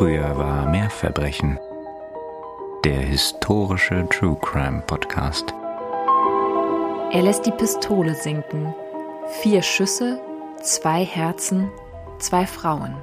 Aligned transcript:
Früher 0.00 0.38
war 0.38 0.66
mehr 0.66 0.88
Verbrechen. 0.88 1.58
Der 2.84 3.02
historische 3.02 4.08
True 4.08 4.38
Crime 4.40 4.80
Podcast. 4.86 5.52
Er 7.12 7.20
lässt 7.22 7.44
die 7.44 7.50
Pistole 7.50 8.14
sinken. 8.14 8.74
Vier 9.42 9.60
Schüsse, 9.60 10.18
zwei 10.62 11.04
Herzen, 11.04 11.70
zwei 12.18 12.46
Frauen. 12.46 12.96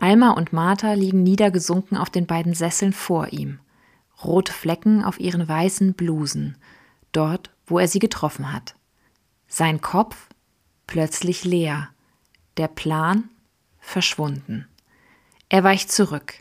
Alma 0.00 0.30
und 0.30 0.54
Martha 0.54 0.94
liegen 0.94 1.22
niedergesunken 1.22 1.98
auf 1.98 2.08
den 2.08 2.24
beiden 2.24 2.54
Sesseln 2.54 2.94
vor 2.94 3.34
ihm. 3.34 3.58
Rote 4.24 4.54
Flecken 4.54 5.04
auf 5.04 5.20
ihren 5.20 5.46
weißen 5.46 5.92
Blusen, 5.92 6.56
dort, 7.12 7.50
wo 7.66 7.78
er 7.78 7.88
sie 7.88 7.98
getroffen 7.98 8.54
hat. 8.54 8.74
Sein 9.48 9.82
Kopf 9.82 10.30
plötzlich 10.86 11.44
leer, 11.44 11.90
der 12.56 12.68
Plan 12.68 13.28
verschwunden. 13.80 14.66
Er 15.48 15.62
weicht 15.62 15.92
zurück, 15.92 16.34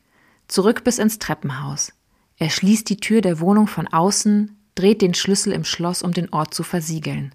zurück 0.47 0.83
bis 0.83 0.97
ins 0.97 1.19
Treppenhaus. 1.19 1.93
Er 2.37 2.49
schließt 2.49 2.89
die 2.89 2.97
Tür 2.97 3.21
der 3.21 3.39
Wohnung 3.39 3.67
von 3.67 3.87
außen, 3.87 4.57
dreht 4.73 5.01
den 5.01 5.13
Schlüssel 5.13 5.53
im 5.53 5.63
Schloss, 5.63 6.01
um 6.01 6.11
den 6.11 6.31
Ort 6.33 6.53
zu 6.53 6.63
versiegeln. 6.63 7.33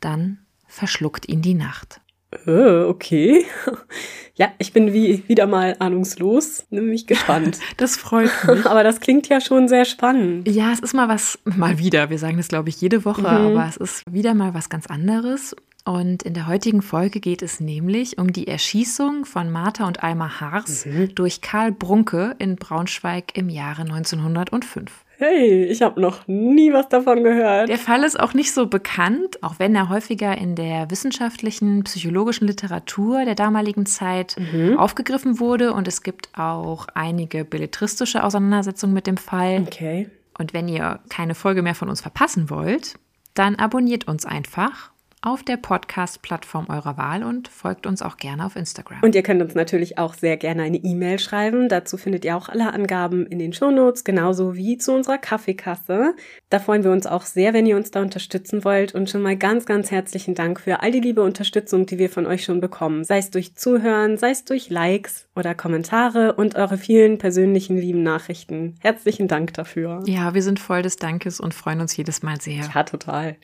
Dann 0.00 0.38
verschluckt 0.66 1.28
ihn 1.28 1.42
die 1.42 1.54
Nacht. 1.54 2.00
Äh, 2.46 2.84
okay. 2.84 3.44
Ja, 4.36 4.48
ich 4.56 4.72
bin 4.72 4.94
wie 4.94 5.22
wieder 5.28 5.46
mal 5.46 5.76
ahnungslos, 5.80 6.64
nämlich 6.70 7.06
gespannt. 7.06 7.58
Das 7.76 7.98
freut 7.98 8.30
mich. 8.46 8.64
Aber 8.64 8.82
das 8.82 9.00
klingt 9.00 9.28
ja 9.28 9.38
schon 9.38 9.68
sehr 9.68 9.84
spannend. 9.84 10.48
Ja, 10.48 10.72
es 10.72 10.80
ist 10.80 10.94
mal 10.94 11.10
was, 11.10 11.38
mal 11.44 11.76
wieder. 11.78 12.08
Wir 12.08 12.18
sagen 12.18 12.38
das, 12.38 12.48
glaube 12.48 12.70
ich, 12.70 12.80
jede 12.80 13.04
Woche, 13.04 13.20
mhm. 13.20 13.26
aber 13.26 13.66
es 13.68 13.76
ist 13.76 14.02
wieder 14.10 14.32
mal 14.32 14.54
was 14.54 14.70
ganz 14.70 14.86
anderes. 14.86 15.54
Und 15.84 16.22
in 16.22 16.34
der 16.34 16.46
heutigen 16.46 16.82
Folge 16.82 17.20
geht 17.20 17.42
es 17.42 17.58
nämlich 17.58 18.18
um 18.18 18.32
die 18.32 18.46
Erschießung 18.46 19.24
von 19.24 19.50
Martha 19.50 19.86
und 19.86 20.02
Alma 20.02 20.40
Haars 20.40 20.84
mhm. 20.84 21.14
durch 21.14 21.40
Karl 21.40 21.72
Brunke 21.72 22.34
in 22.38 22.56
Braunschweig 22.56 23.36
im 23.36 23.48
Jahre 23.48 23.82
1905. 23.82 25.04
Hey, 25.18 25.64
ich 25.64 25.82
habe 25.82 26.00
noch 26.00 26.26
nie 26.28 26.72
was 26.72 26.88
davon 26.88 27.22
gehört. 27.22 27.68
Der 27.68 27.78
Fall 27.78 28.04
ist 28.04 28.18
auch 28.18 28.32
nicht 28.32 28.52
so 28.52 28.66
bekannt, 28.66 29.42
auch 29.42 29.58
wenn 29.58 29.74
er 29.74 29.90
häufiger 29.90 30.36
in 30.36 30.54
der 30.54 30.90
wissenschaftlichen, 30.90 31.84
psychologischen 31.84 32.46
Literatur 32.46 33.26
der 33.26 33.34
damaligen 33.34 33.84
Zeit 33.84 34.36
mhm. 34.38 34.78
aufgegriffen 34.78 35.38
wurde. 35.38 35.74
Und 35.74 35.86
es 35.88 36.02
gibt 36.02 36.30
auch 36.38 36.86
einige 36.94 37.44
belletristische 37.44 38.24
Auseinandersetzungen 38.24 38.94
mit 38.94 39.06
dem 39.06 39.18
Fall. 39.18 39.64
Okay. 39.66 40.08
Und 40.38 40.54
wenn 40.54 40.68
ihr 40.68 41.00
keine 41.10 41.34
Folge 41.34 41.60
mehr 41.60 41.74
von 41.74 41.90
uns 41.90 42.00
verpassen 42.00 42.48
wollt, 42.48 42.94
dann 43.34 43.56
abonniert 43.56 44.08
uns 44.08 44.24
einfach 44.24 44.90
auf 45.22 45.42
der 45.42 45.58
Podcast-Plattform 45.58 46.66
eurer 46.70 46.96
Wahl 46.96 47.22
und 47.22 47.48
folgt 47.48 47.86
uns 47.86 48.00
auch 48.00 48.16
gerne 48.16 48.46
auf 48.46 48.56
Instagram. 48.56 49.00
Und 49.02 49.14
ihr 49.14 49.22
könnt 49.22 49.42
uns 49.42 49.54
natürlich 49.54 49.98
auch 49.98 50.14
sehr 50.14 50.38
gerne 50.38 50.62
eine 50.62 50.78
E-Mail 50.78 51.18
schreiben. 51.18 51.68
Dazu 51.68 51.98
findet 51.98 52.24
ihr 52.24 52.36
auch 52.36 52.48
alle 52.48 52.72
Angaben 52.72 53.26
in 53.26 53.38
den 53.38 53.52
Shownotes, 53.52 54.04
genauso 54.04 54.56
wie 54.56 54.78
zu 54.78 54.94
unserer 54.94 55.18
Kaffeekasse. 55.18 56.14
Da 56.48 56.58
freuen 56.58 56.84
wir 56.84 56.90
uns 56.90 57.06
auch 57.06 57.22
sehr, 57.22 57.52
wenn 57.52 57.66
ihr 57.66 57.76
uns 57.76 57.90
da 57.90 58.00
unterstützen 58.00 58.64
wollt. 58.64 58.94
Und 58.94 59.10
schon 59.10 59.20
mal 59.20 59.36
ganz, 59.36 59.66
ganz 59.66 59.90
herzlichen 59.90 60.34
Dank 60.34 60.60
für 60.60 60.80
all 60.80 60.90
die 60.90 61.00
liebe 61.00 61.22
Unterstützung, 61.22 61.84
die 61.84 61.98
wir 61.98 62.08
von 62.08 62.26
euch 62.26 62.44
schon 62.44 62.60
bekommen. 62.60 63.04
Sei 63.04 63.18
es 63.18 63.30
durch 63.30 63.54
Zuhören, 63.56 64.16
sei 64.16 64.30
es 64.30 64.46
durch 64.46 64.70
Likes 64.70 65.28
oder 65.36 65.54
Kommentare 65.54 66.34
und 66.34 66.54
eure 66.54 66.78
vielen 66.78 67.18
persönlichen 67.18 67.76
lieben 67.76 68.02
Nachrichten. 68.02 68.76
Herzlichen 68.80 69.28
Dank 69.28 69.52
dafür. 69.52 70.02
Ja, 70.06 70.32
wir 70.32 70.42
sind 70.42 70.58
voll 70.58 70.80
des 70.80 70.96
Dankes 70.96 71.40
und 71.40 71.52
freuen 71.52 71.80
uns 71.80 71.94
jedes 71.94 72.22
Mal 72.22 72.40
sehr. 72.40 72.64
Ja, 72.74 72.82
total. 72.84 73.36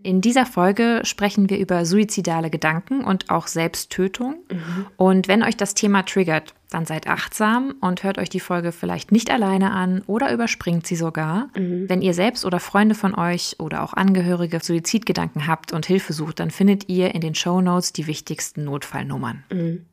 In 0.00 0.20
dieser 0.20 0.46
Folge 0.46 1.00
sprechen 1.02 1.50
wir 1.50 1.58
über 1.58 1.84
suizidale 1.84 2.50
Gedanken 2.50 3.02
und 3.02 3.30
auch 3.30 3.48
Selbsttötung. 3.48 4.36
Mhm. 4.50 4.86
Und 4.96 5.26
wenn 5.26 5.42
euch 5.42 5.56
das 5.56 5.74
Thema 5.74 6.04
triggert, 6.04 6.54
dann 6.70 6.86
seid 6.86 7.08
achtsam 7.08 7.74
und 7.80 8.04
hört 8.04 8.18
euch 8.18 8.28
die 8.28 8.38
Folge 8.38 8.70
vielleicht 8.70 9.10
nicht 9.10 9.30
alleine 9.30 9.72
an 9.72 10.02
oder 10.06 10.32
überspringt 10.32 10.86
sie 10.86 10.94
sogar. 10.94 11.48
Mhm. 11.56 11.88
Wenn 11.88 12.02
ihr 12.02 12.14
selbst 12.14 12.44
oder 12.44 12.60
Freunde 12.60 12.94
von 12.94 13.16
euch 13.16 13.56
oder 13.58 13.82
auch 13.82 13.92
Angehörige 13.92 14.60
Suizidgedanken 14.60 15.48
habt 15.48 15.72
und 15.72 15.86
Hilfe 15.86 16.12
sucht, 16.12 16.38
dann 16.38 16.52
findet 16.52 16.88
ihr 16.88 17.12
in 17.14 17.20
den 17.20 17.34
Show 17.34 17.60
Notes 17.60 17.92
die 17.92 18.06
wichtigsten 18.06 18.64
Notfallnummern. 18.64 19.42
Mhm. 19.52 19.86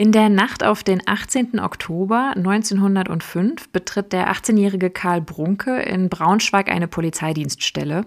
In 0.00 0.12
der 0.12 0.28
Nacht 0.28 0.62
auf 0.62 0.84
den 0.84 1.02
18. 1.06 1.58
Oktober 1.58 2.32
1905 2.36 3.70
betritt 3.70 4.12
der 4.12 4.32
18-jährige 4.32 4.90
Karl 4.90 5.20
Brunke 5.20 5.82
in 5.82 6.08
Braunschweig 6.08 6.68
eine 6.70 6.86
Polizeidienststelle 6.86 8.06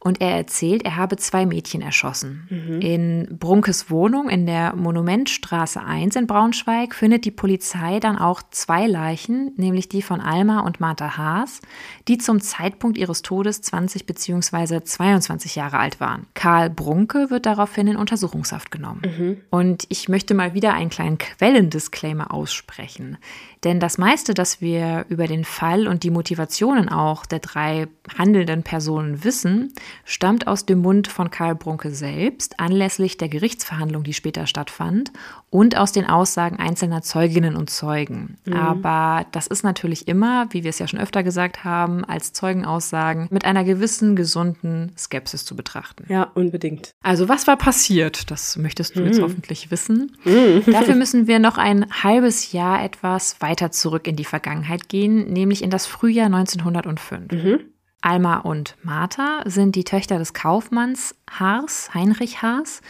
und 0.00 0.20
er 0.20 0.36
erzählt, 0.36 0.84
er 0.84 0.96
habe 0.96 1.16
zwei 1.16 1.44
Mädchen 1.44 1.82
erschossen. 1.82 2.46
Mhm. 2.50 2.80
In 2.80 3.38
Brunkes 3.38 3.90
Wohnung 3.90 4.28
in 4.28 4.46
der 4.46 4.76
Monumentstraße 4.76 5.82
1 5.82 6.14
in 6.16 6.26
Braunschweig 6.26 6.94
findet 6.94 7.24
die 7.24 7.30
Polizei 7.30 7.98
dann 7.98 8.16
auch 8.16 8.42
zwei 8.50 8.86
Leichen, 8.86 9.52
nämlich 9.56 9.88
die 9.88 10.02
von 10.02 10.20
Alma 10.20 10.60
und 10.60 10.78
Martha 10.78 11.16
Haas, 11.16 11.60
die 12.06 12.18
zum 12.18 12.40
Zeitpunkt 12.40 12.96
ihres 12.96 13.22
Todes 13.22 13.60
20 13.62 14.06
bzw. 14.06 14.82
22 14.84 15.56
Jahre 15.56 15.78
alt 15.78 16.00
waren. 16.00 16.26
Karl 16.34 16.70
Brunke 16.70 17.30
wird 17.30 17.46
daraufhin 17.46 17.88
in 17.88 17.96
Untersuchungshaft 17.96 18.70
genommen. 18.70 19.02
Mhm. 19.04 19.36
Und 19.50 19.86
ich 19.88 20.08
möchte 20.08 20.34
mal 20.34 20.54
wieder 20.54 20.74
einen 20.74 20.90
kleinen 20.90 21.18
Quellendisclaimer 21.18 22.32
aussprechen. 22.32 23.18
Denn 23.64 23.80
das 23.80 23.98
meiste, 23.98 24.34
das 24.34 24.60
wir 24.60 25.06
über 25.08 25.26
den 25.26 25.44
Fall 25.44 25.88
und 25.88 26.04
die 26.04 26.10
Motivationen 26.10 26.88
auch 26.88 27.26
der 27.26 27.40
drei 27.40 27.88
handelnden 28.16 28.62
Personen 28.62 29.24
wissen, 29.24 29.72
stammt 30.04 30.46
aus 30.46 30.66
dem 30.66 30.80
Mund 30.80 31.08
von 31.08 31.30
Karl 31.30 31.54
Brunke 31.54 31.90
selbst 31.90 32.58
anlässlich 32.60 33.16
der 33.16 33.28
Gerichtsverhandlung, 33.28 34.02
die 34.02 34.14
später 34.14 34.46
stattfand, 34.46 35.12
und 35.50 35.76
aus 35.76 35.92
den 35.92 36.04
Aussagen 36.04 36.56
einzelner 36.56 37.02
Zeuginnen 37.02 37.56
und 37.56 37.70
Zeugen. 37.70 38.38
Mhm. 38.44 38.52
Aber 38.54 39.26
das 39.32 39.46
ist 39.46 39.64
natürlich 39.64 40.08
immer, 40.08 40.46
wie 40.50 40.62
wir 40.62 40.70
es 40.70 40.78
ja 40.78 40.86
schon 40.86 41.00
öfter 41.00 41.22
gesagt 41.22 41.64
haben, 41.64 42.04
als 42.04 42.32
Zeugenaussagen 42.32 43.28
mit 43.30 43.44
einer 43.44 43.64
gewissen 43.64 44.14
gesunden 44.14 44.92
Skepsis 44.96 45.44
zu 45.44 45.56
betrachten. 45.56 46.04
Ja, 46.08 46.30
unbedingt. 46.34 46.92
Also 47.02 47.28
was 47.28 47.46
war 47.46 47.56
passiert? 47.56 48.30
Das 48.30 48.56
möchtest 48.56 48.96
du 48.96 49.00
mhm. 49.00 49.06
jetzt 49.06 49.22
hoffentlich 49.22 49.70
wissen. 49.70 50.16
Mhm. 50.24 50.62
Dafür 50.66 50.94
müssen 50.94 51.26
wir 51.26 51.38
noch 51.38 51.58
ein 51.58 51.86
halbes 52.02 52.52
Jahr 52.52 52.84
etwas 52.84 53.40
weiter 53.40 53.70
zurück 53.70 54.06
in 54.06 54.16
die 54.16 54.24
Vergangenheit 54.24 54.88
gehen, 54.88 55.32
nämlich 55.32 55.62
in 55.62 55.70
das 55.70 55.86
Frühjahr 55.86 56.26
1905. 56.26 57.32
Mhm. 57.32 57.60
Alma 58.00 58.38
und 58.38 58.76
Martha 58.82 59.42
sind 59.44 59.74
die 59.74 59.84
Töchter 59.84 60.18
des 60.18 60.34
Kaufmanns 60.34 61.14
Haars, 61.30 61.92
Heinrich 61.94 62.42
Haas. 62.42 62.80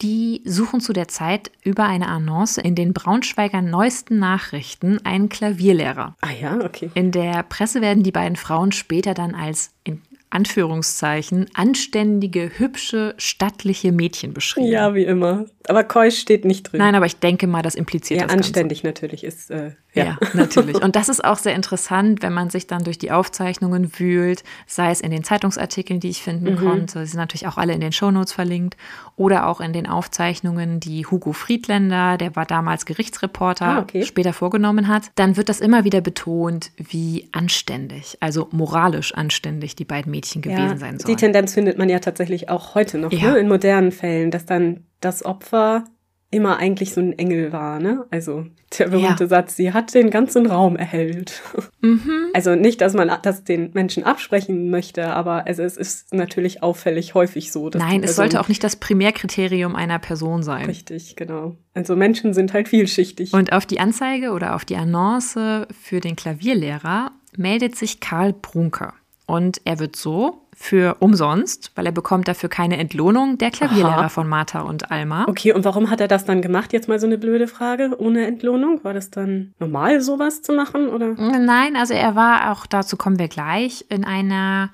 Die 0.00 0.42
suchen 0.44 0.80
zu 0.80 0.92
der 0.92 1.08
Zeit 1.08 1.50
über 1.64 1.84
eine 1.84 2.06
Annonce 2.06 2.58
in 2.58 2.76
den 2.76 2.92
Braunschweiger 2.92 3.62
neuesten 3.62 4.20
Nachrichten 4.20 5.04
einen 5.04 5.28
Klavierlehrer. 5.28 6.14
Ah 6.20 6.30
ja, 6.30 6.60
okay. 6.64 6.90
In 6.94 7.10
der 7.10 7.42
Presse 7.42 7.80
werden 7.80 8.04
die 8.04 8.12
beiden 8.12 8.36
Frauen 8.36 8.70
später 8.70 9.14
dann 9.14 9.34
als 9.34 9.72
in 9.82 10.00
Anführungszeichen, 10.30 11.46
anständige, 11.54 12.50
hübsche, 12.58 13.14
stattliche 13.16 13.92
Mädchen 13.92 14.34
beschrieben. 14.34 14.68
Ja, 14.68 14.94
wie 14.94 15.04
immer. 15.04 15.46
Aber 15.66 15.84
keusch 15.84 16.18
steht 16.18 16.44
nicht 16.44 16.64
drin. 16.64 16.78
Nein, 16.78 16.94
aber 16.94 17.06
ich 17.06 17.16
denke 17.16 17.46
mal, 17.46 17.62
das 17.62 17.74
impliziert 17.74 18.20
ja, 18.20 18.26
das 18.26 18.36
anständig 18.36 18.82
Ganze. 18.82 19.04
natürlich 19.04 19.24
ist. 19.24 19.50
Äh, 19.50 19.72
ja. 19.94 20.04
ja, 20.04 20.18
natürlich. 20.34 20.82
Und 20.82 20.96
das 20.96 21.08
ist 21.08 21.24
auch 21.24 21.38
sehr 21.38 21.54
interessant, 21.54 22.22
wenn 22.22 22.32
man 22.32 22.50
sich 22.50 22.66
dann 22.66 22.84
durch 22.84 22.98
die 22.98 23.10
Aufzeichnungen 23.10 23.98
wühlt, 23.98 24.44
sei 24.66 24.90
es 24.90 25.00
in 25.00 25.10
den 25.10 25.24
Zeitungsartikeln, 25.24 26.00
die 26.00 26.10
ich 26.10 26.22
finden 26.22 26.54
mhm. 26.54 26.58
konnte. 26.58 27.00
Sie 27.00 27.12
sind 27.12 27.20
natürlich 27.20 27.46
auch 27.46 27.56
alle 27.56 27.72
in 27.72 27.80
den 27.80 27.92
Shownotes 27.92 28.32
verlinkt. 28.32 28.76
Oder 29.16 29.48
auch 29.48 29.60
in 29.60 29.72
den 29.72 29.86
Aufzeichnungen, 29.86 30.78
die 30.78 31.06
Hugo 31.06 31.32
Friedländer, 31.32 32.18
der 32.18 32.36
war 32.36 32.46
damals 32.46 32.86
Gerichtsreporter, 32.86 33.66
ah, 33.66 33.78
okay. 33.80 34.04
später 34.04 34.32
vorgenommen 34.32 34.88
hat. 34.88 35.10
Dann 35.16 35.36
wird 35.36 35.48
das 35.48 35.60
immer 35.60 35.84
wieder 35.84 36.00
betont, 36.00 36.70
wie 36.76 37.28
anständig, 37.32 38.16
also 38.20 38.48
moralisch 38.52 39.14
anständig 39.14 39.74
die 39.74 39.84
beiden 39.84 40.10
Mädchen 40.10 40.42
gewesen 40.42 40.68
ja, 40.68 40.76
sein 40.76 40.98
soll. 40.98 41.06
Die 41.10 41.16
Tendenz 41.16 41.54
findet 41.54 41.78
man 41.78 41.88
ja 41.88 41.98
tatsächlich 41.98 42.48
auch 42.48 42.74
heute 42.74 42.98
noch, 42.98 43.10
ja. 43.10 43.32
ne? 43.32 43.38
in 43.38 43.48
modernen 43.48 43.90
Fällen, 43.90 44.30
dass 44.30 44.46
dann 44.46 44.84
das 45.00 45.24
Opfer 45.24 45.84
immer 46.30 46.58
eigentlich 46.58 46.92
so 46.92 47.00
ein 47.00 47.18
Engel 47.18 47.52
war, 47.52 47.80
ne? 47.80 48.04
Also 48.10 48.44
der 48.78 48.88
berühmte 48.88 49.24
ja. 49.24 49.28
Satz, 49.28 49.56
sie 49.56 49.72
hat 49.72 49.94
den 49.94 50.10
ganzen 50.10 50.46
Raum 50.46 50.76
erhellt. 50.76 51.42
Mhm. 51.80 52.30
Also 52.34 52.56
nicht, 52.56 52.80
dass 52.80 52.94
man 52.94 53.08
das 53.22 53.44
den 53.44 53.70
Menschen 53.72 54.02
absprechen 54.02 54.68
möchte, 54.68 55.10
aber 55.10 55.46
also 55.46 55.62
es 55.62 55.76
ist 55.76 56.12
natürlich 56.12 56.60
auffällig 56.60 57.14
häufig 57.14 57.52
so. 57.52 57.70
Dass 57.70 57.80
Nein, 57.80 58.02
es 58.02 58.16
sollte 58.16 58.40
auch 58.40 58.48
nicht 58.48 58.64
das 58.64 58.74
Primärkriterium 58.74 59.76
einer 59.76 60.00
Person 60.00 60.42
sein. 60.42 60.66
Richtig, 60.66 61.14
genau. 61.14 61.54
Also 61.74 61.94
Menschen 61.94 62.34
sind 62.34 62.52
halt 62.52 62.66
vielschichtig. 62.66 63.32
Und 63.32 63.52
auf 63.52 63.64
die 63.64 63.78
Anzeige 63.78 64.32
oder 64.32 64.56
auf 64.56 64.64
die 64.64 64.74
Annonce 64.74 65.68
für 65.80 66.00
den 66.00 66.16
Klavierlehrer 66.16 67.12
meldet 67.36 67.76
sich 67.76 68.00
Karl 68.00 68.32
Brunker. 68.32 68.92
Und 69.26 69.60
er 69.64 69.78
wird 69.78 69.94
so 69.94 70.47
für 70.60 70.96
umsonst, 70.98 71.70
weil 71.76 71.86
er 71.86 71.92
bekommt 71.92 72.26
dafür 72.26 72.48
keine 72.48 72.78
Entlohnung, 72.78 73.38
der 73.38 73.52
Klavierlehrer 73.52 73.98
Aha. 73.98 74.08
von 74.08 74.28
Martha 74.28 74.62
und 74.62 74.90
Alma. 74.90 75.24
Okay, 75.28 75.52
und 75.52 75.64
warum 75.64 75.88
hat 75.88 76.00
er 76.00 76.08
das 76.08 76.24
dann 76.24 76.42
gemacht? 76.42 76.72
Jetzt 76.72 76.88
mal 76.88 76.98
so 76.98 77.06
eine 77.06 77.16
blöde 77.16 77.46
Frage, 77.46 77.94
ohne 77.98 78.26
Entlohnung? 78.26 78.82
War 78.82 78.92
das 78.92 79.10
dann 79.10 79.54
normal, 79.60 80.00
sowas 80.00 80.42
zu 80.42 80.52
machen? 80.52 80.88
Oder? 80.88 81.14
Nein, 81.14 81.76
also 81.76 81.94
er 81.94 82.16
war 82.16 82.50
auch, 82.50 82.66
dazu 82.66 82.96
kommen 82.96 83.20
wir 83.20 83.28
gleich, 83.28 83.84
in 83.88 84.04
einer 84.04 84.70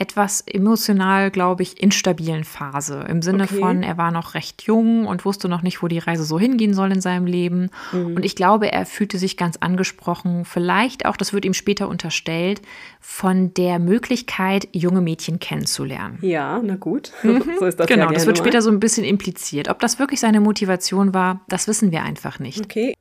etwas 0.00 0.42
emotional, 0.42 1.30
glaube 1.30 1.62
ich, 1.62 1.82
instabilen 1.82 2.44
Phase. 2.44 3.04
Im 3.08 3.20
Sinne 3.20 3.44
Okay. 3.44 3.58
von, 3.58 3.82
er 3.82 3.98
war 3.98 4.10
noch 4.12 4.34
recht 4.34 4.62
jung 4.62 5.06
und 5.06 5.24
wusste 5.24 5.48
noch 5.48 5.62
nicht, 5.62 5.82
wo 5.82 5.88
die 5.88 5.98
Reise 5.98 6.24
so 6.24 6.38
hingehen 6.38 6.72
soll 6.72 6.92
in 6.92 7.00
seinem 7.00 7.26
Leben. 7.26 7.70
Und 7.92 8.24
ich 8.24 8.36
glaube, 8.36 8.70
er 8.70 8.86
fühlte 8.86 9.18
sich 9.18 9.36
ganz 9.36 9.56
angesprochen, 9.56 10.44
vielleicht 10.44 11.04
auch, 11.06 11.16
das 11.16 11.32
wird 11.32 11.44
ihm 11.44 11.54
später 11.54 11.88
unterstellt, 11.88 12.62
von 13.00 13.52
der 13.54 13.78
Möglichkeit, 13.78 14.68
junge 14.72 15.00
Mädchen 15.00 15.40
kennenzulernen. 15.40 16.18
Ja, 16.20 16.60
na 16.62 16.76
gut. 16.76 17.12
so 17.58 17.64
ist 17.66 17.80
das 17.80 17.86
genau, 17.86 18.06
ja 18.06 18.12
das 18.12 18.26
wird 18.26 18.38
später 18.38 18.62
so 18.62 18.70
ein 18.70 18.80
bisschen 18.80 19.04
impliziert. 19.04 19.68
Ob 19.68 19.80
das 19.80 19.98
wirklich 19.98 20.20
seine 20.20 20.40
Motivation 20.40 21.14
war, 21.14 21.40
das 21.48 21.66
wissen 21.66 21.90
wir 21.90 22.02
einfach 22.02 22.38
nicht. 22.38 22.64
Okay. 22.64 22.94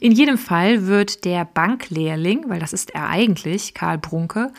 In 0.00 0.12
jedem 0.12 0.38
Fall 0.38 0.86
wird 0.86 1.24
der 1.24 1.44
Banklehrling, 1.44 2.48
weil 2.48 2.58
das 2.58 2.72
ist 2.72 2.90
er 2.94 3.08
eigentlich, 3.08 3.74
Karl 3.74 3.98
Brunke, 3.98 4.50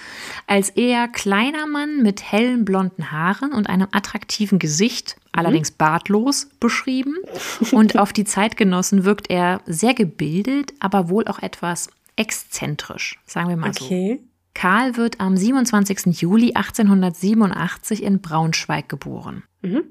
als 0.46 0.70
eher 0.70 1.08
kleiner 1.08 1.66
Mann 1.66 2.04
mit 2.04 2.32
hellen 2.32 2.64
blonden 2.64 3.12
Haaren 3.12 3.54
und 3.54 3.70
einem 3.70 3.88
attraktiven 3.92 4.60
Gesicht, 4.60 5.16
allerdings 5.32 5.72
bartlos, 5.72 6.50
beschrieben. 6.60 7.16
Und 7.72 7.98
auf 7.98 8.14
die 8.14 8.24
Zeitgenossen 8.24 9.04
wirkt 9.04 9.32
er 9.32 9.62
sehr 9.66 9.96
gebildet, 9.96 10.74
aber 10.80 11.10
wohl 11.10 11.28
auch 11.28 11.40
etwas 11.40 11.90
exzentrisch, 12.16 13.20
sagen 13.26 13.50
wir 13.50 13.58
mal 13.58 13.74
so. 13.74 13.86
Okay. 13.86 14.22
Karl 14.54 14.98
wird 14.98 15.20
am 15.20 15.36
27. 15.36 16.22
Juli 16.22 16.54
1887 16.54 18.04
in 18.04 18.22
Braunschweig 18.22 18.88
geboren. 18.88 19.44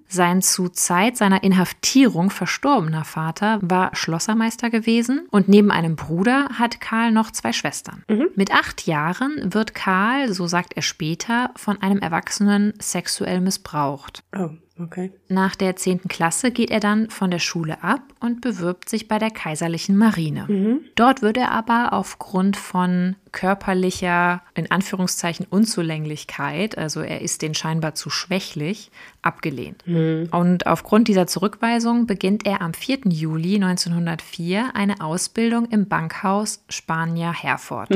Sein 0.07 0.43
zu 0.43 0.69
Zeit 0.69 1.17
seiner 1.17 1.43
Inhaftierung 1.43 2.31
verstorbener 2.31 3.05
Vater 3.05 3.59
war 3.63 3.95
Schlossermeister 3.95 4.71
gewesen 4.71 5.27
und 5.31 5.49
neben 5.49 5.71
einem 5.71 5.97
Bruder 5.97 6.49
hat 6.59 6.81
Karl 6.81 7.11
noch 7.13 7.31
zwei 7.31 7.53
Schwestern. 7.53 8.05
Mit 8.35 8.53
acht 8.53 8.87
Jahren 8.87 9.55
wird 9.55 9.75
Karl, 9.75 10.33
so 10.33 10.47
sagt 10.47 10.75
er 10.75 10.83
später, 10.83 11.51
von 11.57 11.81
einem 11.81 11.99
Erwachsenen 11.99 12.75
sexuell 12.79 13.41
missbraucht. 13.41 14.23
Oh, 14.37 14.51
okay. 14.79 15.13
Nach 15.29 15.55
der 15.55 15.77
10. 15.77 16.09
Klasse 16.09 16.51
geht 16.51 16.71
er 16.71 16.81
dann 16.81 17.11
von 17.11 17.31
der 17.31 17.39
Schule 17.39 17.83
ab 17.83 18.03
und 18.21 18.41
bewirbt 18.41 18.89
sich 18.89 19.09
bei 19.09 19.19
der 19.19 19.31
Kaiserlichen 19.31 19.97
Marine. 19.97 20.81
Dort 20.95 21.23
wird 21.23 21.37
er 21.37 21.51
aber 21.51 21.93
aufgrund 21.93 22.57
von 22.57 23.17
körperlicher, 23.33 24.43
in 24.55 24.71
Anführungszeichen, 24.71 25.47
Unzulänglichkeit, 25.49 26.77
also 26.77 27.01
er 27.01 27.21
ist 27.23 27.43
den 27.43 27.55
scheinbar 27.55 27.95
zu 27.95 28.11
schwächlich, 28.11 28.91
abgelehnt. 29.23 29.85
Und 29.87 30.67
aufgrund 30.67 31.09
dieser 31.09 31.27
Zurückweisung 31.27 32.07
beginnt 32.07 32.47
er 32.47 32.61
am 32.61 32.75
4. 32.75 33.01
Juli 33.09 33.57
1904 33.57 34.75
eine 34.75 35.01
Ausbildung 35.01 35.67
im 35.67 35.89
Bankhaus 35.89 36.65
Spanier 36.69 37.33
Herford. 37.33 37.91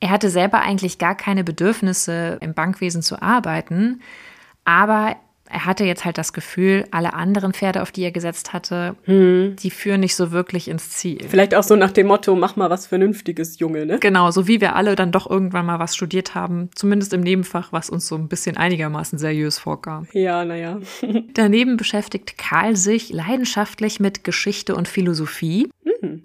Er 0.00 0.10
hatte 0.10 0.30
selber 0.30 0.60
eigentlich 0.60 0.98
gar 0.98 1.14
keine 1.14 1.44
Bedürfnisse, 1.44 2.38
im 2.40 2.54
Bankwesen 2.54 3.02
zu 3.02 3.20
arbeiten, 3.20 4.00
aber 4.64 5.16
er 5.52 5.66
hatte 5.66 5.84
jetzt 5.84 6.04
halt 6.04 6.18
das 6.18 6.32
Gefühl, 6.32 6.84
alle 6.90 7.14
anderen 7.14 7.52
Pferde, 7.52 7.82
auf 7.82 7.90
die 7.90 8.02
er 8.02 8.12
gesetzt 8.12 8.52
hatte, 8.52 8.94
die 9.06 9.70
führen 9.70 10.00
nicht 10.00 10.14
so 10.14 10.32
wirklich 10.32 10.68
ins 10.68 10.90
Ziel. 10.90 11.26
Vielleicht 11.28 11.54
auch 11.54 11.62
so 11.62 11.76
nach 11.76 11.90
dem 11.90 12.06
Motto, 12.06 12.34
mach 12.36 12.56
mal 12.56 12.70
was 12.70 12.86
Vernünftiges, 12.86 13.58
Junge, 13.58 13.86
ne? 13.86 13.98
Genau, 13.98 14.30
so 14.30 14.46
wie 14.46 14.60
wir 14.60 14.76
alle 14.76 14.96
dann 14.96 15.12
doch 15.12 15.28
irgendwann 15.28 15.66
mal 15.66 15.78
was 15.78 15.96
studiert 15.96 16.34
haben, 16.34 16.70
zumindest 16.74 17.12
im 17.12 17.20
Nebenfach, 17.20 17.72
was 17.72 17.90
uns 17.90 18.06
so 18.06 18.14
ein 18.14 18.28
bisschen 18.28 18.56
einigermaßen 18.56 19.18
seriös 19.18 19.58
vorkam. 19.58 20.06
Ja, 20.12 20.44
naja. 20.44 20.78
Daneben 21.34 21.76
beschäftigt 21.76 22.38
Karl 22.38 22.76
sich 22.76 23.10
leidenschaftlich 23.10 24.00
mit 24.00 24.24
Geschichte 24.24 24.74
und 24.74 24.88
Philosophie. 24.88 25.68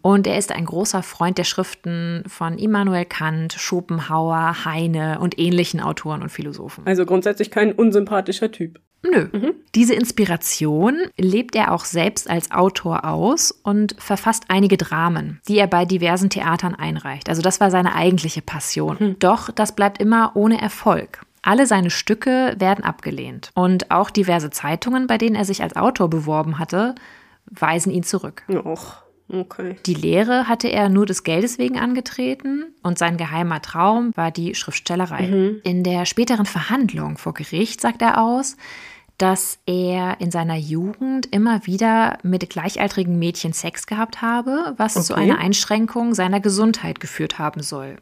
Und 0.01 0.27
er 0.27 0.37
ist 0.37 0.51
ein 0.51 0.65
großer 0.65 1.03
Freund 1.03 1.37
der 1.37 1.43
Schriften 1.43 2.23
von 2.27 2.57
Immanuel 2.57 3.05
Kant, 3.05 3.53
Schopenhauer, 3.53 4.63
Heine 4.63 5.19
und 5.19 5.37
ähnlichen 5.37 5.81
Autoren 5.81 6.21
und 6.21 6.29
Philosophen. 6.29 6.85
Also 6.85 7.05
grundsätzlich 7.05 7.51
kein 7.51 7.73
unsympathischer 7.73 8.51
Typ. 8.51 8.79
Nö. 9.11 9.53
Diese 9.75 9.93
Inspiration 9.93 10.97
lebt 11.17 11.55
er 11.55 11.71
auch 11.71 11.85
selbst 11.85 12.29
als 12.29 12.51
Autor 12.51 13.05
aus 13.05 13.51
und 13.51 13.95
verfasst 13.99 14.45
einige 14.47 14.77
Dramen, 14.77 15.39
die 15.47 15.57
er 15.57 15.67
bei 15.67 15.85
diversen 15.85 16.29
Theatern 16.29 16.75
einreicht. 16.75 17.29
Also 17.29 17.41
das 17.41 17.59
war 17.59 17.71
seine 17.71 17.95
eigentliche 17.95 18.41
Passion. 18.41 19.15
Doch 19.19 19.51
das 19.51 19.75
bleibt 19.75 20.01
immer 20.01 20.31
ohne 20.35 20.61
Erfolg. 20.61 21.21
Alle 21.41 21.67
seine 21.67 21.91
Stücke 21.91 22.55
werden 22.57 22.83
abgelehnt. 22.83 23.51
Und 23.53 23.91
auch 23.91 24.09
diverse 24.09 24.49
Zeitungen, 24.49 25.05
bei 25.05 25.19
denen 25.19 25.35
er 25.35 25.45
sich 25.45 25.61
als 25.61 25.75
Autor 25.75 26.09
beworben 26.09 26.57
hatte, 26.57 26.95
weisen 27.45 27.91
ihn 27.91 28.01
zurück. 28.01 28.43
Och, 28.49 29.03
okay. 29.29 29.75
Die 29.85 29.93
Lehre 29.93 30.47
hatte 30.47 30.69
er 30.69 30.89
nur 30.89 31.05
des 31.05 31.23
Geldes 31.23 31.59
wegen 31.59 31.77
angetreten 31.77 32.73
und 32.81 32.97
sein 32.97 33.17
geheimer 33.17 33.61
Traum 33.61 34.11
war 34.15 34.31
die 34.31 34.55
Schriftstellerei. 34.55 35.59
In 35.63 35.83
der 35.83 36.07
späteren 36.07 36.47
Verhandlung 36.47 37.19
vor 37.19 37.35
Gericht 37.35 37.79
sagt 37.79 38.01
er 38.01 38.23
aus, 38.23 38.57
dass 39.17 39.59
er 39.65 40.19
in 40.19 40.31
seiner 40.31 40.55
Jugend 40.57 41.27
immer 41.33 41.65
wieder 41.65 42.17
mit 42.23 42.49
gleichaltrigen 42.49 43.17
Mädchen 43.17 43.53
Sex 43.53 43.87
gehabt 43.87 44.21
habe, 44.21 44.73
was 44.77 44.93
zu 45.05 45.13
Okay. 45.13 45.23
einer 45.23 45.37
Einschränkung 45.39 46.13
seiner 46.13 46.39
Gesundheit 46.39 46.99
geführt 46.99 47.39
haben 47.39 47.61
soll. 47.61 47.97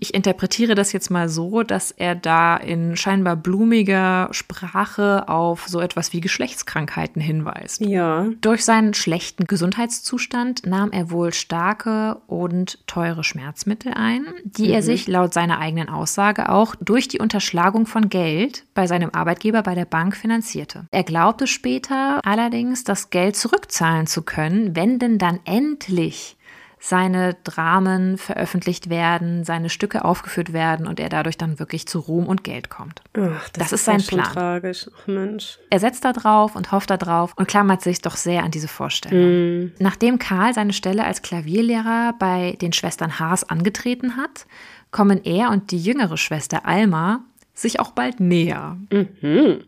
Ich 0.00 0.12
interpretiere 0.14 0.74
das 0.74 0.92
jetzt 0.92 1.10
mal 1.10 1.28
so, 1.28 1.62
dass 1.62 1.90
er 1.90 2.14
da 2.14 2.56
in 2.56 2.96
scheinbar 2.96 3.36
blumiger 3.36 4.28
Sprache 4.32 5.28
auf 5.28 5.66
so 5.68 5.80
etwas 5.80 6.12
wie 6.12 6.20
Geschlechtskrankheiten 6.20 7.22
hinweist. 7.22 7.80
Ja. 7.80 8.26
Durch 8.40 8.64
seinen 8.64 8.94
schlechten 8.94 9.46
Gesundheitszustand 9.46 10.66
nahm 10.66 10.90
er 10.92 11.10
wohl 11.10 11.32
starke 11.32 12.16
und 12.26 12.78
teure 12.86 13.24
Schmerzmittel 13.24 13.92
ein, 13.94 14.26
die 14.44 14.70
er 14.70 14.82
sich 14.82 15.06
laut 15.06 15.32
seiner 15.32 15.58
eigenen 15.58 15.88
Aussage 15.88 16.48
auch 16.50 16.74
durch 16.80 17.08
die 17.08 17.18
Unterschlagung 17.20 17.86
von 17.86 18.08
Geld 18.08 18.64
bei 18.74 18.86
seinem 18.86 19.10
Arbeitgeber 19.10 19.62
bei 19.62 19.74
der 19.74 19.84
Bank 19.86 20.16
finanzierte. 20.18 20.86
Er 20.90 21.04
glaubte 21.04 21.46
später 21.46 22.20
allerdings, 22.24 22.84
das 22.84 23.10
Geld 23.10 23.36
zurückzahlen 23.36 24.06
zu 24.06 24.22
können, 24.22 24.76
wenn 24.76 24.98
denn 24.98 25.18
dann 25.18 25.40
endlich 25.44 26.36
seine 26.80 27.34
Dramen 27.44 28.18
veröffentlicht 28.18 28.88
werden, 28.88 29.44
seine 29.44 29.68
Stücke 29.68 30.04
aufgeführt 30.04 30.52
werden 30.52 30.86
und 30.86 31.00
er 31.00 31.08
dadurch 31.08 31.36
dann 31.36 31.58
wirklich 31.58 31.86
zu 31.88 31.98
Ruhm 31.98 32.26
und 32.26 32.44
Geld 32.44 32.70
kommt. 32.70 33.02
Ach, 33.18 33.48
Das 33.50 33.72
ist 33.72 33.86
ja 33.86 33.98
sein 33.98 34.06
Plan. 34.06 34.32
tragisch. 34.32 34.88
Ach, 34.96 35.06
Mensch. 35.06 35.58
Er 35.70 35.80
setzt 35.80 36.04
da 36.04 36.12
drauf 36.12 36.54
und 36.54 36.70
hofft 36.70 36.90
da 36.90 36.96
drauf 36.96 37.32
und 37.36 37.48
klammert 37.48 37.82
sich 37.82 38.00
doch 38.00 38.16
sehr 38.16 38.44
an 38.44 38.50
diese 38.50 38.68
Vorstellung. 38.68 39.72
Nachdem 39.78 40.18
Karl 40.18 40.54
seine 40.54 40.72
Stelle 40.72 41.04
als 41.04 41.22
Klavierlehrer 41.22 42.14
bei 42.18 42.56
den 42.60 42.72
Schwestern 42.72 43.18
Haas 43.18 43.42
angetreten 43.42 44.16
hat, 44.16 44.46
kommen 44.90 45.22
er 45.24 45.50
und 45.50 45.70
die 45.70 45.78
jüngere 45.82 46.16
Schwester 46.16 46.64
Alma 46.64 47.20
sich 47.60 47.80
auch 47.80 47.90
bald 47.90 48.20
näher. 48.20 48.76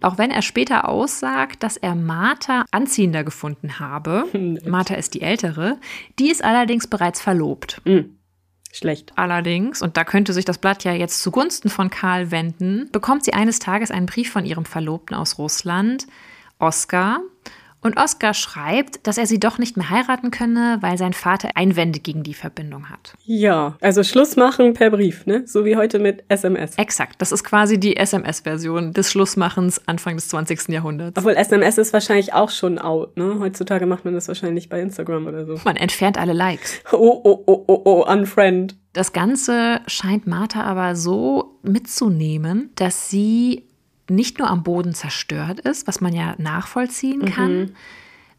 Auch 0.01 0.19
wenn 0.19 0.31
er 0.31 0.43
später 0.43 0.89
aussagt, 0.89 1.63
dass 1.63 1.77
er 1.77 1.95
Martha 1.95 2.65
anziehender 2.71 3.25
gefunden 3.25 3.79
habe. 3.79 4.25
Martha 4.67 4.95
ist 4.95 5.15
die 5.15 5.23
ältere. 5.23 5.79
Die 6.19 6.31
ist 6.31 6.45
allerdings 6.45 6.87
bereits 6.87 7.21
verlobt. 7.21 7.83
Schlecht. 8.73 9.13
Allerdings, 9.17 9.83
und 9.83 9.97
da 9.97 10.05
könnte 10.05 10.33
sich 10.33 10.45
das 10.45 10.59
Blatt 10.59 10.85
ja 10.85 10.93
jetzt 10.93 11.23
zugunsten 11.23 11.71
von 11.71 11.91
Karl 11.91 12.31
wenden, 12.31 12.89
bekommt 12.93 13.25
sie 13.25 13.33
eines 13.33 13.59
Tages 13.59 13.91
einen 13.91 14.07
Brief 14.07 14.31
von 14.31 14.47
ihrem 14.47 14.65
Verlobten 14.65 15.17
aus 15.17 15.39
Russland, 15.39 16.07
Oskar. 16.61 17.21
Und 17.83 17.97
Oskar 17.97 18.35
schreibt, 18.35 19.07
dass 19.07 19.17
er 19.17 19.27
sie 19.27 19.41
doch 19.41 19.59
nicht 19.59 19.77
mehr 19.77 19.89
heiraten 19.89 20.31
könne, 20.31 20.79
weil 20.81 20.99
sein 20.99 21.15
Vater 21.15 21.51
Einwände 21.55 21.99
gegen 21.99 22.23
die 22.23 22.35
Verbindung 22.35 22.91
hat. 22.91 23.15
Ja, 23.25 23.77
also 23.81 24.03
Schluss 24.03 24.37
machen 24.37 24.75
per 24.75 24.91
Brief, 24.91 25.27
ne? 25.27 25.45
So 25.47 25.65
wie 25.65 25.77
heute 25.77 25.99
mit 25.99 26.25
SMS. 26.29 26.77
Exakt, 26.77 27.23
das 27.23 27.33
ist 27.33 27.43
quasi 27.43 27.81
die 27.81 27.97
SMS-Version 27.97 28.93
des 28.93 29.11
Schlussmachens 29.11 29.81
Anfang 29.87 30.17
des 30.17 30.29
20. 30.29 30.69
Jahrhunderts. 30.69 31.17
Obwohl 31.17 31.35
SMS 31.35 31.79
ist 31.79 31.93
wahrscheinlich 31.93 32.35
auch 32.35 32.51
schon 32.51 32.79
out, 32.79 33.17
ne? 33.17 33.39
Heutzutage 33.39 33.87
macht 33.87 34.05
man 34.05 34.15
das 34.15 34.29
wahrscheinlich 34.29 34.69
bei 34.69 34.81
Instagram 34.81 35.27
oder 35.27 35.47
so. 35.47 35.59
Man 35.65 35.77
entfernt 35.77 36.19
alle 36.19 36.35
Likes. 36.35 36.81
Oh, 36.93 37.21
oh, 37.25 37.43
oh, 37.47 37.65
oh, 37.67 37.83
oh, 37.85 38.13
unfriend. 38.13 38.77
Das 38.93 39.13
Ganze 39.13 39.81
scheint 39.87 40.27
Martha 40.27 40.65
aber 40.65 40.97
so 40.97 41.59
mitzunehmen, 41.63 42.71
dass 42.75 43.09
sie 43.09 43.70
nicht 44.11 44.39
nur 44.39 44.51
am 44.51 44.63
Boden 44.63 44.95
zerstört 44.95 45.61
ist, 45.61 45.87
was 45.87 46.01
man 46.01 46.13
ja 46.13 46.35
nachvollziehen 46.39 47.25
kann, 47.27 47.73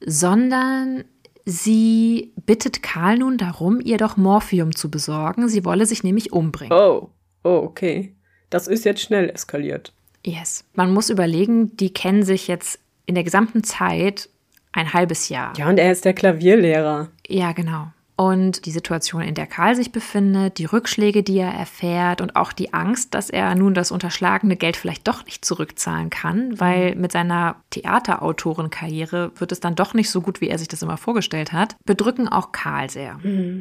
sondern 0.06 1.04
sie 1.46 2.34
bittet 2.46 2.84
Karl 2.84 3.20
nun 3.20 3.38
darum, 3.38 3.80
ihr 3.82 3.98
doch 3.98 4.18
Morphium 4.18 4.76
zu 4.76 4.92
besorgen. 4.92 5.50
Sie 5.50 5.66
wolle 5.66 5.86
sich 5.86 6.04
nämlich 6.04 6.32
umbringen. 6.32 6.78
Oh, 6.78 7.10
oh, 7.44 7.62
okay. 7.64 8.14
Das 8.50 8.68
ist 8.68 8.86
jetzt 8.86 9.02
schnell 9.02 9.30
eskaliert. 9.30 9.94
Yes. 10.26 10.66
Man 10.76 10.94
muss 10.94 11.10
überlegen, 11.10 11.76
die 11.78 11.94
kennen 11.94 12.24
sich 12.24 12.48
jetzt 12.48 12.80
in 13.06 13.16
der 13.16 13.24
gesamten 13.24 13.64
Zeit 13.64 14.30
ein 14.72 14.94
halbes 14.94 15.30
Jahr. 15.30 15.54
Ja, 15.58 15.70
und 15.70 15.78
er 15.80 15.92
ist 15.92 16.06
der 16.06 16.14
Klavierlehrer. 16.14 17.10
Ja, 17.28 17.52
genau. 17.54 17.88
Und 18.22 18.68
die 18.68 18.72
Situation, 18.72 19.24
in 19.24 19.34
der 19.34 19.48
Karl 19.48 19.76
sich 19.76 19.92
befindet, 19.92 20.60
die 20.60 20.66
Rückschläge, 20.66 21.24
die 21.24 21.40
er 21.40 21.52
erfährt 21.52 22.22
und 22.22 22.36
auch 22.36 22.54
die 22.54 22.72
Angst, 22.72 23.16
dass 23.16 23.32
er 23.32 23.56
nun 23.56 23.74
das 23.74 23.90
unterschlagene 23.92 24.58
Geld 24.58 24.78
vielleicht 24.78 25.08
doch 25.08 25.26
nicht 25.26 25.44
zurückzahlen 25.44 26.12
kann, 26.12 26.60
weil 26.60 26.94
mit 26.94 27.12
seiner 27.12 27.56
Theaterautorenkarriere 27.72 29.32
wird 29.38 29.52
es 29.52 29.60
dann 29.60 29.74
doch 29.74 29.96
nicht 29.96 30.12
so 30.12 30.22
gut, 30.22 30.40
wie 30.40 30.50
er 30.50 30.60
sich 30.60 30.68
das 30.68 30.84
immer 30.84 30.98
vorgestellt 30.98 31.52
hat, 31.52 31.76
bedrücken 31.84 32.28
auch 32.28 32.52
Karl 32.52 32.92
sehr. 32.92 33.20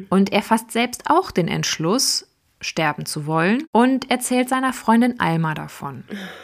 Und 0.09 0.31
er 0.31 0.43
fasst 0.43 0.69
selbst 0.69 1.05
auch 1.07 1.31
den 1.31 1.47
Entschluss, 1.47 2.27
sterben 2.61 3.05
zu 3.05 3.25
wollen 3.25 3.63
und 3.71 4.09
erzählt 4.09 4.49
seiner 4.49 4.73
Freundin 4.73 5.19
Alma 5.19 5.53
davon. 5.53 6.03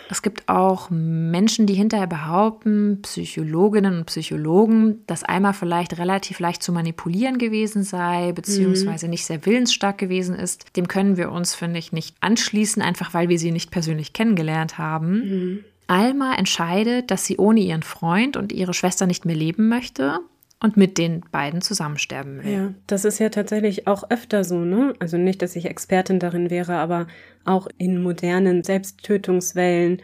Es 0.09 0.21
gibt 0.21 0.49
auch 0.49 0.89
Menschen, 0.89 1.65
die 1.67 1.73
hinterher 1.73 2.07
behaupten, 2.07 2.99
Psychologinnen 3.03 3.99
und 3.99 4.05
Psychologen, 4.05 5.05
dass 5.07 5.23
Alma 5.23 5.53
vielleicht 5.53 5.97
relativ 5.97 6.39
leicht 6.39 6.63
zu 6.63 6.71
manipulieren 6.71 7.37
gewesen 7.37 7.83
sei, 7.83 8.31
beziehungsweise 8.33 9.05
mhm. 9.05 9.11
nicht 9.11 9.25
sehr 9.25 9.45
willensstark 9.45 9.97
gewesen 9.97 10.35
ist. 10.35 10.75
Dem 10.75 10.87
können 10.87 11.17
wir 11.17 11.31
uns, 11.31 11.55
finde 11.55 11.79
ich, 11.79 11.91
nicht 11.91 12.15
anschließen, 12.19 12.81
einfach 12.81 13.13
weil 13.13 13.29
wir 13.29 13.39
sie 13.39 13.51
nicht 13.51 13.71
persönlich 13.71 14.13
kennengelernt 14.13 14.77
haben. 14.77 15.11
Mhm. 15.11 15.63
Alma 15.87 16.35
entscheidet, 16.35 17.11
dass 17.11 17.25
sie 17.25 17.37
ohne 17.37 17.61
ihren 17.61 17.83
Freund 17.83 18.35
und 18.35 18.51
ihre 18.51 18.73
Schwester 18.73 19.07
nicht 19.07 19.25
mehr 19.25 19.35
leben 19.35 19.69
möchte 19.69 20.19
und 20.59 20.75
mit 20.75 20.97
den 20.97 21.21
beiden 21.31 21.61
zusammensterben 21.61 22.43
will. 22.43 22.51
Ja, 22.51 22.73
das 22.87 23.05
ist 23.05 23.19
ja 23.19 23.29
tatsächlich 23.29 23.87
auch 23.87 24.09
öfter 24.09 24.43
so, 24.43 24.59
ne? 24.59 24.93
Also 24.99 25.17
nicht, 25.17 25.41
dass 25.41 25.55
ich 25.55 25.65
Expertin 25.65 26.19
darin 26.19 26.49
wäre, 26.49 26.77
aber 26.77 27.07
auch 27.45 27.67
in 27.77 28.01
modernen 28.01 28.63
Selbsttötungswellen 28.63 30.01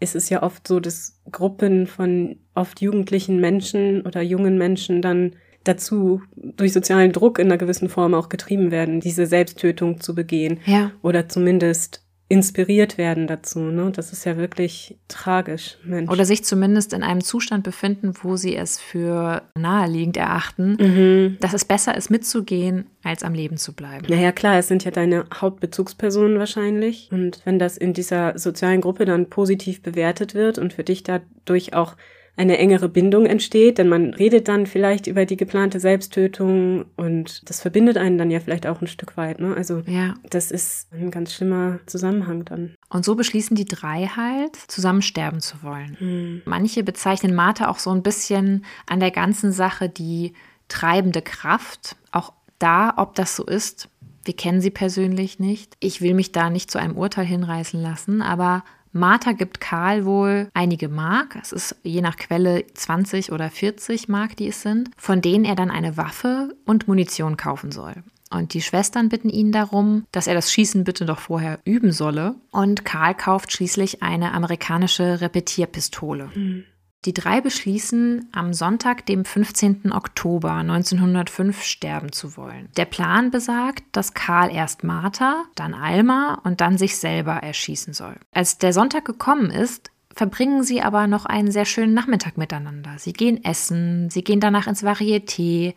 ist 0.00 0.16
es 0.16 0.28
ja 0.28 0.42
oft 0.42 0.66
so, 0.66 0.80
dass 0.80 1.20
Gruppen 1.30 1.86
von 1.86 2.36
oft 2.54 2.80
jugendlichen 2.80 3.40
Menschen 3.40 4.02
oder 4.02 4.22
jungen 4.22 4.58
Menschen 4.58 5.00
dann 5.02 5.36
dazu 5.64 6.22
durch 6.36 6.72
sozialen 6.72 7.12
Druck 7.12 7.38
in 7.38 7.46
einer 7.46 7.58
gewissen 7.58 7.88
Form 7.88 8.14
auch 8.14 8.28
getrieben 8.28 8.70
werden, 8.70 9.00
diese 9.00 9.26
Selbsttötung 9.26 10.00
zu 10.00 10.14
begehen. 10.14 10.60
Ja. 10.66 10.92
Oder 11.02 11.28
zumindest 11.28 12.05
inspiriert 12.28 12.98
werden 12.98 13.28
dazu. 13.28 13.60
Ne? 13.60 13.92
Das 13.94 14.12
ist 14.12 14.24
ja 14.24 14.36
wirklich 14.36 14.96
tragisch. 15.06 15.78
Mensch. 15.84 16.10
Oder 16.10 16.24
sich 16.24 16.44
zumindest 16.44 16.92
in 16.92 17.04
einem 17.04 17.22
Zustand 17.22 17.62
befinden, 17.62 18.14
wo 18.22 18.36
sie 18.36 18.56
es 18.56 18.80
für 18.80 19.42
naheliegend 19.54 20.16
erachten, 20.16 20.76
mhm. 20.80 21.36
dass 21.40 21.54
es 21.54 21.64
besser 21.64 21.96
ist, 21.96 22.10
mitzugehen, 22.10 22.86
als 23.04 23.22
am 23.22 23.32
Leben 23.32 23.58
zu 23.58 23.74
bleiben. 23.74 24.06
Naja, 24.08 24.32
klar, 24.32 24.58
es 24.58 24.66
sind 24.66 24.84
ja 24.84 24.90
deine 24.90 25.26
Hauptbezugspersonen 25.32 26.38
wahrscheinlich. 26.40 27.08
Und 27.12 27.42
wenn 27.44 27.60
das 27.60 27.76
in 27.76 27.92
dieser 27.92 28.36
sozialen 28.36 28.80
Gruppe 28.80 29.04
dann 29.04 29.30
positiv 29.30 29.82
bewertet 29.82 30.34
wird 30.34 30.58
und 30.58 30.72
für 30.72 30.84
dich 30.84 31.04
dadurch 31.04 31.74
auch 31.74 31.94
eine 32.36 32.58
engere 32.58 32.88
Bindung 32.88 33.24
entsteht, 33.24 33.78
denn 33.78 33.88
man 33.88 34.12
redet 34.12 34.48
dann 34.48 34.66
vielleicht 34.66 35.06
über 35.06 35.24
die 35.24 35.38
geplante 35.38 35.80
Selbsttötung 35.80 36.84
und 36.96 37.48
das 37.48 37.62
verbindet 37.62 37.96
einen 37.96 38.18
dann 38.18 38.30
ja 38.30 38.40
vielleicht 38.40 38.66
auch 38.66 38.82
ein 38.82 38.86
Stück 38.86 39.16
weit. 39.16 39.40
Ne? 39.40 39.54
Also 39.56 39.82
ja. 39.86 40.14
das 40.28 40.50
ist 40.50 40.92
ein 40.92 41.10
ganz 41.10 41.32
schlimmer 41.32 41.80
Zusammenhang 41.86 42.44
dann. 42.44 42.74
Und 42.90 43.04
so 43.04 43.14
beschließen 43.14 43.56
die 43.56 43.64
drei 43.64 44.06
halt, 44.06 44.54
zusammen 44.68 45.02
sterben 45.02 45.40
zu 45.40 45.62
wollen. 45.62 45.96
Hm. 45.98 46.42
Manche 46.44 46.82
bezeichnen 46.82 47.34
Martha 47.34 47.68
auch 47.68 47.78
so 47.78 47.90
ein 47.90 48.02
bisschen 48.02 48.64
an 48.86 49.00
der 49.00 49.10
ganzen 49.10 49.50
Sache 49.50 49.88
die 49.88 50.34
treibende 50.68 51.22
Kraft. 51.22 51.96
Auch 52.12 52.34
da, 52.58 52.94
ob 52.96 53.14
das 53.14 53.36
so 53.36 53.44
ist, 53.44 53.88
wir 54.24 54.34
kennen 54.34 54.60
sie 54.60 54.70
persönlich 54.70 55.38
nicht. 55.38 55.76
Ich 55.80 56.02
will 56.02 56.12
mich 56.12 56.32
da 56.32 56.50
nicht 56.50 56.70
zu 56.70 56.78
einem 56.78 56.96
Urteil 56.96 57.24
hinreißen 57.24 57.80
lassen, 57.80 58.22
aber 58.22 58.64
Martha 58.96 59.32
gibt 59.32 59.60
Karl 59.60 60.04
wohl 60.04 60.48
einige 60.54 60.88
Mark, 60.88 61.36
es 61.40 61.52
ist 61.52 61.76
je 61.82 62.00
nach 62.00 62.16
Quelle 62.16 62.64
20 62.72 63.32
oder 63.32 63.50
40 63.50 64.08
Mark, 64.08 64.36
die 64.36 64.48
es 64.48 64.62
sind, 64.62 64.90
von 64.96 65.20
denen 65.20 65.44
er 65.44 65.54
dann 65.54 65.70
eine 65.70 65.96
Waffe 65.96 66.54
und 66.64 66.88
Munition 66.88 67.36
kaufen 67.36 67.70
soll. 67.70 67.94
Und 68.30 68.54
die 68.54 68.62
Schwestern 68.62 69.08
bitten 69.08 69.30
ihn 69.30 69.52
darum, 69.52 70.06
dass 70.10 70.26
er 70.26 70.34
das 70.34 70.50
Schießen 70.50 70.84
bitte 70.84 71.04
doch 71.04 71.20
vorher 71.20 71.60
üben 71.64 71.92
solle. 71.92 72.34
Und 72.50 72.84
Karl 72.84 73.14
kauft 73.14 73.52
schließlich 73.52 74.02
eine 74.02 74.32
amerikanische 74.32 75.20
Repetierpistole. 75.20 76.30
Mhm. 76.34 76.64
Die 77.06 77.14
drei 77.14 77.40
beschließen, 77.40 78.30
am 78.32 78.52
Sonntag, 78.52 79.06
dem 79.06 79.24
15. 79.24 79.92
Oktober 79.92 80.54
1905 80.54 81.62
sterben 81.62 82.10
zu 82.10 82.36
wollen. 82.36 82.68
Der 82.76 82.84
Plan 82.84 83.30
besagt, 83.30 83.84
dass 83.92 84.12
Karl 84.12 84.52
erst 84.52 84.82
Martha, 84.82 85.44
dann 85.54 85.72
Alma 85.72 86.40
und 86.42 86.60
dann 86.60 86.78
sich 86.78 86.96
selber 86.96 87.34
erschießen 87.34 87.94
soll. 87.94 88.16
Als 88.32 88.58
der 88.58 88.72
Sonntag 88.72 89.04
gekommen 89.04 89.50
ist, 89.50 89.92
verbringen 90.16 90.64
sie 90.64 90.82
aber 90.82 91.06
noch 91.06 91.26
einen 91.26 91.52
sehr 91.52 91.64
schönen 91.64 91.94
Nachmittag 91.94 92.36
miteinander. 92.38 92.96
Sie 92.98 93.12
gehen 93.12 93.44
essen, 93.44 94.10
sie 94.10 94.24
gehen 94.24 94.40
danach 94.40 94.66
ins 94.66 94.82
Varieté. 94.82 95.74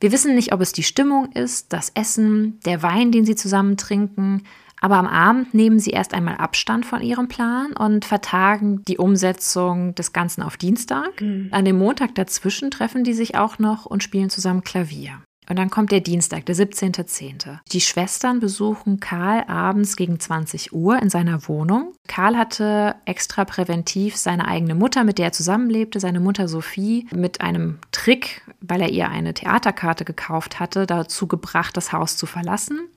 Wir 0.00 0.10
wissen 0.10 0.34
nicht, 0.34 0.54
ob 0.54 0.62
es 0.62 0.72
die 0.72 0.84
Stimmung 0.84 1.32
ist, 1.32 1.74
das 1.74 1.90
Essen, 1.90 2.60
der 2.64 2.82
Wein, 2.82 3.12
den 3.12 3.26
sie 3.26 3.36
zusammen 3.36 3.76
trinken, 3.76 4.44
aber 4.82 4.96
am 4.96 5.06
Abend 5.06 5.54
nehmen 5.54 5.78
sie 5.78 5.92
erst 5.92 6.12
einmal 6.12 6.38
Abstand 6.38 6.84
von 6.84 7.00
ihrem 7.02 7.28
Plan 7.28 7.72
und 7.72 8.04
vertagen 8.04 8.82
die 8.88 8.98
Umsetzung 8.98 9.94
des 9.94 10.12
Ganzen 10.12 10.42
auf 10.42 10.56
Dienstag. 10.56 11.20
Mhm. 11.20 11.48
An 11.52 11.64
dem 11.64 11.78
Montag 11.78 12.16
dazwischen 12.16 12.72
treffen 12.72 13.04
die 13.04 13.12
sich 13.12 13.36
auch 13.36 13.60
noch 13.60 13.86
und 13.86 14.02
spielen 14.02 14.28
zusammen 14.28 14.64
Klavier. 14.64 15.22
Und 15.52 15.58
dann 15.58 15.68
kommt 15.68 15.92
der 15.92 16.00
Dienstag, 16.00 16.46
der 16.46 16.56
17.10. 16.56 17.58
Die 17.72 17.82
Schwestern 17.82 18.40
besuchen 18.40 19.00
Karl 19.00 19.44
abends 19.48 19.96
gegen 19.96 20.18
20 20.18 20.72
Uhr 20.72 20.98
in 21.02 21.10
seiner 21.10 21.46
Wohnung. 21.46 21.92
Karl 22.08 22.38
hatte 22.38 22.94
extra 23.04 23.44
präventiv 23.44 24.16
seine 24.16 24.48
eigene 24.48 24.74
Mutter, 24.74 25.04
mit 25.04 25.18
der 25.18 25.26
er 25.26 25.32
zusammenlebte, 25.32 26.00
seine 26.00 26.20
Mutter 26.20 26.48
Sophie, 26.48 27.06
mit 27.14 27.42
einem 27.42 27.80
Trick, 27.90 28.40
weil 28.62 28.80
er 28.80 28.88
ihr 28.88 29.10
eine 29.10 29.34
Theaterkarte 29.34 30.06
gekauft 30.06 30.58
hatte, 30.58 30.86
dazu 30.86 31.26
gebracht, 31.26 31.76
das 31.76 31.92
Haus 31.92 32.16
zu 32.16 32.24
verlassen. 32.24 32.88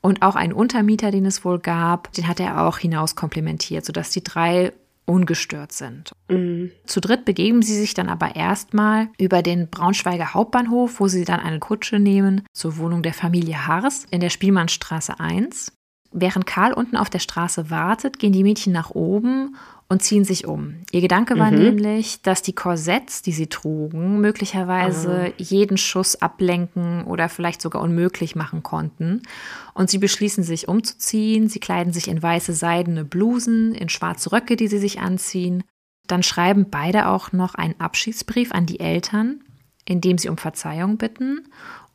Und 0.00 0.22
auch 0.22 0.36
einen 0.36 0.52
Untermieter, 0.52 1.10
den 1.10 1.26
es 1.26 1.44
wohl 1.44 1.58
gab, 1.58 2.12
den 2.12 2.28
hat 2.28 2.38
er 2.38 2.68
auch 2.68 2.78
hinaus 2.78 3.16
komplimentiert, 3.16 3.84
sodass 3.84 4.10
die 4.10 4.22
drei 4.22 4.72
ungestört 5.06 5.72
sind. 5.72 6.12
Mhm. 6.28 6.72
Zu 6.84 7.00
dritt 7.00 7.24
begeben 7.24 7.62
sie 7.62 7.76
sich 7.76 7.94
dann 7.94 8.08
aber 8.08 8.36
erstmal 8.36 9.08
über 9.18 9.42
den 9.42 9.68
Braunschweiger 9.70 10.34
Hauptbahnhof, 10.34 11.00
wo 11.00 11.08
sie 11.08 11.24
dann 11.24 11.40
eine 11.40 11.60
Kutsche 11.60 11.98
nehmen 11.98 12.42
zur 12.52 12.76
Wohnung 12.76 13.02
der 13.02 13.14
Familie 13.14 13.66
Hars 13.66 14.06
in 14.10 14.20
der 14.20 14.30
Spielmannstraße 14.30 15.18
1. 15.18 15.72
Während 16.12 16.46
Karl 16.46 16.72
unten 16.72 16.96
auf 16.96 17.10
der 17.10 17.18
Straße 17.18 17.70
wartet, 17.70 18.18
gehen 18.18 18.32
die 18.32 18.42
Mädchen 18.42 18.72
nach 18.72 18.90
oben 18.90 19.56
und 19.88 20.02
ziehen 20.02 20.24
sich 20.24 20.46
um. 20.46 20.82
Ihr 20.90 21.00
Gedanke 21.00 21.38
war 21.38 21.50
mhm. 21.50 21.58
nämlich, 21.58 22.20
dass 22.22 22.42
die 22.42 22.54
Korsetts, 22.54 23.22
die 23.22 23.32
sie 23.32 23.46
trugen, 23.46 24.20
möglicherweise 24.20 25.26
ah. 25.28 25.32
jeden 25.36 25.76
Schuss 25.76 26.20
ablenken 26.20 27.04
oder 27.04 27.28
vielleicht 27.28 27.62
sogar 27.62 27.82
unmöglich 27.82 28.34
machen 28.34 28.62
konnten. 28.62 29.22
Und 29.74 29.88
sie 29.88 29.98
beschließen 29.98 30.42
sich 30.42 30.66
umzuziehen. 30.66 31.48
Sie 31.48 31.60
kleiden 31.60 31.92
sich 31.92 32.08
in 32.08 32.20
weiße 32.20 32.52
seidene 32.52 33.04
Blusen, 33.04 33.74
in 33.74 33.88
schwarze 33.88 34.32
Röcke, 34.32 34.56
die 34.56 34.68
sie 34.68 34.78
sich 34.78 35.00
anziehen. 35.00 35.62
Dann 36.08 36.22
schreiben 36.22 36.66
beide 36.70 37.08
auch 37.08 37.32
noch 37.32 37.54
einen 37.54 37.80
Abschiedsbrief 37.80 38.52
an 38.52 38.66
die 38.66 38.80
Eltern, 38.80 39.40
in 39.84 40.00
dem 40.00 40.18
sie 40.18 40.28
um 40.28 40.36
Verzeihung 40.36 40.96
bitten. 40.96 41.46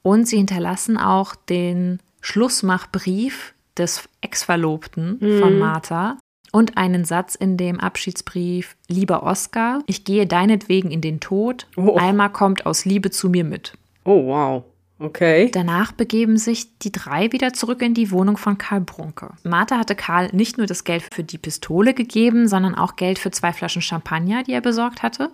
Und 0.01 0.27
sie 0.27 0.37
hinterlassen 0.37 0.97
auch 0.97 1.35
den 1.35 1.99
Schlussmachbrief 2.21 3.53
des 3.77 4.07
Ex-Verlobten 4.21 5.17
mhm. 5.19 5.39
von 5.39 5.59
Martha, 5.59 6.17
und 6.51 6.77
einen 6.77 7.05
Satz 7.05 7.35
in 7.35 7.57
dem 7.57 7.79
Abschiedsbrief, 7.79 8.75
lieber 8.87 9.23
Oskar, 9.23 9.81
ich 9.87 10.03
gehe 10.03 10.27
deinetwegen 10.27 10.91
in 10.91 11.01
den 11.01 11.19
Tod, 11.19 11.67
oh. 11.77 11.95
Alma 11.97 12.29
kommt 12.29 12.65
aus 12.65 12.85
Liebe 12.85 13.11
zu 13.11 13.29
mir 13.29 13.43
mit. 13.43 13.73
Oh, 14.03 14.25
wow. 14.27 14.63
Okay. 14.99 15.49
Danach 15.51 15.93
begeben 15.93 16.37
sich 16.37 16.77
die 16.77 16.91
drei 16.91 17.31
wieder 17.31 17.53
zurück 17.53 17.81
in 17.81 17.95
die 17.95 18.11
Wohnung 18.11 18.37
von 18.37 18.59
Karl 18.59 18.81
Brunke. 18.81 19.31
Martha 19.43 19.79
hatte 19.79 19.95
Karl 19.95 20.29
nicht 20.31 20.59
nur 20.59 20.67
das 20.67 20.83
Geld 20.83 21.03
für 21.11 21.23
die 21.23 21.39
Pistole 21.39 21.95
gegeben, 21.95 22.47
sondern 22.47 22.75
auch 22.75 22.95
Geld 22.95 23.17
für 23.17 23.31
zwei 23.31 23.51
Flaschen 23.51 23.81
Champagner, 23.81 24.43
die 24.43 24.53
er 24.53 24.61
besorgt 24.61 25.01
hatte. 25.01 25.31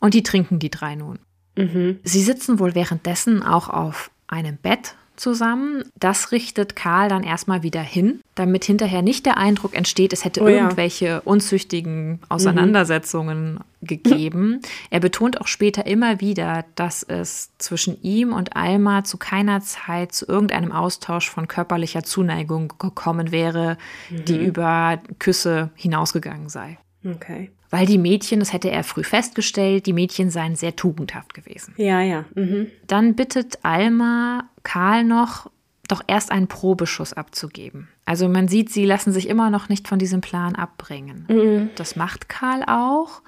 Und 0.00 0.12
die 0.12 0.22
trinken 0.22 0.58
die 0.58 0.70
drei 0.70 0.96
nun. 0.96 1.18
Mhm. 1.56 1.98
Sie 2.04 2.20
sitzen 2.20 2.58
wohl 2.58 2.74
währenddessen 2.74 3.42
auch 3.42 3.70
auf 3.70 4.10
einem 4.26 4.58
Bett 4.58 4.96
zusammen. 5.16 5.84
Das 5.98 6.32
richtet 6.32 6.76
Karl 6.76 7.08
dann 7.08 7.22
erstmal 7.22 7.62
wieder 7.62 7.80
hin, 7.80 8.20
damit 8.34 8.64
hinterher 8.64 9.02
nicht 9.02 9.26
der 9.26 9.36
Eindruck 9.36 9.74
entsteht, 9.74 10.12
es 10.12 10.24
hätte 10.24 10.42
oh 10.42 10.48
ja. 10.48 10.56
irgendwelche 10.56 11.20
unzüchtigen 11.22 12.20
Auseinandersetzungen 12.28 13.54
mhm. 13.54 13.86
gegeben. 13.86 14.60
Er 14.90 15.00
betont 15.00 15.40
auch 15.40 15.46
später 15.46 15.86
immer 15.86 16.20
wieder, 16.20 16.64
dass 16.74 17.02
es 17.02 17.50
zwischen 17.58 18.00
ihm 18.02 18.32
und 18.32 18.56
Alma 18.56 19.04
zu 19.04 19.16
keiner 19.16 19.60
Zeit 19.60 20.12
zu 20.12 20.26
irgendeinem 20.26 20.72
Austausch 20.72 21.30
von 21.30 21.48
körperlicher 21.48 22.02
Zuneigung 22.02 22.72
gekommen 22.78 23.32
wäre, 23.32 23.78
mhm. 24.10 24.24
die 24.24 24.36
über 24.36 24.98
Küsse 25.18 25.70
hinausgegangen 25.74 26.48
sei. 26.48 26.78
Okay. 27.14 27.50
Weil 27.70 27.86
die 27.86 27.98
Mädchen, 27.98 28.40
das 28.40 28.52
hätte 28.52 28.70
er 28.70 28.84
früh 28.84 29.02
festgestellt, 29.02 29.86
die 29.86 29.92
Mädchen 29.92 30.30
seien 30.30 30.56
sehr 30.56 30.76
tugendhaft 30.76 31.34
gewesen. 31.34 31.74
Ja, 31.76 32.00
ja. 32.00 32.24
Mhm. 32.34 32.68
Dann 32.86 33.14
bittet 33.14 33.58
Alma 33.62 34.48
Karl 34.62 35.04
noch, 35.04 35.50
doch 35.88 36.02
erst 36.06 36.30
einen 36.30 36.48
Probeschuss 36.48 37.12
abzugeben. 37.12 37.88
Also 38.04 38.28
man 38.28 38.48
sieht, 38.48 38.70
sie 38.70 38.84
lassen 38.84 39.12
sich 39.12 39.28
immer 39.28 39.50
noch 39.50 39.68
nicht 39.68 39.88
von 39.88 39.98
diesem 39.98 40.20
Plan 40.20 40.54
abbringen. 40.54 41.26
Mhm. 41.28 41.70
Das 41.74 41.96
macht 41.96 42.28
Karl 42.28 42.62
auch. 42.64 43.22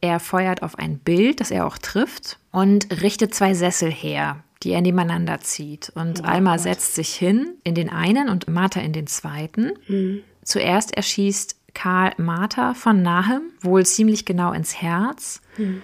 Er 0.00 0.20
feuert 0.20 0.62
auf 0.62 0.78
ein 0.78 0.98
Bild, 0.98 1.40
das 1.40 1.50
er 1.50 1.66
auch 1.66 1.78
trifft, 1.78 2.38
und 2.52 3.02
richtet 3.02 3.34
zwei 3.34 3.52
Sessel 3.54 3.90
her, 3.90 4.42
die 4.62 4.72
er 4.72 4.80
nebeneinander 4.80 5.40
zieht. 5.40 5.92
Und 5.94 6.20
oh 6.20 6.24
Alma 6.24 6.52
Gott. 6.52 6.60
setzt 6.60 6.94
sich 6.94 7.14
hin 7.14 7.54
in 7.64 7.74
den 7.74 7.90
einen 7.90 8.28
und 8.28 8.48
Martha 8.48 8.80
in 8.80 8.92
den 8.92 9.06
zweiten. 9.06 9.72
Mhm. 9.88 10.22
Zuerst 10.42 10.96
erschießt 10.96 11.59
Karl 11.74 12.12
Martha 12.16 12.74
von 12.74 13.02
Nahem, 13.02 13.42
wohl 13.60 13.84
ziemlich 13.86 14.24
genau 14.24 14.52
ins 14.52 14.80
Herz, 14.80 15.40
mhm. 15.56 15.82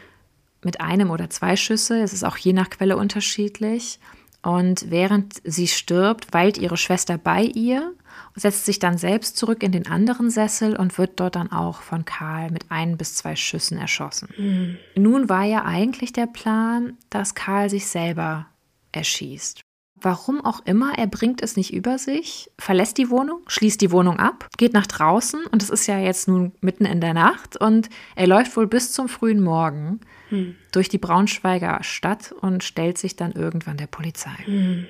mit 0.63 0.81
einem 0.81 1.11
oder 1.11 1.31
zwei 1.31 1.57
Schüsse. 1.57 2.01
Es 2.03 2.13
ist 2.13 2.25
auch 2.25 2.37
je 2.37 2.53
nach 2.53 2.71
Quelle 2.71 2.97
unterschiedlich. 2.97 3.99
Und 4.43 4.91
während 4.91 5.41
sie 5.45 5.67
stirbt, 5.67 6.33
weilt 6.33 6.59
ihre 6.59 6.77
Schwester 6.77 7.19
bei 7.19 7.43
ihr 7.43 7.93
setzt 8.37 8.67
sich 8.67 8.79
dann 8.79 8.99
selbst 8.99 9.37
zurück 9.37 9.63
in 9.63 9.73
den 9.73 9.87
anderen 9.87 10.31
Sessel 10.31 10.77
und 10.77 10.99
wird 10.99 11.19
dort 11.19 11.37
dann 11.37 11.51
auch 11.51 11.81
von 11.81 12.05
Karl 12.05 12.51
mit 12.51 12.71
ein 12.71 12.97
bis 12.97 13.15
zwei 13.15 13.35
Schüssen 13.35 13.79
erschossen. 13.79 14.29
Mhm. 14.37 14.77
Nun 14.95 15.29
war 15.29 15.45
ja 15.45 15.65
eigentlich 15.65 16.13
der 16.13 16.27
Plan, 16.27 16.97
dass 17.11 17.35
Karl 17.35 17.71
sich 17.71 17.87
selber 17.87 18.47
erschießt. 18.93 19.63
Warum 19.99 20.45
auch 20.45 20.61
immer, 20.67 20.99
er 20.99 21.07
bringt 21.07 21.43
es 21.43 21.57
nicht 21.57 21.73
über 21.73 21.97
sich, 21.97 22.51
verlässt 22.59 22.99
die 22.99 23.09
Wohnung, 23.09 23.41
schließt 23.47 23.81
die 23.81 23.91
Wohnung 23.91 24.19
ab, 24.19 24.47
geht 24.59 24.75
nach 24.75 24.87
draußen 24.87 25.47
und 25.47 25.63
es 25.63 25.71
ist 25.71 25.87
ja 25.87 25.99
jetzt 25.99 26.29
nun 26.29 26.53
mitten 26.61 26.85
in 26.85 27.01
der 27.01 27.15
Nacht 27.15 27.57
und 27.57 27.89
er 28.15 28.27
läuft 28.27 28.55
wohl 28.57 28.67
bis 28.67 28.93
zum 28.93 29.09
frühen 29.09 29.43
Morgen 29.43 30.01
hm. 30.29 30.55
durch 30.71 30.91
die 30.91 30.99
Braunschweiger 30.99 31.83
Stadt 31.83 32.33
und 32.33 32.63
stellt 32.63 32.99
sich 32.99 33.17
dann 33.17 33.33
irgendwann 33.33 33.79
der 33.79 33.87
Polizei. 33.87 34.37
Hm. 34.45 34.87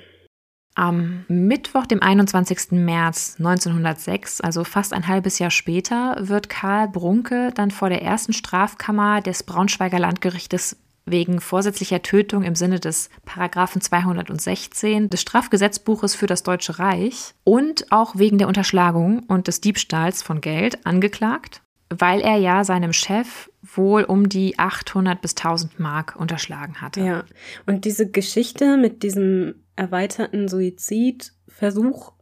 Am 0.75 1.25
Mittwoch, 1.29 1.87
dem 1.87 2.03
21. 2.03 2.73
März 2.73 3.37
1906, 3.39 4.43
also 4.43 4.63
fast 4.65 4.93
ein 4.93 5.07
halbes 5.07 5.39
Jahr 5.39 5.51
später, 5.51 6.17
wird 6.21 6.51
Karl 6.51 6.89
Brunke 6.89 7.51
dann 7.55 7.71
vor 7.71 7.89
der 7.89 8.03
ersten 8.03 8.35
Strafkammer 8.35 9.23
des 9.23 9.45
Braunschweiger 9.45 9.99
Landgerichtes 9.99 10.77
wegen 11.07 11.41
vorsätzlicher 11.41 12.03
Tötung 12.03 12.43
im 12.43 12.57
Sinne 12.57 12.81
des 12.81 13.09
Paragraphen 13.25 13.81
216 13.81 15.09
des 15.09 15.21
Strafgesetzbuches 15.21 16.15
für 16.15 16.27
das 16.27 16.43
Deutsche 16.43 16.79
Reich 16.79 17.35
und 17.45 17.91
auch 17.91 18.17
wegen 18.17 18.39
der 18.39 18.49
Unterschlagung 18.49 19.21
und 19.29 19.47
des 19.47 19.61
Diebstahls 19.61 20.23
von 20.23 20.41
Geld 20.41 20.85
angeklagt, 20.85 21.63
weil 21.89 22.21
er 22.21 22.37
ja 22.37 22.65
seinem 22.65 22.93
Chef 22.93 23.49
wohl 23.63 24.03
um 24.03 24.29
die 24.29 24.59
800 24.59 25.21
bis 25.21 25.37
1000 25.37 25.79
Mark 25.79 26.17
unterschlagen 26.19 26.81
hatte. 26.81 27.01
Ja, 27.01 27.25
und 27.67 27.85
diese 27.85 28.11
Geschichte 28.11 28.77
mit 28.77 29.03
diesem 29.05 29.55
erweiterten 29.77 30.49
Suizidversuch 30.49 32.16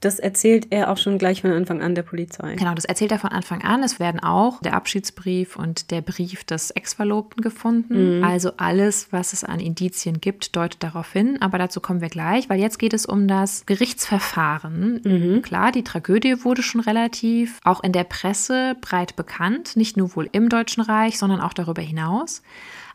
das 0.00 0.18
erzählt 0.18 0.68
er 0.70 0.90
auch 0.90 0.96
schon 0.96 1.18
gleich 1.18 1.42
von 1.42 1.52
Anfang 1.52 1.82
an 1.82 1.94
der 1.94 2.02
Polizei. 2.02 2.54
Genau, 2.54 2.74
das 2.74 2.86
erzählt 2.86 3.12
er 3.12 3.18
von 3.18 3.30
Anfang 3.30 3.62
an. 3.62 3.82
Es 3.82 4.00
werden 4.00 4.20
auch 4.20 4.60
der 4.60 4.74
Abschiedsbrief 4.74 5.56
und 5.56 5.90
der 5.90 6.00
Brief 6.00 6.44
des 6.44 6.70
Ex-Verlobten 6.70 7.42
gefunden. 7.42 8.18
Mhm. 8.18 8.24
Also 8.24 8.52
alles, 8.56 9.08
was 9.10 9.34
es 9.34 9.44
an 9.44 9.60
Indizien 9.60 10.20
gibt, 10.20 10.56
deutet 10.56 10.82
darauf 10.82 11.12
hin. 11.12 11.36
Aber 11.40 11.58
dazu 11.58 11.80
kommen 11.80 12.00
wir 12.00 12.08
gleich, 12.08 12.48
weil 12.48 12.58
jetzt 12.58 12.78
geht 12.78 12.94
es 12.94 13.04
um 13.04 13.28
das 13.28 13.66
Gerichtsverfahren. 13.66 15.02
Mhm. 15.04 15.42
Klar, 15.42 15.70
die 15.70 15.84
Tragödie 15.84 16.44
wurde 16.44 16.62
schon 16.62 16.80
relativ 16.80 17.58
auch 17.62 17.82
in 17.84 17.92
der 17.92 18.04
Presse 18.04 18.76
breit 18.80 19.16
bekannt. 19.16 19.76
Nicht 19.76 19.98
nur 19.98 20.16
wohl 20.16 20.30
im 20.32 20.48
Deutschen 20.48 20.82
Reich, 20.82 21.18
sondern 21.18 21.40
auch 21.40 21.52
darüber 21.52 21.82
hinaus. 21.82 22.42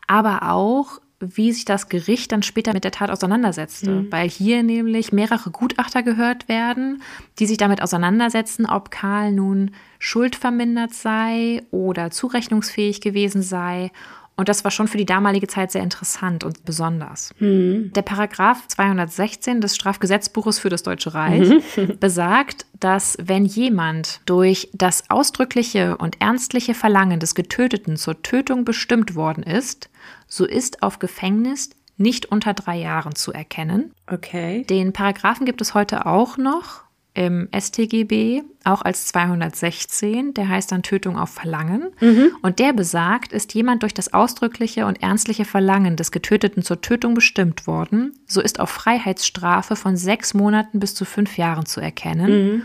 Aber 0.08 0.50
auch 0.50 1.00
wie 1.20 1.52
sich 1.52 1.64
das 1.64 1.88
Gericht 1.88 2.32
dann 2.32 2.42
später 2.42 2.72
mit 2.74 2.84
der 2.84 2.90
Tat 2.90 3.10
auseinandersetzte, 3.10 3.90
mhm. 3.90 4.12
weil 4.12 4.28
hier 4.28 4.62
nämlich 4.62 5.12
mehrere 5.12 5.50
Gutachter 5.50 6.02
gehört 6.02 6.48
werden, 6.48 7.02
die 7.38 7.46
sich 7.46 7.56
damit 7.56 7.82
auseinandersetzen, 7.82 8.66
ob 8.66 8.90
Karl 8.90 9.32
nun 9.32 9.70
schuldvermindert 9.98 10.92
sei 10.92 11.62
oder 11.70 12.10
zurechnungsfähig 12.10 13.00
gewesen 13.00 13.42
sei. 13.42 13.90
Und 14.36 14.50
das 14.50 14.64
war 14.64 14.70
schon 14.70 14.86
für 14.86 14.98
die 14.98 15.06
damalige 15.06 15.46
Zeit 15.46 15.72
sehr 15.72 15.82
interessant 15.82 16.44
und 16.44 16.64
besonders. 16.64 17.30
Mhm. 17.38 17.92
Der 17.94 18.02
Paragraph 18.02 18.68
216 18.68 19.62
des 19.62 19.74
Strafgesetzbuches 19.74 20.58
für 20.58 20.68
das 20.68 20.82
Deutsche 20.82 21.14
Reich 21.14 21.48
mhm. 21.76 21.98
besagt, 22.00 22.66
dass 22.78 23.16
wenn 23.20 23.46
jemand 23.46 24.20
durch 24.26 24.68
das 24.74 25.10
ausdrückliche 25.10 25.96
und 25.96 26.20
ernstliche 26.20 26.74
Verlangen 26.74 27.18
des 27.18 27.34
Getöteten 27.34 27.96
zur 27.96 28.22
Tötung 28.22 28.64
bestimmt 28.64 29.14
worden 29.14 29.42
ist, 29.42 29.88
so 30.28 30.44
ist 30.44 30.82
auf 30.82 30.98
Gefängnis 30.98 31.70
nicht 31.96 32.26
unter 32.26 32.52
drei 32.52 32.76
Jahren 32.76 33.14
zu 33.14 33.32
erkennen. 33.32 33.92
Okay. 34.06 34.64
Den 34.64 34.92
Paragraphen 34.92 35.46
gibt 35.46 35.62
es 35.62 35.72
heute 35.72 36.04
auch 36.04 36.36
noch 36.36 36.85
im 37.16 37.48
StGB, 37.58 38.42
auch 38.64 38.82
als 38.82 39.06
216, 39.06 40.34
der 40.34 40.48
heißt 40.48 40.70
dann 40.70 40.82
Tötung 40.82 41.18
auf 41.18 41.30
Verlangen. 41.30 41.88
Mhm. 42.00 42.32
Und 42.42 42.58
der 42.58 42.74
besagt, 42.74 43.32
ist 43.32 43.54
jemand 43.54 43.82
durch 43.82 43.94
das 43.94 44.12
ausdrückliche 44.12 44.84
und 44.84 45.02
ernstliche 45.02 45.46
Verlangen 45.46 45.96
des 45.96 46.12
Getöteten 46.12 46.62
zur 46.62 46.82
Tötung 46.82 47.14
bestimmt 47.14 47.66
worden, 47.66 48.12
so 48.26 48.42
ist 48.42 48.60
auf 48.60 48.68
Freiheitsstrafe 48.68 49.76
von 49.76 49.96
sechs 49.96 50.34
Monaten 50.34 50.78
bis 50.78 50.94
zu 50.94 51.06
fünf 51.06 51.38
Jahren 51.38 51.64
zu 51.64 51.80
erkennen. 51.80 52.30
Mhm. 52.30 52.62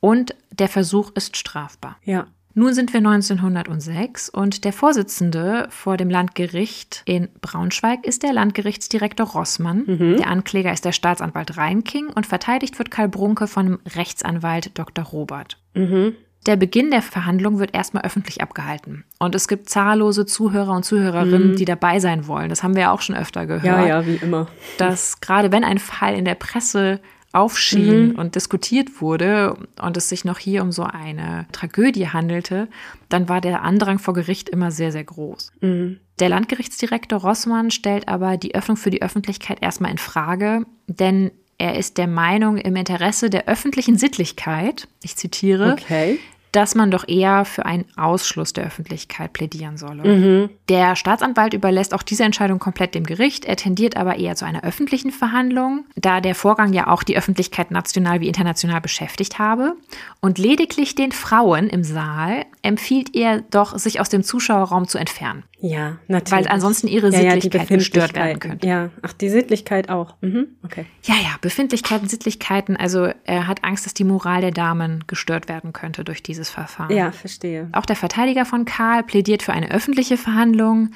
Und 0.00 0.36
der 0.52 0.68
Versuch 0.68 1.10
ist 1.14 1.36
strafbar. 1.36 1.96
Ja. 2.04 2.28
Nun 2.58 2.74
sind 2.74 2.92
wir 2.92 2.98
1906 2.98 4.30
und 4.30 4.64
der 4.64 4.72
Vorsitzende 4.72 5.68
vor 5.70 5.96
dem 5.96 6.10
Landgericht 6.10 7.02
in 7.04 7.28
Braunschweig 7.40 8.04
ist 8.04 8.24
der 8.24 8.32
Landgerichtsdirektor 8.32 9.28
Rossmann. 9.28 9.84
Mhm. 9.86 10.16
Der 10.16 10.26
Ankläger 10.26 10.72
ist 10.72 10.84
der 10.84 10.90
Staatsanwalt 10.90 11.56
Reinking 11.56 12.08
und 12.08 12.26
verteidigt 12.26 12.76
wird 12.80 12.90
Karl 12.90 13.08
Brunke 13.08 13.46
von 13.46 13.66
dem 13.66 13.78
Rechtsanwalt 13.94 14.76
Dr. 14.76 15.04
Robert. 15.04 15.56
Mhm. 15.74 16.16
Der 16.46 16.56
Beginn 16.56 16.90
der 16.90 17.02
Verhandlung 17.02 17.60
wird 17.60 17.76
erstmal 17.76 18.02
öffentlich 18.02 18.40
abgehalten. 18.40 19.04
Und 19.20 19.36
es 19.36 19.46
gibt 19.46 19.70
zahllose 19.70 20.26
Zuhörer 20.26 20.72
und 20.72 20.84
Zuhörerinnen, 20.84 21.52
mhm. 21.52 21.56
die 21.56 21.64
dabei 21.64 22.00
sein 22.00 22.26
wollen. 22.26 22.48
Das 22.48 22.64
haben 22.64 22.74
wir 22.74 22.82
ja 22.82 22.90
auch 22.90 23.02
schon 23.02 23.14
öfter 23.14 23.46
gehört. 23.46 23.64
Ja, 23.64 23.86
ja, 23.86 24.04
wie 24.04 24.16
immer. 24.16 24.48
Dass 24.78 25.20
gerade 25.20 25.52
wenn 25.52 25.62
ein 25.62 25.78
Fall 25.78 26.16
in 26.16 26.24
der 26.24 26.34
Presse 26.34 26.98
aufschien 27.32 28.08
mhm. 28.08 28.18
und 28.18 28.34
diskutiert 28.34 29.00
wurde 29.00 29.56
und 29.80 29.96
es 29.96 30.08
sich 30.08 30.24
noch 30.24 30.38
hier 30.38 30.62
um 30.62 30.72
so 30.72 30.82
eine 30.82 31.46
Tragödie 31.52 32.08
handelte, 32.08 32.68
dann 33.08 33.28
war 33.28 33.40
der 33.40 33.62
Andrang 33.62 33.98
vor 33.98 34.14
Gericht 34.14 34.48
immer 34.48 34.70
sehr, 34.70 34.92
sehr 34.92 35.04
groß. 35.04 35.52
Mhm. 35.60 36.00
Der 36.20 36.30
Landgerichtsdirektor 36.30 37.20
Rossmann 37.20 37.70
stellt 37.70 38.08
aber 38.08 38.36
die 38.36 38.54
Öffnung 38.54 38.76
für 38.76 38.90
die 38.90 39.02
Öffentlichkeit 39.02 39.58
erstmal 39.62 39.90
in 39.90 39.98
Frage, 39.98 40.64
denn 40.86 41.30
er 41.58 41.76
ist 41.76 41.98
der 41.98 42.06
Meinung, 42.06 42.56
im 42.56 42.76
Interesse 42.76 43.30
der 43.30 43.48
öffentlichen 43.48 43.98
Sittlichkeit, 43.98 44.88
ich 45.02 45.16
zitiere, 45.16 45.72
okay 45.72 46.18
dass 46.52 46.74
man 46.74 46.90
doch 46.90 47.06
eher 47.06 47.44
für 47.44 47.66
einen 47.66 47.84
Ausschluss 47.96 48.52
der 48.52 48.64
Öffentlichkeit 48.64 49.32
plädieren 49.32 49.76
solle. 49.76 50.04
Mhm. 50.04 50.50
Der 50.68 50.96
Staatsanwalt 50.96 51.54
überlässt 51.54 51.94
auch 51.94 52.02
diese 52.02 52.24
Entscheidung 52.24 52.58
komplett 52.58 52.94
dem 52.94 53.04
Gericht. 53.04 53.44
Er 53.44 53.56
tendiert 53.56 53.96
aber 53.96 54.16
eher 54.16 54.36
zu 54.36 54.44
einer 54.44 54.64
öffentlichen 54.64 55.10
Verhandlung, 55.10 55.84
da 55.96 56.20
der 56.20 56.34
Vorgang 56.34 56.72
ja 56.72 56.88
auch 56.88 57.02
die 57.02 57.16
Öffentlichkeit 57.16 57.70
national 57.70 58.20
wie 58.20 58.28
international 58.28 58.80
beschäftigt 58.80 59.38
habe. 59.38 59.74
Und 60.20 60.38
lediglich 60.38 60.94
den 60.94 61.12
Frauen 61.12 61.68
im 61.68 61.84
Saal 61.84 62.44
empfiehlt 62.62 63.14
er 63.14 63.42
doch, 63.42 63.78
sich 63.78 64.00
aus 64.00 64.08
dem 64.08 64.22
Zuschauerraum 64.22 64.88
zu 64.88 64.98
entfernen. 64.98 65.44
Ja, 65.60 65.98
natürlich. 66.06 66.46
Weil 66.46 66.52
ansonsten 66.52 66.86
ihre 66.86 67.10
ja, 67.10 67.18
Sittlichkeit 67.18 67.68
ja, 67.68 67.76
gestört 67.76 68.14
werden 68.14 68.38
könnte. 68.38 68.66
Ja, 68.66 68.90
ach, 69.02 69.12
die 69.12 69.28
Sittlichkeit 69.28 69.88
auch. 69.88 70.14
Mhm. 70.20 70.48
Okay. 70.64 70.86
Ja, 71.02 71.14
ja, 71.16 71.36
Befindlichkeiten, 71.40 72.08
Sittlichkeiten. 72.08 72.76
Also 72.76 73.10
er 73.24 73.48
hat 73.48 73.64
Angst, 73.64 73.84
dass 73.84 73.94
die 73.94 74.04
Moral 74.04 74.40
der 74.40 74.52
Damen 74.52 75.04
gestört 75.08 75.48
werden 75.48 75.72
könnte 75.72 76.04
durch 76.04 76.22
dieses 76.38 76.50
Verfahren. 76.50 76.94
Ja, 76.94 77.12
verstehe. 77.12 77.68
Auch 77.72 77.84
der 77.84 77.96
Verteidiger 77.96 78.44
von 78.44 78.64
Karl 78.64 79.02
plädiert 79.02 79.42
für 79.42 79.52
eine 79.52 79.70
öffentliche 79.70 80.16
Verhandlung, 80.16 80.90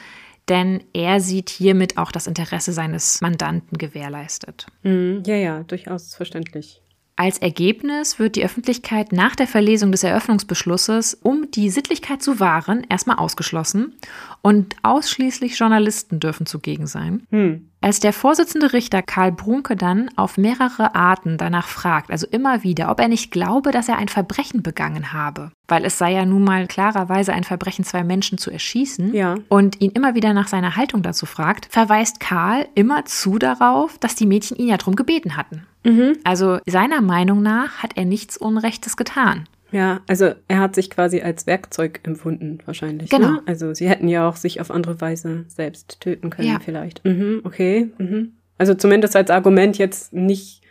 denn 0.48 0.82
er 0.92 1.20
sieht 1.20 1.50
hiermit 1.50 1.98
auch 1.98 2.12
das 2.12 2.26
Interesse 2.26 2.72
seines 2.72 3.20
Mandanten 3.20 3.76
gewährleistet. 3.78 4.66
Mhm. 4.82 5.22
Ja, 5.26 5.36
ja, 5.36 5.62
durchaus 5.64 6.14
verständlich. 6.14 6.80
Als 7.16 7.38
Ergebnis 7.38 8.18
wird 8.18 8.36
die 8.36 8.44
Öffentlichkeit 8.44 9.12
nach 9.12 9.36
der 9.36 9.46
Verlesung 9.46 9.92
des 9.92 10.02
Eröffnungsbeschlusses, 10.02 11.14
um 11.22 11.50
die 11.50 11.68
Sittlichkeit 11.68 12.22
zu 12.22 12.40
wahren, 12.40 12.86
erstmal 12.88 13.18
ausgeschlossen 13.18 13.94
und 14.42 14.76
ausschließlich 14.82 15.58
Journalisten 15.58 16.20
dürfen 16.20 16.46
zugegen 16.46 16.86
sein. 16.86 17.22
Hm. 17.30 17.68
Als 17.80 17.98
der 17.98 18.12
Vorsitzende 18.12 18.72
Richter 18.72 19.02
Karl 19.02 19.32
Brunke 19.32 19.74
dann 19.74 20.08
auf 20.14 20.36
mehrere 20.36 20.94
Arten 20.94 21.36
danach 21.36 21.66
fragt, 21.66 22.10
also 22.10 22.26
immer 22.30 22.62
wieder, 22.62 22.90
ob 22.90 23.00
er 23.00 23.08
nicht 23.08 23.32
glaube, 23.32 23.72
dass 23.72 23.88
er 23.88 23.98
ein 23.98 24.08
Verbrechen 24.08 24.62
begangen 24.62 25.12
habe, 25.12 25.50
weil 25.66 25.84
es 25.84 25.98
sei 25.98 26.12
ja 26.12 26.24
nun 26.24 26.44
mal 26.44 26.66
klarerweise 26.68 27.32
ein 27.32 27.42
Verbrechen, 27.42 27.84
zwei 27.84 28.04
Menschen 28.04 28.38
zu 28.38 28.50
erschießen, 28.50 29.14
ja. 29.14 29.36
und 29.48 29.80
ihn 29.80 29.90
immer 29.92 30.14
wieder 30.14 30.32
nach 30.32 30.48
seiner 30.48 30.76
Haltung 30.76 31.02
dazu 31.02 31.26
fragt, 31.26 31.66
verweist 31.70 32.20
Karl 32.20 32.68
immer 32.74 33.04
zu 33.04 33.38
darauf, 33.38 33.98
dass 33.98 34.14
die 34.14 34.26
Mädchen 34.26 34.56
ihn 34.56 34.68
ja 34.68 34.76
darum 34.76 34.94
gebeten 34.94 35.36
hatten. 35.36 35.66
Mhm. 35.84 36.18
Also 36.22 36.58
seiner 36.66 37.00
Meinung 37.00 37.42
nach 37.42 37.82
hat 37.82 37.96
er 37.96 38.04
nichts 38.04 38.36
Unrechtes 38.36 38.96
getan. 38.96 39.48
Ja, 39.72 40.00
also 40.06 40.32
er 40.48 40.60
hat 40.60 40.74
sich 40.74 40.90
quasi 40.90 41.22
als 41.22 41.46
Werkzeug 41.46 42.00
empfunden, 42.04 42.58
wahrscheinlich. 42.66 43.10
Genau. 43.10 43.32
Ne? 43.32 43.42
Also 43.46 43.74
sie 43.74 43.88
hätten 43.88 44.08
ja 44.08 44.28
auch 44.28 44.36
sich 44.36 44.60
auf 44.60 44.70
andere 44.70 45.00
Weise 45.00 45.44
selbst 45.48 46.00
töten 46.00 46.30
können, 46.30 46.48
ja. 46.48 46.60
vielleicht. 46.62 47.04
Mhm, 47.04 47.40
okay. 47.44 47.90
Mhm. 47.98 48.34
Also 48.58 48.74
zumindest 48.74 49.16
als 49.16 49.30
Argument 49.30 49.78
jetzt 49.78 50.12
nicht 50.12 50.62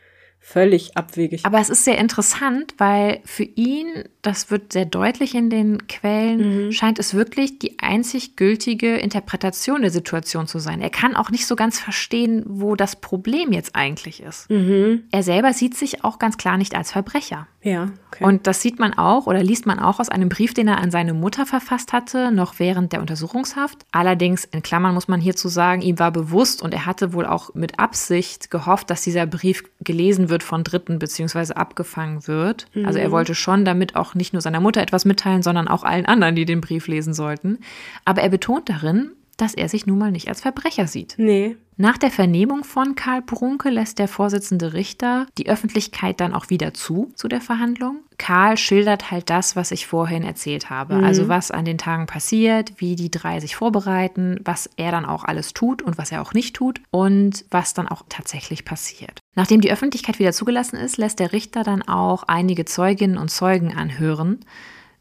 völlig 0.44 0.98
abwegig. 0.98 1.46
Aber 1.46 1.60
es 1.60 1.70
ist 1.70 1.86
sehr 1.86 2.00
interessant, 2.00 2.74
weil 2.80 3.22
für 3.26 3.44
ihn, 3.44 3.86
das 4.24 4.50
wird 4.50 4.74
sehr 4.74 4.86
deutlich 4.86 5.36
in 5.36 5.52
den 5.52 5.88
Quellen, 5.88 6.66
mhm. 6.66 6.72
scheint 6.72 6.98
es 6.98 7.14
wirklich 7.14 7.60
die 7.60 7.78
einzig 7.80 8.36
gültige 8.36 8.98
Interpretation 8.98 9.82
der 9.82 9.92
Situation 9.92 10.48
zu 10.48 10.58
sein. 10.58 10.82
Er 10.82 10.90
kann 10.90 11.16
auch 11.16 11.30
nicht 11.30 11.46
so 11.46 11.56
ganz 11.56 11.80
verstehen, 11.80 12.44
wo 12.48 12.76
das 12.76 12.96
Problem 12.96 13.52
jetzt 13.52 13.76
eigentlich 13.76 14.24
ist. 14.24 14.50
Mhm. 14.50 15.04
Er 15.12 15.22
selber 15.22 15.54
sieht 15.54 15.78
sich 15.78 16.04
auch 16.04 16.18
ganz 16.18 16.38
klar 16.38 16.58
nicht 16.58 16.76
als 16.76 16.92
Verbrecher. 16.92 17.48
Ja, 17.64 17.90
okay. 18.08 18.24
Und 18.24 18.48
das 18.48 18.62
sieht 18.62 18.80
man 18.80 18.96
auch 18.96 19.28
oder 19.28 19.44
liest 19.44 19.68
man 19.68 19.80
auch 19.80 20.00
aus 20.00 20.10
einem 20.10 20.30
Brief, 20.30 20.54
den 20.54 20.68
er 20.68 20.80
an 20.80 20.90
seine 20.90 21.14
Mutter 21.14 21.46
verfasst 21.46 21.94
hatte, 21.94 22.32
noch 22.32 22.58
während 22.58 22.92
der 22.92 23.02
Untersuchungshaft. 23.02 23.86
Allerdings, 23.92 24.46
in 24.46 24.64
Klammern 24.64 24.96
muss 24.96 25.08
man 25.08 25.22
hierzu 25.22 25.48
sagen, 25.48 25.82
ihm 25.82 26.00
war 26.00 26.12
bewusst 26.12 26.64
und 26.64 26.74
er 26.74 26.88
hatte 26.88 27.14
wohl 27.14 27.28
auch 27.28 27.54
mit 27.54 27.78
Absicht 27.78 28.50
gehofft, 28.50 28.90
dass 28.90 29.04
dieser 29.04 29.28
Brief 29.28 29.64
gelesen 29.80 30.30
wird 30.30 30.42
von 30.42 30.64
Dritten 30.64 30.98
bzw. 30.98 31.54
abgefangen 31.54 32.28
wird. 32.28 32.66
Mhm. 32.74 32.88
Also 32.88 32.98
er 32.98 33.12
wollte 33.12 33.36
schon 33.36 33.64
damit 33.64 33.96
auch 33.96 34.16
nicht 34.16 34.34
nur 34.34 34.42
seiner 34.42 34.60
Mutter 34.60 34.82
etwas 34.82 35.06
mitteilen, 35.06 35.44
sondern 35.44 35.68
auch 35.68 35.84
allen 35.84 36.08
anderen, 36.08 36.36
die 36.36 36.46
den 36.46 36.62
Brief 36.62 36.88
lesen 36.88 37.14
sollten. 37.14 37.60
Aber 38.06 38.22
er 38.22 38.30
betont 38.30 38.70
darin, 38.70 39.12
dass 39.38 39.54
er 39.54 39.70
sich 39.70 39.86
nun 39.86 39.98
mal 39.98 40.12
nicht 40.12 40.28
als 40.28 40.42
Verbrecher 40.42 40.88
sieht. 40.88 41.16
Nee. 41.18 41.58
Nach 41.78 41.98
der 41.98 42.12
Vernehmung 42.12 42.64
von 42.64 42.94
Karl 42.94 43.24
Brunke 43.24 43.72
lässt 43.72 43.98
der 43.98 44.08
Vorsitzende 44.08 44.74
Richter 44.74 45.26
die 45.40 45.50
Öffentlichkeit 45.50 46.20
dann 46.20 46.36
auch 46.36 46.52
wieder 46.52 46.76
zu, 46.76 47.12
zu 47.16 47.28
der 47.28 47.42
Verhandlung. 47.42 48.02
Karl 48.20 48.56
schildert 48.58 49.10
halt 49.10 49.32
das, 49.32 49.56
was 49.56 49.72
ich 49.72 49.88
vorhin 49.88 50.24
erzählt 50.24 50.70
habe. 50.70 50.98
Mhm. 50.98 51.04
Also 51.04 51.28
was 51.28 51.50
an 51.50 51.66
den 51.66 51.80
Tagen 51.80 52.06
passiert, 52.06 52.74
wie 52.78 52.96
die 52.96 53.10
drei 53.10 53.40
sich 53.40 53.56
vorbereiten, 53.56 54.40
was 54.44 54.70
er 54.78 54.92
dann 54.92 55.06
auch 55.06 55.24
alles 55.24 55.54
tut 55.54 55.82
und 55.82 55.98
was 55.98 56.12
er 56.12 56.22
auch 56.22 56.34
nicht 56.34 56.56
tut 56.56 56.82
und 56.92 57.46
was 57.50 57.74
dann 57.74 57.88
auch 57.88 58.04
tatsächlich 58.10 58.64
passiert. 58.64 59.20
Nachdem 59.34 59.62
die 59.62 59.72
Öffentlichkeit 59.72 60.20
wieder 60.20 60.34
zugelassen 60.34 60.76
ist, 60.76 60.98
lässt 60.98 61.20
der 61.20 61.34
Richter 61.34 61.64
dann 61.64 61.82
auch 61.82 62.24
einige 62.28 62.66
Zeuginnen 62.66 63.18
und 63.18 63.30
Zeugen 63.30 63.76
anhören 63.76 64.46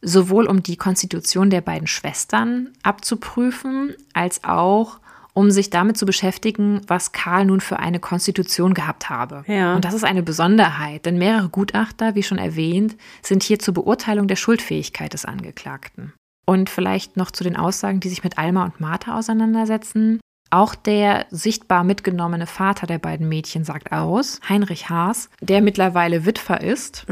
sowohl 0.03 0.47
um 0.47 0.63
die 0.63 0.77
Konstitution 0.77 1.51
der 1.51 1.61
beiden 1.61 1.87
Schwestern 1.87 2.71
abzuprüfen, 2.83 3.95
als 4.13 4.45
auch 4.45 4.99
um 5.33 5.51
sich 5.51 5.71
damit 5.71 5.97
zu 5.97 6.07
beschäftigen, 6.07 6.81
was 6.87 7.13
Karl 7.13 7.45
nun 7.45 7.61
für 7.61 7.79
eine 7.79 8.01
Konstitution 8.01 8.75
gehabt 8.75 9.09
habe. 9.11 9.45
Ja. 9.47 9.75
Und 9.75 9.85
das 9.85 9.95
ist 9.95 10.05
eine 10.05 10.23
Besonderheit, 10.23 11.07
denn 11.07 11.19
mehrere 11.19 11.49
Gutachter, 11.49 12.15
wie 12.15 12.23
schon 12.23 12.39
erwähnt, 12.39 12.97
sind 13.23 13.43
hier 13.43 13.59
zur 13.59 13.75
Beurteilung 13.75 14.27
der 14.27 14.37
Schuldfähigkeit 14.37 15.13
des 15.13 15.25
Angeklagten. 15.25 16.13
Und 16.47 16.69
vielleicht 16.69 17.17
noch 17.17 17.31
zu 17.31 17.45
den 17.45 17.57
Aussagen, 17.57 18.01
die 18.01 18.09
sich 18.09 18.25
mit 18.25 18.39
Alma 18.39 18.65
und 18.65 18.81
Martha 18.81 19.17
auseinandersetzen. 19.17 20.21
Auch 20.51 20.75
der 20.75 21.27
sichtbar 21.31 21.85
mitgenommene 21.85 22.47
Vater 22.47 22.89
der 22.89 22.99
beiden 22.99 23.29
Mädchen 23.29 23.63
sagt 23.63 23.93
aus, 23.93 24.41
Heinrich 24.49 24.91
Haas, 24.91 25.31
der 25.41 25.63
mittlerweile 25.63 26.27
Witwer 26.27 26.61
ist. 26.61 27.07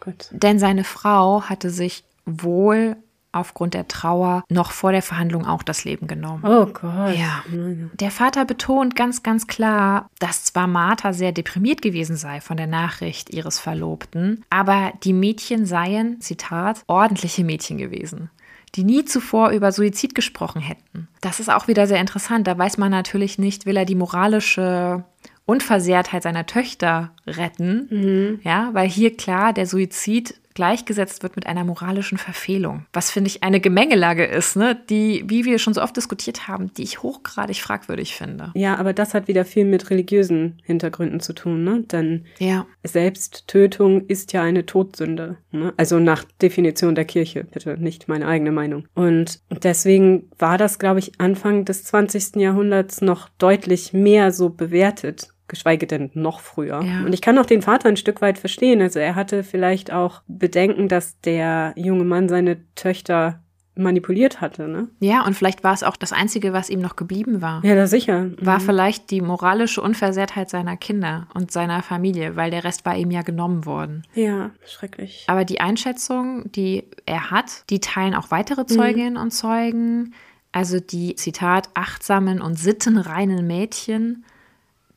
Gott. 0.00 0.28
Denn 0.30 0.58
seine 0.58 0.84
Frau 0.84 1.42
hatte 1.44 1.70
sich 1.70 2.04
wohl 2.26 2.96
aufgrund 3.32 3.74
der 3.74 3.86
Trauer 3.86 4.44
noch 4.48 4.70
vor 4.70 4.92
der 4.92 5.02
Verhandlung 5.02 5.46
auch 5.46 5.62
das 5.62 5.84
Leben 5.84 6.06
genommen. 6.06 6.42
Oh 6.44 6.66
Gott. 6.66 7.16
Ja. 7.16 7.44
Der 7.92 8.10
Vater 8.10 8.44
betont 8.44 8.96
ganz, 8.96 9.22
ganz 9.22 9.46
klar, 9.46 10.08
dass 10.18 10.44
zwar 10.44 10.66
Martha 10.66 11.12
sehr 11.12 11.32
deprimiert 11.32 11.82
gewesen 11.82 12.16
sei 12.16 12.40
von 12.40 12.56
der 12.56 12.66
Nachricht 12.66 13.30
ihres 13.30 13.58
Verlobten, 13.58 14.44
aber 14.50 14.92
die 15.04 15.12
Mädchen 15.12 15.66
seien, 15.66 16.20
Zitat, 16.20 16.82
ordentliche 16.86 17.44
Mädchen 17.44 17.78
gewesen 17.78 18.30
die 18.74 18.84
nie 18.84 19.06
zuvor 19.06 19.50
über 19.50 19.72
Suizid 19.72 20.14
gesprochen 20.14 20.60
hätten. 20.60 21.08
Das 21.22 21.40
ist 21.40 21.48
auch 21.48 21.66
wieder 21.66 21.86
sehr 21.86 22.00
interessant. 22.00 22.46
Da 22.46 22.58
weiß 22.58 22.76
man 22.76 22.90
natürlich 22.90 23.38
nicht, 23.38 23.64
will 23.64 23.76
er 23.76 23.86
die 23.86 23.94
moralische 23.94 25.04
Unversehrtheit 25.46 26.22
seiner 26.22 26.44
Töchter 26.44 27.12
retten. 27.26 27.88
Mhm. 27.90 28.40
Ja, 28.42 28.70
weil 28.72 28.88
hier 28.88 29.16
klar 29.16 29.54
der 29.54 29.66
Suizid 29.66 30.34
gleichgesetzt 30.56 31.22
wird 31.22 31.36
mit 31.36 31.46
einer 31.46 31.64
moralischen 31.64 32.18
Verfehlung. 32.18 32.86
Was 32.92 33.10
finde 33.10 33.28
ich 33.28 33.42
eine 33.42 33.60
Gemengelage 33.60 34.24
ist, 34.24 34.56
ne? 34.56 34.76
die, 34.88 35.22
wie 35.26 35.44
wir 35.44 35.58
schon 35.58 35.74
so 35.74 35.82
oft 35.82 35.96
diskutiert 35.96 36.48
haben, 36.48 36.72
die 36.74 36.82
ich 36.82 37.02
hochgradig 37.02 37.60
fragwürdig 37.60 38.16
finde. 38.16 38.50
Ja, 38.54 38.76
aber 38.76 38.94
das 38.94 39.12
hat 39.12 39.28
wieder 39.28 39.44
viel 39.44 39.66
mit 39.66 39.90
religiösen 39.90 40.60
Hintergründen 40.64 41.20
zu 41.20 41.34
tun, 41.34 41.62
ne? 41.62 41.82
Denn 41.82 42.24
ja. 42.38 42.66
Selbsttötung 42.82 44.06
ist 44.06 44.32
ja 44.32 44.42
eine 44.42 44.64
Todsünde. 44.64 45.36
Ne? 45.52 45.74
Also 45.76 45.98
nach 45.98 46.24
Definition 46.40 46.94
der 46.94 47.04
Kirche, 47.04 47.44
bitte, 47.44 47.76
nicht 47.78 48.08
meine 48.08 48.26
eigene 48.26 48.50
Meinung. 48.50 48.88
Und 48.94 49.40
deswegen 49.62 50.30
war 50.38 50.56
das, 50.56 50.78
glaube 50.78 51.00
ich, 51.00 51.20
Anfang 51.20 51.66
des 51.66 51.84
20. 51.84 52.36
Jahrhunderts 52.36 53.02
noch 53.02 53.28
deutlich 53.38 53.92
mehr 53.92 54.32
so 54.32 54.48
bewertet 54.48 55.28
geschweige 55.48 55.86
denn 55.86 56.10
noch 56.14 56.40
früher. 56.40 56.82
Ja. 56.82 57.04
Und 57.04 57.12
ich 57.12 57.22
kann 57.22 57.38
auch 57.38 57.46
den 57.46 57.62
Vater 57.62 57.88
ein 57.88 57.96
Stück 57.96 58.20
weit 58.20 58.38
verstehen. 58.38 58.80
Also 58.82 58.98
er 58.98 59.14
hatte 59.14 59.44
vielleicht 59.44 59.92
auch 59.92 60.22
Bedenken, 60.26 60.88
dass 60.88 61.20
der 61.20 61.72
junge 61.76 62.04
Mann 62.04 62.28
seine 62.28 62.58
Töchter 62.74 63.40
manipuliert 63.76 64.40
hatte, 64.40 64.68
ne? 64.68 64.88
Ja, 65.00 65.24
und 65.24 65.34
vielleicht 65.34 65.62
war 65.62 65.74
es 65.74 65.82
auch 65.82 65.96
das 65.96 66.12
Einzige, 66.12 66.52
was 66.52 66.70
ihm 66.70 66.80
noch 66.80 66.96
geblieben 66.96 67.42
war. 67.42 67.62
Ja, 67.64 67.74
das 67.74 67.90
sicher. 67.90 68.30
War 68.38 68.58
mhm. 68.58 68.62
vielleicht 68.62 69.10
die 69.10 69.20
moralische 69.20 69.82
Unversehrtheit 69.82 70.48
seiner 70.48 70.76
Kinder 70.76 71.28
und 71.34 71.52
seiner 71.52 71.82
Familie, 71.82 72.36
weil 72.36 72.50
der 72.50 72.64
Rest 72.64 72.86
war 72.86 72.96
ihm 72.96 73.10
ja 73.10 73.22
genommen 73.22 73.66
worden. 73.66 74.02
Ja, 74.14 74.50
schrecklich. 74.64 75.24
Aber 75.28 75.44
die 75.44 75.60
Einschätzung, 75.60 76.50
die 76.52 76.84
er 77.04 77.30
hat, 77.30 77.68
die 77.68 77.80
teilen 77.80 78.14
auch 78.14 78.30
weitere 78.30 78.62
mhm. 78.62 78.68
Zeuginnen 78.68 79.14
mhm. 79.14 79.20
und 79.20 79.30
Zeugen. 79.32 80.14
Also 80.52 80.80
die, 80.80 81.14
Zitat, 81.16 81.68
achtsamen 81.74 82.40
und 82.40 82.58
sittenreinen 82.58 83.46
Mädchen 83.46 84.24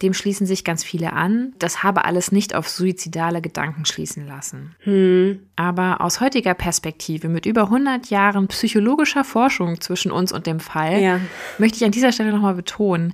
dem 0.01 0.13
schließen 0.13 0.47
sich 0.47 0.63
ganz 0.63 0.83
viele 0.83 1.13
an. 1.13 1.53
Das 1.59 1.83
habe 1.83 2.05
alles 2.05 2.31
nicht 2.31 2.55
auf 2.55 2.69
suizidale 2.69 3.41
Gedanken 3.41 3.85
schließen 3.85 4.25
lassen. 4.25 4.75
Hm. 4.79 5.39
Aber 5.55 6.01
aus 6.01 6.21
heutiger 6.21 6.53
Perspektive, 6.53 7.27
mit 7.27 7.45
über 7.45 7.63
100 7.63 8.09
Jahren 8.09 8.47
psychologischer 8.47 9.25
Forschung 9.25 9.81
zwischen 9.81 10.11
uns 10.11 10.31
und 10.31 10.47
dem 10.47 10.59
Fall, 10.59 11.01
ja. 11.01 11.19
möchte 11.57 11.77
ich 11.77 11.85
an 11.85 11.91
dieser 11.91 12.11
Stelle 12.13 12.31
nochmal 12.31 12.55
betonen, 12.55 13.13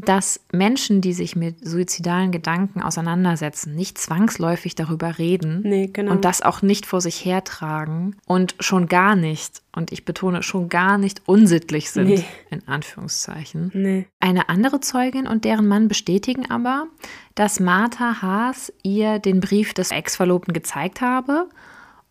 dass 0.00 0.40
Menschen, 0.52 1.00
die 1.00 1.12
sich 1.12 1.36
mit 1.36 1.66
suizidalen 1.66 2.32
Gedanken 2.32 2.82
auseinandersetzen, 2.82 3.74
nicht 3.74 3.98
zwangsläufig 3.98 4.74
darüber 4.74 5.18
reden 5.18 5.60
nee, 5.62 5.88
genau. 5.92 6.12
und 6.12 6.24
das 6.24 6.42
auch 6.42 6.62
nicht 6.62 6.86
vor 6.86 7.00
sich 7.00 7.24
hertragen 7.24 8.16
und 8.26 8.54
schon 8.60 8.86
gar 8.86 9.16
nicht, 9.16 9.62
und 9.74 9.92
ich 9.92 10.04
betone 10.04 10.42
schon 10.42 10.68
gar 10.68 10.98
nicht 10.98 11.22
unsittlich 11.26 11.90
sind, 11.90 12.08
nee. 12.08 12.24
in 12.50 12.66
Anführungszeichen. 12.66 13.70
Nee. 13.74 14.06
Eine 14.20 14.48
andere 14.48 14.80
Zeugin 14.80 15.26
und 15.26 15.44
deren 15.44 15.68
Mann 15.68 15.88
bestätigen 15.88 16.50
aber, 16.50 16.86
dass 17.34 17.60
Martha 17.60 18.22
Haas 18.22 18.72
ihr 18.82 19.18
den 19.18 19.40
Brief 19.40 19.74
des 19.74 19.90
Ex-Verlobten 19.90 20.52
gezeigt 20.52 21.00
habe 21.00 21.48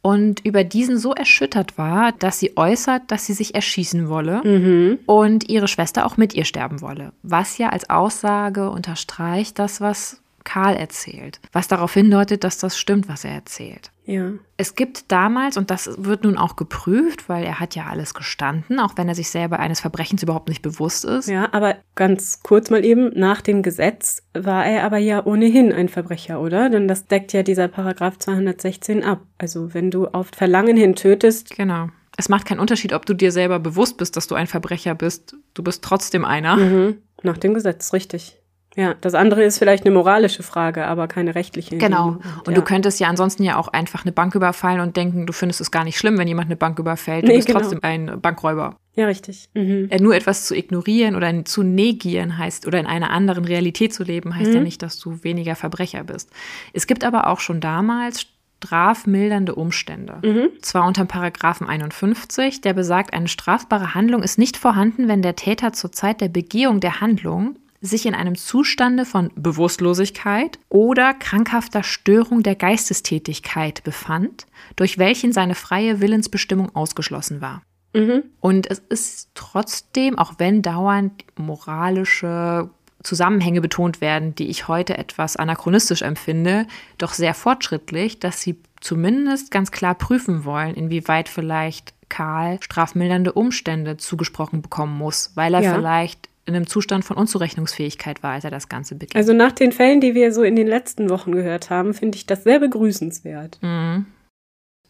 und 0.01 0.45
über 0.45 0.63
diesen 0.63 0.97
so 0.97 1.13
erschüttert 1.13 1.77
war, 1.77 2.11
dass 2.13 2.39
sie 2.39 2.55
äußert, 2.55 3.03
dass 3.07 3.25
sie 3.25 3.33
sich 3.33 3.55
erschießen 3.55 4.09
wolle 4.09 4.41
mhm. 4.43 4.99
und 5.05 5.49
ihre 5.49 5.67
Schwester 5.67 6.05
auch 6.05 6.17
mit 6.17 6.33
ihr 6.33 6.45
sterben 6.45 6.81
wolle. 6.81 7.13
Was 7.23 7.57
ja 7.57 7.69
als 7.69 7.89
Aussage 7.89 8.69
unterstreicht 8.69 9.59
das, 9.59 9.81
was 9.81 10.21
Karl 10.47 10.77
erzählt, 10.77 11.41
was 11.51 11.67
darauf 11.67 11.93
hindeutet, 11.93 12.45
dass 12.45 12.57
das 12.57 12.79
stimmt, 12.79 13.09
was 13.09 13.25
er 13.25 13.31
erzählt. 13.31 13.91
Ja. 14.05 14.31
Es 14.55 14.75
gibt 14.75 15.11
damals, 15.11 15.57
und 15.57 15.69
das 15.69 15.89
wird 15.97 16.23
nun 16.23 16.37
auch 16.37 16.55
geprüft, 16.55 17.27
weil 17.27 17.43
er 17.43 17.59
hat 17.59 17.75
ja 17.75 17.87
alles 17.87 18.13
gestanden, 18.13 18.79
auch 18.79 18.93
wenn 18.95 19.09
er 19.09 19.15
sich 19.15 19.29
selber 19.29 19.59
eines 19.59 19.81
Verbrechens 19.81 20.23
überhaupt 20.23 20.47
nicht 20.47 20.61
bewusst 20.61 21.03
ist. 21.03 21.27
Ja, 21.27 21.49
aber 21.51 21.75
ganz 21.95 22.41
kurz 22.43 22.69
mal 22.69 22.85
eben, 22.85 23.09
nach 23.09 23.41
dem 23.41 23.61
Gesetz 23.61 24.23
war 24.33 24.65
er 24.65 24.85
aber 24.85 24.99
ja 24.99 25.25
ohnehin 25.25 25.73
ein 25.73 25.89
Verbrecher, 25.89 26.39
oder? 26.39 26.69
Denn 26.69 26.87
das 26.87 27.07
deckt 27.07 27.33
ja 27.33 27.43
dieser 27.43 27.67
Paragraph 27.67 28.17
216 28.17 29.03
ab. 29.03 29.19
Also 29.37 29.73
wenn 29.73 29.91
du 29.91 30.07
auf 30.07 30.27
Verlangen 30.33 30.77
hin 30.77 30.95
tötest. 30.95 31.57
Genau. 31.57 31.89
Es 32.15 32.29
macht 32.29 32.45
keinen 32.45 32.59
Unterschied, 32.61 32.93
ob 32.93 33.05
du 33.05 33.13
dir 33.13 33.33
selber 33.33 33.59
bewusst 33.59 33.97
bist, 33.97 34.15
dass 34.15 34.27
du 34.27 34.35
ein 34.35 34.47
Verbrecher 34.47 34.95
bist. 34.95 35.35
Du 35.53 35.61
bist 35.61 35.83
trotzdem 35.83 36.23
einer. 36.23 36.55
Mhm. 36.55 36.97
Nach 37.21 37.37
dem 37.37 37.53
Gesetz, 37.53 37.91
richtig. 37.91 38.37
Ja, 38.77 38.93
das 39.01 39.15
andere 39.15 39.43
ist 39.43 39.57
vielleicht 39.57 39.85
eine 39.85 39.93
moralische 39.93 40.43
Frage, 40.43 40.85
aber 40.85 41.07
keine 41.07 41.33
rechtliche. 41.33 41.77
Genau. 41.77 42.09
Und, 42.09 42.47
ja. 42.47 42.53
du 42.53 42.61
könntest 42.61 42.99
ja 42.99 43.07
ansonsten 43.07 43.43
ja 43.43 43.57
auch 43.57 43.69
einfach 43.69 44.05
eine 44.05 44.11
Bank 44.11 44.35
überfallen 44.35 44.81
und 44.81 44.95
denken, 44.95 45.25
du 45.25 45.33
findest 45.33 45.61
es 45.61 45.71
gar 45.71 45.83
nicht 45.83 45.97
schlimm, 45.97 46.19
wenn 46.19 46.27
jemand 46.27 46.45
eine 46.45 46.57
Bank 46.57 46.77
überfällt. 46.77 47.23
Du 47.23 47.29
nee, 47.29 47.37
bist 47.37 47.47
genau. 47.47 47.59
trotzdem 47.59 47.79
ein 47.81 48.21
Bankräuber. 48.21 48.75
Ja, 48.95 49.07
richtig. 49.07 49.49
Mhm. 49.55 49.89
Nur 49.99 50.15
etwas 50.15 50.45
zu 50.45 50.55
ignorieren 50.55 51.15
oder 51.15 51.43
zu 51.45 51.63
negieren 51.63 52.37
heißt 52.37 52.67
oder 52.67 52.79
in 52.79 52.85
einer 52.85 53.09
anderen 53.09 53.45
Realität 53.45 53.95
zu 53.95 54.03
leben, 54.03 54.35
heißt 54.35 54.51
mhm. 54.51 54.57
ja 54.57 54.61
nicht, 54.61 54.83
dass 54.83 54.99
du 54.99 55.23
weniger 55.23 55.55
Verbrecher 55.55 56.03
bist. 56.03 56.29
Es 56.73 56.85
gibt 56.85 57.03
aber 57.03 57.27
auch 57.27 57.39
schon 57.39 57.59
damals 57.59 58.27
strafmildernde 58.63 59.55
Umstände. 59.55 60.19
Mhm. 60.23 60.49
Zwar 60.61 60.85
unter 60.85 61.05
Paragraphen 61.05 61.67
51, 61.67 62.61
der 62.61 62.73
besagt, 62.73 63.13
eine 63.13 63.27
strafbare 63.27 63.95
Handlung 63.95 64.21
ist 64.21 64.37
nicht 64.37 64.57
vorhanden, 64.57 65.07
wenn 65.07 65.21
der 65.21 65.35
Täter 65.35 65.73
zur 65.73 65.91
Zeit 65.91 66.21
der 66.21 66.29
Begehung 66.29 66.79
der 66.79 67.01
Handlung 67.01 67.55
sich 67.81 68.05
in 68.05 68.15
einem 68.15 68.35
Zustande 68.35 69.05
von 69.05 69.31
Bewusstlosigkeit 69.35 70.59
oder 70.69 71.13
krankhafter 71.13 71.83
Störung 71.83 72.43
der 72.43 72.55
Geistestätigkeit 72.55 73.83
befand, 73.83 74.47
durch 74.75 74.97
welchen 74.97 75.31
seine 75.31 75.55
freie 75.55 76.01
Willensbestimmung 76.01 76.75
ausgeschlossen 76.75 77.41
war. 77.41 77.61
Mhm. 77.93 78.23
Und 78.39 78.69
es 78.69 78.79
ist 78.89 79.29
trotzdem, 79.35 80.17
auch 80.17 80.33
wenn 80.37 80.61
dauernd 80.61 81.23
moralische 81.37 82.69
Zusammenhänge 83.03 83.61
betont 83.61 84.01
werden, 84.01 84.35
die 84.35 84.47
ich 84.47 84.67
heute 84.67 84.97
etwas 84.97 85.37
anachronistisch 85.37 86.01
empfinde, 86.01 86.67
doch 86.97 87.13
sehr 87.13 87.33
fortschrittlich, 87.33 88.19
dass 88.19 88.41
sie 88.41 88.59
zumindest 88.81 89.51
ganz 89.51 89.71
klar 89.71 89.95
prüfen 89.95 90.45
wollen, 90.45 90.75
inwieweit 90.75 91.29
vielleicht 91.29 91.93
Karl 92.09 92.61
strafmildernde 92.61 93.33
Umstände 93.33 93.97
zugesprochen 93.97 94.61
bekommen 94.61 94.97
muss, 94.97 95.31
weil 95.35 95.53
er 95.53 95.61
ja. 95.61 95.73
vielleicht 95.73 96.29
in 96.47 96.55
einem 96.55 96.67
Zustand 96.67 97.05
von 97.05 97.17
Unzurechnungsfähigkeit 97.17 98.23
war, 98.23 98.31
als 98.31 98.45
er 98.45 98.51
das 98.51 98.69
Ganze 98.69 98.95
begann. 98.95 99.19
Also 99.19 99.33
nach 99.33 99.51
den 99.51 99.71
Fällen, 99.71 100.01
die 100.01 100.15
wir 100.15 100.33
so 100.33 100.43
in 100.43 100.55
den 100.55 100.67
letzten 100.67 101.09
Wochen 101.09 101.33
gehört 101.33 101.69
haben, 101.69 101.93
finde 101.93 102.17
ich 102.17 102.25
das 102.25 102.43
sehr 102.43 102.59
begrüßenswert. 102.59 103.59
Mhm. 103.61 104.05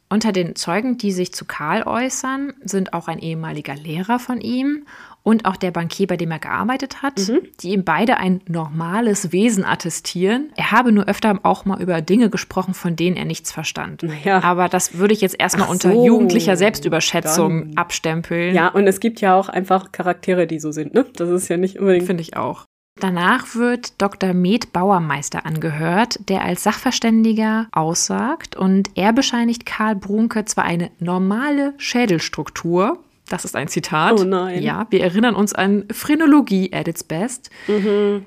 Unter 0.10 0.32
den 0.32 0.56
Zeugen, 0.56 0.98
die 0.98 1.12
sich 1.12 1.34
zu 1.34 1.43
Karl 1.43 1.84
äußern, 1.84 2.54
sind 2.63 2.93
auch 2.93 3.10
ein 3.10 3.20
ehemaliger 3.20 3.76
Lehrer 3.76 4.20
von 4.20 4.39
ihm 4.39 4.86
und 5.28 5.44
auch 5.44 5.58
der 5.58 5.72
Bankier, 5.72 6.08
bei 6.08 6.16
dem 6.16 6.32
er 6.32 6.40
gearbeitet 6.40 7.02
hat, 7.02 7.28
mhm. 7.28 7.42
die 7.60 7.72
ihm 7.74 7.84
beide 7.84 8.16
ein 8.16 8.40
normales 8.48 9.34
Wesen 9.34 9.66
attestieren. 9.66 10.54
Er 10.56 10.72
habe 10.72 10.94
nur 10.94 11.10
öfter 11.10 11.38
auch 11.44 11.66
mal 11.66 11.82
über 11.82 12.00
Dinge 12.00 12.30
gesprochen, 12.30 12.74
von 12.74 12.96
denen 12.96 13.18
er 13.18 13.26
nichts 13.26 13.52
verstand. 13.52 14.04
Naja. 14.04 14.42
Aber 14.42 14.70
das 14.70 14.98
würde 14.98 15.13
ich 15.13 15.20
jetzt 15.20 15.36
erstmal 15.38 15.68
unter 15.68 15.92
so, 15.92 16.06
jugendlicher 16.06 16.56
Selbstüberschätzung 16.56 17.66
dann. 17.66 17.78
abstempeln. 17.78 18.56
Ja, 18.56 18.70
und 18.70 18.88
es 18.88 19.02
gibt 19.02 19.20
ja 19.20 19.36
auch 19.36 19.50
einfach 19.50 19.92
Charaktere, 19.92 20.48
die 20.48 20.60
so 20.60 20.72
sind, 20.72 20.94
ne? 20.94 21.06
Das 21.18 21.28
ist 21.28 21.50
ja 21.50 21.58
nicht 21.58 21.78
unbedingt. 21.78 22.06
Finde 22.06 22.22
ich 22.22 22.38
auch. 22.38 22.63
Danach 22.98 23.54
wird 23.54 24.02
Dr. 24.02 24.34
Med 24.34 24.72
Bauermeister 24.72 25.46
angehört, 25.46 26.20
der 26.30 26.44
als 26.44 26.63
Sachverständiger 26.63 27.68
aussagt 27.74 28.56
und 28.56 28.92
er 28.96 29.12
bescheinigt 29.12 29.66
Karl 29.66 29.96
Brunke 29.96 30.46
zwar 30.46 30.63
eine 30.63 30.90
normale 31.00 31.74
Schädelstruktur, 31.78 33.04
das 33.30 33.46
ist 33.46 33.56
ein 33.56 33.68
Zitat. 33.68 34.20
Oh 34.20 34.24
nein. 34.24 34.62
Ja, 34.62 34.88
wir 34.90 35.02
erinnern 35.02 35.36
uns 35.36 35.54
an 35.54 35.86
Phrenologie 35.92 36.72
at 36.74 36.88
its 36.88 37.04
best. 37.04 37.50
Mhm. 37.68 38.26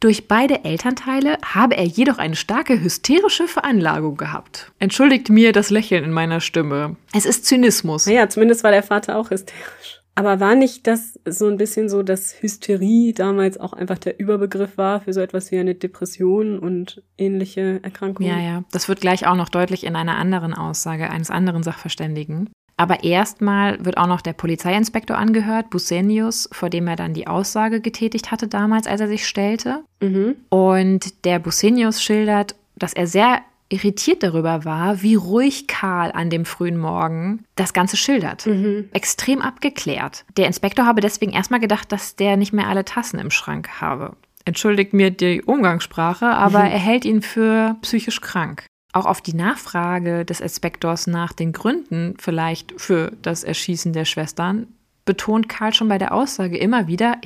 Durch 0.00 0.28
beide 0.28 0.64
Elternteile 0.64 1.38
habe 1.44 1.76
er 1.76 1.84
jedoch 1.84 2.18
eine 2.18 2.36
starke 2.36 2.80
hysterische 2.80 3.48
Veranlagung 3.48 4.16
gehabt. 4.16 4.70
Entschuldigt 4.78 5.28
mir 5.28 5.52
das 5.52 5.70
Lächeln 5.70 6.04
in 6.04 6.12
meiner 6.12 6.40
Stimme. 6.40 6.96
Es 7.12 7.26
ist 7.26 7.46
Zynismus. 7.46 8.06
Naja, 8.06 8.28
zumindest 8.28 8.62
war 8.62 8.70
der 8.70 8.84
Vater 8.84 9.16
auch 9.16 9.30
hysterisch. 9.30 10.00
Aber 10.14 10.40
war 10.40 10.56
nicht 10.56 10.86
das 10.88 11.18
so 11.24 11.46
ein 11.46 11.58
bisschen 11.58 11.88
so, 11.88 12.02
dass 12.02 12.42
Hysterie 12.42 13.12
damals 13.12 13.58
auch 13.58 13.72
einfach 13.72 13.98
der 13.98 14.18
Überbegriff 14.18 14.76
war 14.76 15.00
für 15.00 15.12
so 15.12 15.20
etwas 15.20 15.52
wie 15.52 15.58
eine 15.58 15.76
Depression 15.76 16.58
und 16.58 17.02
ähnliche 17.16 17.80
Erkrankungen? 17.82 18.28
Ja, 18.28 18.40
ja. 18.40 18.64
Das 18.72 18.88
wird 18.88 19.00
gleich 19.00 19.28
auch 19.28 19.36
noch 19.36 19.48
deutlich 19.48 19.84
in 19.84 19.94
einer 19.94 20.16
anderen 20.16 20.54
Aussage 20.54 21.10
eines 21.10 21.30
anderen 21.30 21.62
Sachverständigen. 21.62 22.50
Aber 22.78 23.02
erstmal 23.02 23.84
wird 23.84 23.98
auch 23.98 24.06
noch 24.06 24.20
der 24.20 24.32
Polizeiinspektor 24.32 25.18
angehört, 25.18 25.68
Busenius, 25.68 26.48
vor 26.52 26.70
dem 26.70 26.86
er 26.86 26.96
dann 26.96 27.12
die 27.12 27.26
Aussage 27.26 27.80
getätigt 27.80 28.30
hatte 28.30 28.46
damals, 28.46 28.86
als 28.86 29.00
er 29.00 29.08
sich 29.08 29.26
stellte. 29.26 29.84
Mhm. 30.00 30.36
Und 30.48 31.24
der 31.24 31.40
Busenius 31.40 32.00
schildert, 32.00 32.54
dass 32.76 32.92
er 32.92 33.08
sehr 33.08 33.40
irritiert 33.68 34.22
darüber 34.22 34.64
war, 34.64 35.02
wie 35.02 35.16
ruhig 35.16 35.66
Karl 35.66 36.12
an 36.12 36.30
dem 36.30 36.44
frühen 36.44 36.78
Morgen 36.78 37.44
das 37.56 37.72
Ganze 37.72 37.96
schildert. 37.96 38.46
Mhm. 38.46 38.88
Extrem 38.92 39.42
abgeklärt. 39.42 40.24
Der 40.36 40.46
Inspektor 40.46 40.86
habe 40.86 41.00
deswegen 41.00 41.32
erstmal 41.32 41.60
gedacht, 41.60 41.90
dass 41.90 42.14
der 42.14 42.36
nicht 42.36 42.52
mehr 42.52 42.68
alle 42.68 42.84
Tassen 42.84 43.18
im 43.18 43.32
Schrank 43.32 43.80
habe. 43.80 44.16
Entschuldigt 44.44 44.94
mir 44.94 45.10
die 45.10 45.42
Umgangssprache, 45.42 46.26
aber 46.26 46.60
mhm. 46.60 46.66
er 46.70 46.78
hält 46.78 47.04
ihn 47.04 47.22
für 47.22 47.76
psychisch 47.82 48.20
krank. 48.20 48.64
Auch 48.98 49.06
auf 49.06 49.20
die 49.20 49.36
Nachfrage 49.36 50.24
des 50.24 50.40
Inspektors 50.40 51.06
nach 51.06 51.32
den 51.32 51.52
Gründen 51.52 52.14
vielleicht 52.18 52.80
für 52.80 53.12
das 53.22 53.44
Erschießen 53.44 53.92
der 53.92 54.04
Schwestern 54.04 54.66
betont 55.04 55.48
Karl 55.48 55.72
schon 55.72 55.88
bei 55.88 55.98
der 55.98 56.12
Aussage 56.12 56.58
immer 56.58 56.88
wieder, 56.88 57.16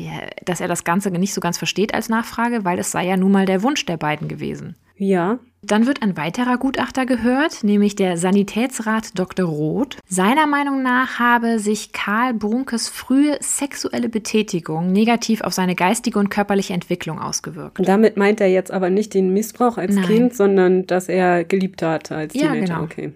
dass 0.44 0.60
er 0.60 0.68
das 0.68 0.84
Ganze 0.84 1.10
nicht 1.10 1.32
so 1.32 1.40
ganz 1.40 1.56
versteht 1.56 1.94
als 1.94 2.10
Nachfrage, 2.10 2.66
weil 2.66 2.78
es 2.78 2.90
sei 2.90 3.06
ja 3.06 3.16
nun 3.16 3.32
mal 3.32 3.46
der 3.46 3.62
Wunsch 3.62 3.86
der 3.86 3.96
beiden 3.96 4.28
gewesen. 4.28 4.76
Ja. 4.96 5.38
Dann 5.64 5.86
wird 5.86 6.02
ein 6.02 6.16
weiterer 6.16 6.58
Gutachter 6.58 7.06
gehört, 7.06 7.62
nämlich 7.62 7.94
der 7.94 8.16
Sanitätsrat 8.16 9.16
Dr. 9.16 9.46
Roth. 9.46 9.96
Seiner 10.08 10.48
Meinung 10.48 10.82
nach 10.82 11.20
habe 11.20 11.60
sich 11.60 11.92
Karl 11.92 12.34
Brunkes 12.34 12.88
frühe 12.88 13.38
sexuelle 13.40 14.08
Betätigung 14.08 14.90
negativ 14.90 15.40
auf 15.40 15.52
seine 15.52 15.76
geistige 15.76 16.18
und 16.18 16.30
körperliche 16.30 16.74
Entwicklung 16.74 17.20
ausgewirkt. 17.20 17.78
Und 17.78 17.86
damit 17.86 18.16
meint 18.16 18.40
er 18.40 18.48
jetzt 18.48 18.72
aber 18.72 18.90
nicht 18.90 19.14
den 19.14 19.32
Missbrauch 19.32 19.78
als 19.78 19.94
Nein. 19.94 20.04
Kind, 20.04 20.34
sondern 20.34 20.86
dass 20.88 21.08
er 21.08 21.44
geliebt 21.44 21.82
hat 21.82 22.10
als 22.10 22.32
Teenager. 22.32 22.54
Ja, 22.54 22.60
genau. 22.60 22.82
Okay. 22.82 23.12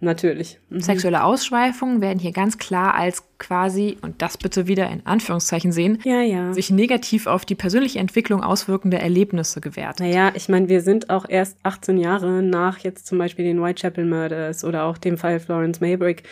Natürlich. 0.00 0.60
Mhm. 0.70 0.80
Sexuelle 0.80 1.24
Ausschweifungen 1.24 2.00
werden 2.00 2.20
hier 2.20 2.30
ganz 2.32 2.58
klar 2.58 2.94
als 2.94 3.24
quasi, 3.38 3.98
und 4.00 4.22
das 4.22 4.38
bitte 4.38 4.68
wieder 4.68 4.88
in 4.90 5.04
Anführungszeichen 5.04 5.72
sehen, 5.72 5.98
ja, 6.04 6.20
ja. 6.20 6.52
sich 6.52 6.70
negativ 6.70 7.26
auf 7.26 7.44
die 7.44 7.56
persönliche 7.56 7.98
Entwicklung 7.98 8.42
auswirkende 8.42 8.98
Erlebnisse 8.98 9.60
gewertet. 9.60 10.00
Naja, 10.00 10.30
ich 10.34 10.48
meine, 10.48 10.68
wir 10.68 10.82
sind 10.82 11.10
auch 11.10 11.28
erst 11.28 11.58
18 11.64 11.98
Jahre 11.98 12.42
nach 12.42 12.78
jetzt 12.78 13.06
zum 13.06 13.18
Beispiel 13.18 13.44
den 13.44 13.60
Whitechapel 13.60 14.04
Murders 14.04 14.64
oder 14.64 14.84
auch 14.84 14.98
dem 14.98 15.18
Fall 15.18 15.40
Florence 15.40 15.80
Maybrick. 15.80 16.22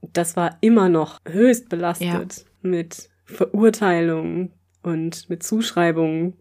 Das 0.00 0.36
war 0.36 0.56
immer 0.60 0.88
noch 0.88 1.18
höchst 1.24 1.68
belastet 1.68 2.08
ja. 2.08 2.44
mit 2.62 3.08
Verurteilungen 3.24 4.52
und 4.82 5.30
mit 5.30 5.44
Zuschreibungen 5.44 6.34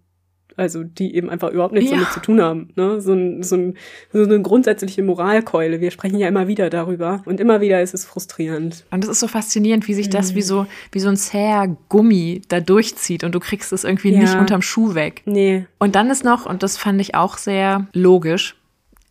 also 0.61 0.83
die 0.83 1.15
eben 1.15 1.29
einfach 1.29 1.49
überhaupt 1.49 1.73
nichts 1.73 1.89
ja. 1.91 1.97
damit 1.97 2.13
zu 2.13 2.19
tun 2.19 2.41
haben. 2.41 2.69
Ne? 2.75 3.01
So, 3.01 3.13
ein, 3.13 3.43
so, 3.43 3.55
ein, 3.55 3.77
so 4.13 4.23
eine 4.23 4.41
grundsätzliche 4.41 5.03
Moralkeule. 5.03 5.81
Wir 5.81 5.91
sprechen 5.91 6.19
ja 6.19 6.27
immer 6.27 6.47
wieder 6.47 6.69
darüber 6.69 7.23
und 7.25 7.39
immer 7.39 7.61
wieder 7.61 7.81
ist 7.81 7.93
es 7.93 8.05
frustrierend. 8.05 8.85
Und 8.91 9.03
es 9.03 9.09
ist 9.09 9.19
so 9.19 9.27
faszinierend, 9.27 9.87
wie 9.87 9.93
sich 9.93 10.09
das 10.09 10.31
mhm. 10.31 10.35
wie 10.35 10.41
so 10.43 10.65
wie 10.91 10.99
so 10.99 11.09
ein 11.09 11.17
zäher 11.17 11.75
Gummi 11.89 12.43
da 12.47 12.59
durchzieht 12.59 13.23
und 13.23 13.33
du 13.33 13.39
kriegst 13.39 13.73
es 13.73 13.83
irgendwie 13.83 14.13
ja. 14.13 14.19
nicht 14.19 14.35
unterm 14.35 14.61
Schuh 14.61 14.93
weg. 14.93 15.23
Nee. 15.25 15.65
Und 15.79 15.95
dann 15.95 16.09
ist 16.09 16.23
noch, 16.23 16.45
und 16.45 16.63
das 16.63 16.77
fand 16.77 17.01
ich 17.01 17.15
auch 17.15 17.37
sehr 17.37 17.87
logisch, 17.93 18.55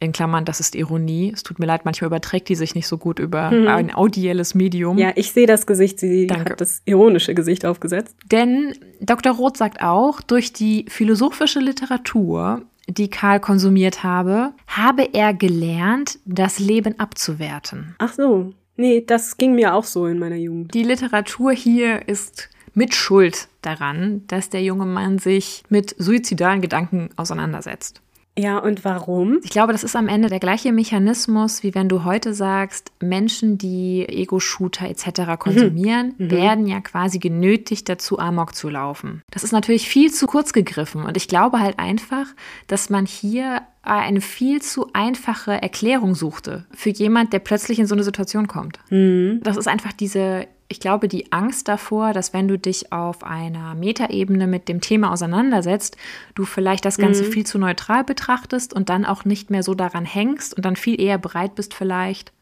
in 0.00 0.12
Klammern, 0.12 0.46
das 0.46 0.60
ist 0.60 0.74
Ironie. 0.74 1.30
Es 1.32 1.42
tut 1.42 1.58
mir 1.58 1.66
leid, 1.66 1.84
manchmal 1.84 2.06
überträgt 2.06 2.48
die 2.48 2.54
sich 2.54 2.74
nicht 2.74 2.86
so 2.86 2.96
gut 2.96 3.18
über 3.18 3.50
mhm. 3.50 3.68
ein 3.68 3.94
audielles 3.94 4.54
Medium. 4.54 4.98
Ja, 4.98 5.12
ich 5.14 5.32
sehe 5.32 5.46
das 5.46 5.66
Gesicht, 5.66 6.00
sie 6.00 6.26
Danke. 6.26 6.52
hat 6.52 6.60
das 6.60 6.80
ironische 6.86 7.34
Gesicht 7.34 7.66
aufgesetzt. 7.66 8.16
Denn 8.32 8.74
Dr. 9.00 9.34
Roth 9.34 9.58
sagt 9.58 9.82
auch, 9.82 10.22
durch 10.22 10.54
die 10.54 10.86
philosophische 10.88 11.60
Literatur, 11.60 12.62
die 12.88 13.08
Karl 13.08 13.40
konsumiert 13.40 14.02
habe, 14.02 14.52
habe 14.66 15.10
er 15.12 15.34
gelernt, 15.34 16.18
das 16.24 16.58
Leben 16.58 16.98
abzuwerten. 16.98 17.94
Ach 17.98 18.12
so. 18.12 18.54
Nee, 18.76 19.04
das 19.06 19.36
ging 19.36 19.54
mir 19.54 19.74
auch 19.74 19.84
so 19.84 20.06
in 20.06 20.18
meiner 20.18 20.36
Jugend. 20.36 20.72
Die 20.72 20.82
Literatur 20.82 21.52
hier 21.52 22.08
ist 22.08 22.48
mit 22.72 22.94
Schuld 22.94 23.48
daran, 23.60 24.22
dass 24.28 24.48
der 24.48 24.62
junge 24.62 24.86
Mann 24.86 25.18
sich 25.18 25.62
mit 25.68 25.94
suizidalen 25.98 26.62
Gedanken 26.62 27.10
auseinandersetzt. 27.16 28.00
Ja, 28.38 28.58
und 28.58 28.84
warum? 28.84 29.40
Ich 29.42 29.50
glaube, 29.50 29.72
das 29.72 29.84
ist 29.84 29.96
am 29.96 30.08
Ende 30.08 30.28
der 30.28 30.40
gleiche 30.40 30.72
Mechanismus, 30.72 31.62
wie 31.62 31.74
wenn 31.74 31.88
du 31.88 32.04
heute 32.04 32.32
sagst, 32.32 32.92
Menschen, 33.00 33.58
die 33.58 34.06
Ego-Shooter 34.08 34.88
etc. 34.88 35.38
konsumieren, 35.38 36.14
mhm. 36.16 36.26
mhm. 36.26 36.30
werden 36.30 36.66
ja 36.66 36.80
quasi 36.80 37.18
genötigt 37.18 37.88
dazu, 37.88 38.18
Amok 38.18 38.54
zu 38.54 38.68
laufen. 38.68 39.22
Das 39.30 39.44
ist 39.44 39.52
natürlich 39.52 39.88
viel 39.88 40.12
zu 40.12 40.26
kurz 40.26 40.52
gegriffen 40.52 41.04
und 41.04 41.16
ich 41.16 41.28
glaube 41.28 41.60
halt 41.60 41.78
einfach, 41.78 42.26
dass 42.66 42.88
man 42.88 43.04
hier 43.04 43.62
eine 43.82 44.20
viel 44.20 44.62
zu 44.62 44.88
einfache 44.92 45.52
Erklärung 45.52 46.14
suchte 46.14 46.66
für 46.72 46.90
jemand, 46.90 47.32
der 47.32 47.38
plötzlich 47.38 47.78
in 47.78 47.86
so 47.86 47.94
eine 47.94 48.04
Situation 48.04 48.46
kommt. 48.46 48.78
Mhm. 48.90 49.40
Das 49.42 49.56
ist 49.56 49.68
einfach 49.68 49.92
diese 49.92 50.46
ich 50.70 50.78
glaube, 50.78 51.08
die 51.08 51.32
Angst 51.32 51.66
davor, 51.66 52.12
dass 52.12 52.32
wenn 52.32 52.46
du 52.46 52.56
dich 52.56 52.92
auf 52.92 53.24
einer 53.24 53.74
Metaebene 53.74 54.46
mit 54.46 54.68
dem 54.68 54.80
Thema 54.80 55.12
auseinandersetzt, 55.12 55.96
du 56.36 56.44
vielleicht 56.44 56.84
das 56.84 56.96
Ganze 56.96 57.24
mhm. 57.24 57.32
viel 57.32 57.44
zu 57.44 57.58
neutral 57.58 58.04
betrachtest 58.04 58.72
und 58.72 58.88
dann 58.88 59.04
auch 59.04 59.24
nicht 59.24 59.50
mehr 59.50 59.64
so 59.64 59.74
daran 59.74 60.04
hängst 60.04 60.54
und 60.54 60.64
dann 60.64 60.76
viel 60.76 61.00
eher 61.00 61.18
bereit 61.18 61.56
bist, 61.56 61.74
vielleicht, 61.74 62.32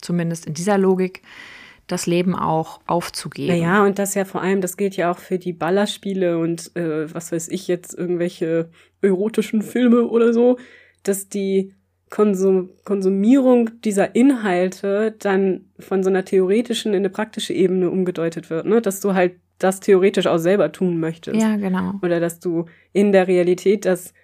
zumindest 0.00 0.46
in 0.46 0.54
dieser 0.54 0.78
Logik, 0.78 1.22
das 1.88 2.06
Leben 2.06 2.36
auch 2.36 2.80
aufzugeben. 2.86 3.58
Naja, 3.58 3.84
und 3.84 3.98
das 3.98 4.14
ja 4.14 4.24
vor 4.24 4.40
allem, 4.40 4.60
das 4.60 4.76
gilt 4.76 4.96
ja 4.96 5.10
auch 5.10 5.18
für 5.18 5.40
die 5.40 5.52
Ballerspiele 5.52 6.38
und 6.38 6.74
äh, 6.76 7.12
was 7.12 7.32
weiß 7.32 7.48
ich 7.48 7.66
jetzt, 7.66 7.92
irgendwelche 7.92 8.70
erotischen 9.02 9.62
Filme 9.62 10.04
oder 10.04 10.32
so, 10.32 10.58
dass 11.02 11.28
die 11.28 11.74
Konsum 12.14 12.70
Konsumierung 12.84 13.80
dieser 13.80 14.14
Inhalte 14.14 15.16
dann 15.18 15.62
von 15.80 16.04
so 16.04 16.10
einer 16.10 16.24
theoretischen 16.24 16.92
in 16.92 16.98
eine 16.98 17.10
praktische 17.10 17.52
Ebene 17.52 17.90
umgedeutet 17.90 18.50
wird, 18.50 18.66
ne? 18.66 18.80
Dass 18.80 19.00
du 19.00 19.14
halt 19.14 19.32
das 19.58 19.80
theoretisch 19.80 20.28
auch 20.28 20.38
selber 20.38 20.70
tun 20.70 21.00
möchtest. 21.00 21.40
Ja, 21.40 21.56
genau. 21.56 21.94
Oder 22.02 22.20
dass 22.20 22.38
du 22.38 22.66
in 22.92 23.10
der 23.10 23.26
Realität 23.26 23.84
das 23.84 24.14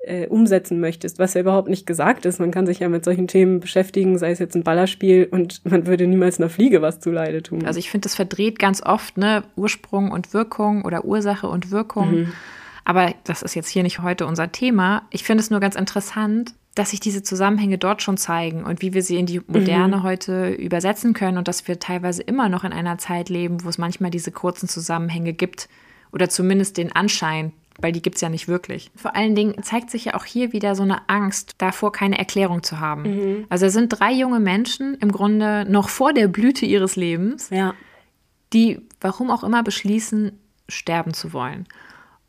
äh, 0.00 0.26
umsetzen 0.26 0.78
möchtest, 0.78 1.18
was 1.18 1.32
ja 1.32 1.40
überhaupt 1.40 1.70
nicht 1.70 1.86
gesagt 1.86 2.26
ist. 2.26 2.38
Man 2.38 2.50
kann 2.50 2.66
sich 2.66 2.80
ja 2.80 2.90
mit 2.90 3.02
solchen 3.02 3.28
Themen 3.28 3.60
beschäftigen, 3.60 4.18
sei 4.18 4.30
es 4.30 4.40
jetzt 4.40 4.54
ein 4.54 4.62
Ballerspiel 4.62 5.26
und 5.30 5.64
man 5.70 5.86
würde 5.86 6.06
niemals 6.06 6.38
einer 6.38 6.50
Fliege 6.50 6.82
was 6.82 7.00
zuleide 7.00 7.42
tun. 7.42 7.64
Also 7.64 7.78
ich 7.78 7.90
finde, 7.90 8.04
das 8.04 8.14
verdreht 8.14 8.58
ganz 8.58 8.82
oft, 8.82 9.16
ne, 9.16 9.42
Ursprung 9.56 10.10
und 10.10 10.34
Wirkung 10.34 10.84
oder 10.84 11.06
Ursache 11.06 11.48
und 11.48 11.70
Wirkung. 11.70 12.10
Mhm. 12.10 12.32
Aber 12.84 13.14
das 13.24 13.40
ist 13.40 13.54
jetzt 13.54 13.68
hier 13.68 13.84
nicht 13.84 14.02
heute 14.02 14.26
unser 14.26 14.52
Thema. 14.52 15.08
Ich 15.10 15.24
finde 15.24 15.40
es 15.40 15.50
nur 15.50 15.60
ganz 15.60 15.76
interessant, 15.76 16.54
dass 16.78 16.90
sich 16.90 17.00
diese 17.00 17.24
Zusammenhänge 17.24 17.76
dort 17.76 18.02
schon 18.02 18.16
zeigen 18.16 18.62
und 18.62 18.82
wie 18.82 18.94
wir 18.94 19.02
sie 19.02 19.16
in 19.16 19.26
die 19.26 19.40
Moderne 19.48 19.98
mhm. 19.98 20.02
heute 20.04 20.50
übersetzen 20.50 21.12
können 21.12 21.36
und 21.36 21.48
dass 21.48 21.66
wir 21.66 21.80
teilweise 21.80 22.22
immer 22.22 22.48
noch 22.48 22.62
in 22.62 22.72
einer 22.72 22.98
Zeit 22.98 23.28
leben, 23.28 23.64
wo 23.64 23.68
es 23.68 23.78
manchmal 23.78 24.12
diese 24.12 24.30
kurzen 24.30 24.68
Zusammenhänge 24.68 25.32
gibt 25.32 25.68
oder 26.12 26.28
zumindest 26.28 26.76
den 26.76 26.92
Anschein, 26.92 27.52
weil 27.80 27.90
die 27.90 28.00
gibt 28.00 28.14
es 28.16 28.20
ja 28.20 28.28
nicht 28.28 28.46
wirklich. 28.46 28.92
Vor 28.94 29.16
allen 29.16 29.34
Dingen 29.34 29.60
zeigt 29.64 29.90
sich 29.90 30.04
ja 30.04 30.14
auch 30.14 30.24
hier 30.24 30.52
wieder 30.52 30.76
so 30.76 30.84
eine 30.84 31.08
Angst 31.08 31.56
davor, 31.58 31.90
keine 31.90 32.16
Erklärung 32.16 32.62
zu 32.62 32.78
haben. 32.78 33.02
Mhm. 33.02 33.46
Also 33.48 33.66
es 33.66 33.72
sind 33.72 33.88
drei 33.88 34.12
junge 34.12 34.38
Menschen 34.38 34.94
im 35.00 35.10
Grunde 35.10 35.66
noch 35.68 35.88
vor 35.88 36.12
der 36.12 36.28
Blüte 36.28 36.64
ihres 36.64 36.94
Lebens, 36.94 37.50
ja. 37.50 37.74
die, 38.52 38.80
warum 39.00 39.32
auch 39.32 39.42
immer, 39.42 39.64
beschließen, 39.64 40.30
sterben 40.68 41.12
zu 41.12 41.32
wollen. 41.32 41.66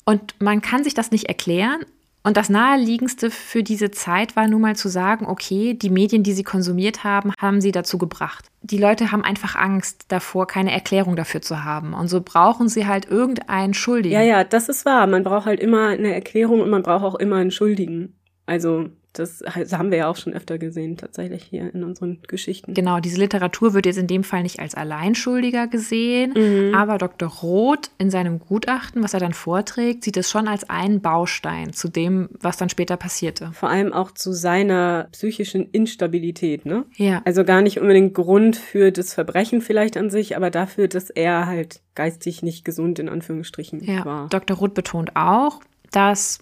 Und 0.06 0.34
man 0.40 0.64
kann 0.64 0.84
sich 0.84 0.96
das 0.96 1.12
nicht 1.12 1.26
erklären, 1.26 1.86
und 2.24 2.36
das 2.36 2.50
Naheliegendste 2.50 3.32
für 3.32 3.64
diese 3.64 3.92
Zeit 3.92 4.36
war 4.36 4.48
nun 4.48 4.62
mal 4.62 4.76
zu 4.76 4.90
sagen, 4.90 5.26
okay, 5.26 5.74
die 5.74 5.90
Medien, 5.90 6.24
die 6.24 6.34
sie 6.34 6.44
konsumiert 6.44 7.04
haben, 7.04 7.32
haben 7.40 7.62
sie 7.62 7.72
dazu 7.72 7.98
gebracht. 7.98 8.52
Die 8.62 8.78
Leute 8.78 9.12
haben 9.12 9.24
einfach 9.24 9.56
Angst 9.56 10.06
davor, 10.10 10.46
keine 10.46 10.72
Erklärung 10.72 11.16
dafür 11.16 11.42
zu 11.42 11.64
haben. 11.64 11.94
Und 11.94 12.10
so 12.10 12.22
brauchen 12.22 12.68
sie 12.68 12.88
halt 12.88 13.06
irgendeinen 13.06 13.74
Schuldigen. 13.74 14.14
Ja, 14.14 14.22
ja, 14.22 14.44
das 14.44 14.68
ist 14.68 14.86
wahr. 14.86 15.08
Man 15.08 15.24
braucht 15.24 15.46
halt 15.46 15.62
immer 15.62 15.88
eine 15.88 16.14
Erklärung 16.14 16.60
und 16.60 16.70
man 16.70 16.84
braucht 16.84 17.06
auch 17.06 17.16
immer 17.16 17.38
einen 17.38 17.52
Schuldigen. 17.52 18.16
Also 18.46 18.90
das 19.14 19.44
haben 19.56 19.92
wir 19.92 20.00
ja 20.00 20.08
auch 20.08 20.16
schon 20.16 20.34
öfter 20.34 20.58
gesehen, 20.58 20.98
tatsächlich 20.98 21.44
hier 21.44 21.74
in 21.74 21.84
unseren 21.84 22.20
Geschichten. 22.28 22.74
Genau, 22.74 23.00
diese 23.00 23.20
Literatur 23.20 23.74
wird 23.74 23.86
jetzt 23.86 23.98
in 23.98 24.08
dem 24.08 24.24
Fall 24.24 24.44
nicht 24.44 24.60
als 24.60 24.76
Alleinschuldiger 24.76 25.68
gesehen, 25.68 26.34
mhm. 26.36 26.76
aber 26.76 26.98
Dr. 26.98 27.28
Roth 27.28 27.90
in 27.98 28.12
seinem 28.12 28.40
Gutachten, 28.40 29.04
was 29.04 29.14
er 29.14 29.20
dann 29.20 29.34
vorträgt, 29.34 30.04
sieht 30.04 30.18
es 30.18 30.30
schon 30.30 30.48
als 30.48 30.70
einen 30.70 31.02
Baustein 31.02 31.74
zu 31.74 31.88
dem, 31.88 32.30
was 32.40 32.58
dann 32.58 32.70
später 32.70 32.98
passierte. 32.98 33.52
Vor 33.54 33.70
allem 33.70 33.94
auch 33.94 34.12
zu 34.12 34.32
seiner 34.32 35.08
psychischen 35.12 35.70
Instabilität, 35.72 36.66
ne? 36.66 36.86
Ja. 36.96 37.22
Also 37.26 37.44
gar 37.44 37.62
nicht 37.62 37.80
unbedingt 37.80 38.14
Grund 38.14 38.56
für 38.58 38.92
das 38.92 39.14
Verbrechen 39.14 39.62
vielleicht 39.62 39.98
an 39.98 40.10
sich, 40.10 40.36
aber 40.36 40.52
dafür, 40.52 40.88
dass 40.88 41.10
er 41.10 41.48
halt 41.48 41.82
geistig 41.96 42.44
nicht 42.44 42.64
gesund 42.64 43.00
in 43.00 43.10
Anführungsstrichen 43.10 43.84
ja. 43.84 44.06
war. 44.06 44.30
Dr. 44.30 44.58
Roth 44.58 44.74
betont 44.74 45.16
auch, 45.16 45.60
dass 45.92 46.40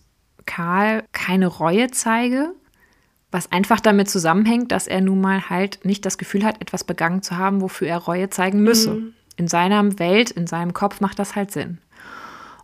Karl 0.48 1.04
keine 1.12 1.46
Reue 1.46 1.92
zeige, 1.92 2.54
was 3.32 3.52
einfach 3.52 3.80
damit 3.80 4.10
zusammenhängt, 4.10 4.72
dass 4.72 4.88
er 4.88 5.02
nun 5.02 5.22
mal 5.22 5.50
halt 5.50 5.86
nicht 5.86 6.06
das 6.06 6.18
Gefühl 6.18 6.44
hat, 6.44 6.60
etwas 6.62 6.84
begangen 6.84 7.22
zu 7.22 7.38
haben, 7.38 7.62
wofür 7.62 7.88
er 7.88 8.00
Reue 8.00 8.32
zeigen 8.32 8.64
müsse. 8.64 8.94
Mhm. 8.96 9.14
In 9.36 9.48
seiner 9.48 10.00
Welt, 10.00 10.32
in 10.32 10.48
seinem 10.48 10.74
Kopf 10.74 11.02
macht 11.02 11.20
das 11.20 11.36
halt 11.36 11.52
Sinn. 11.52 11.78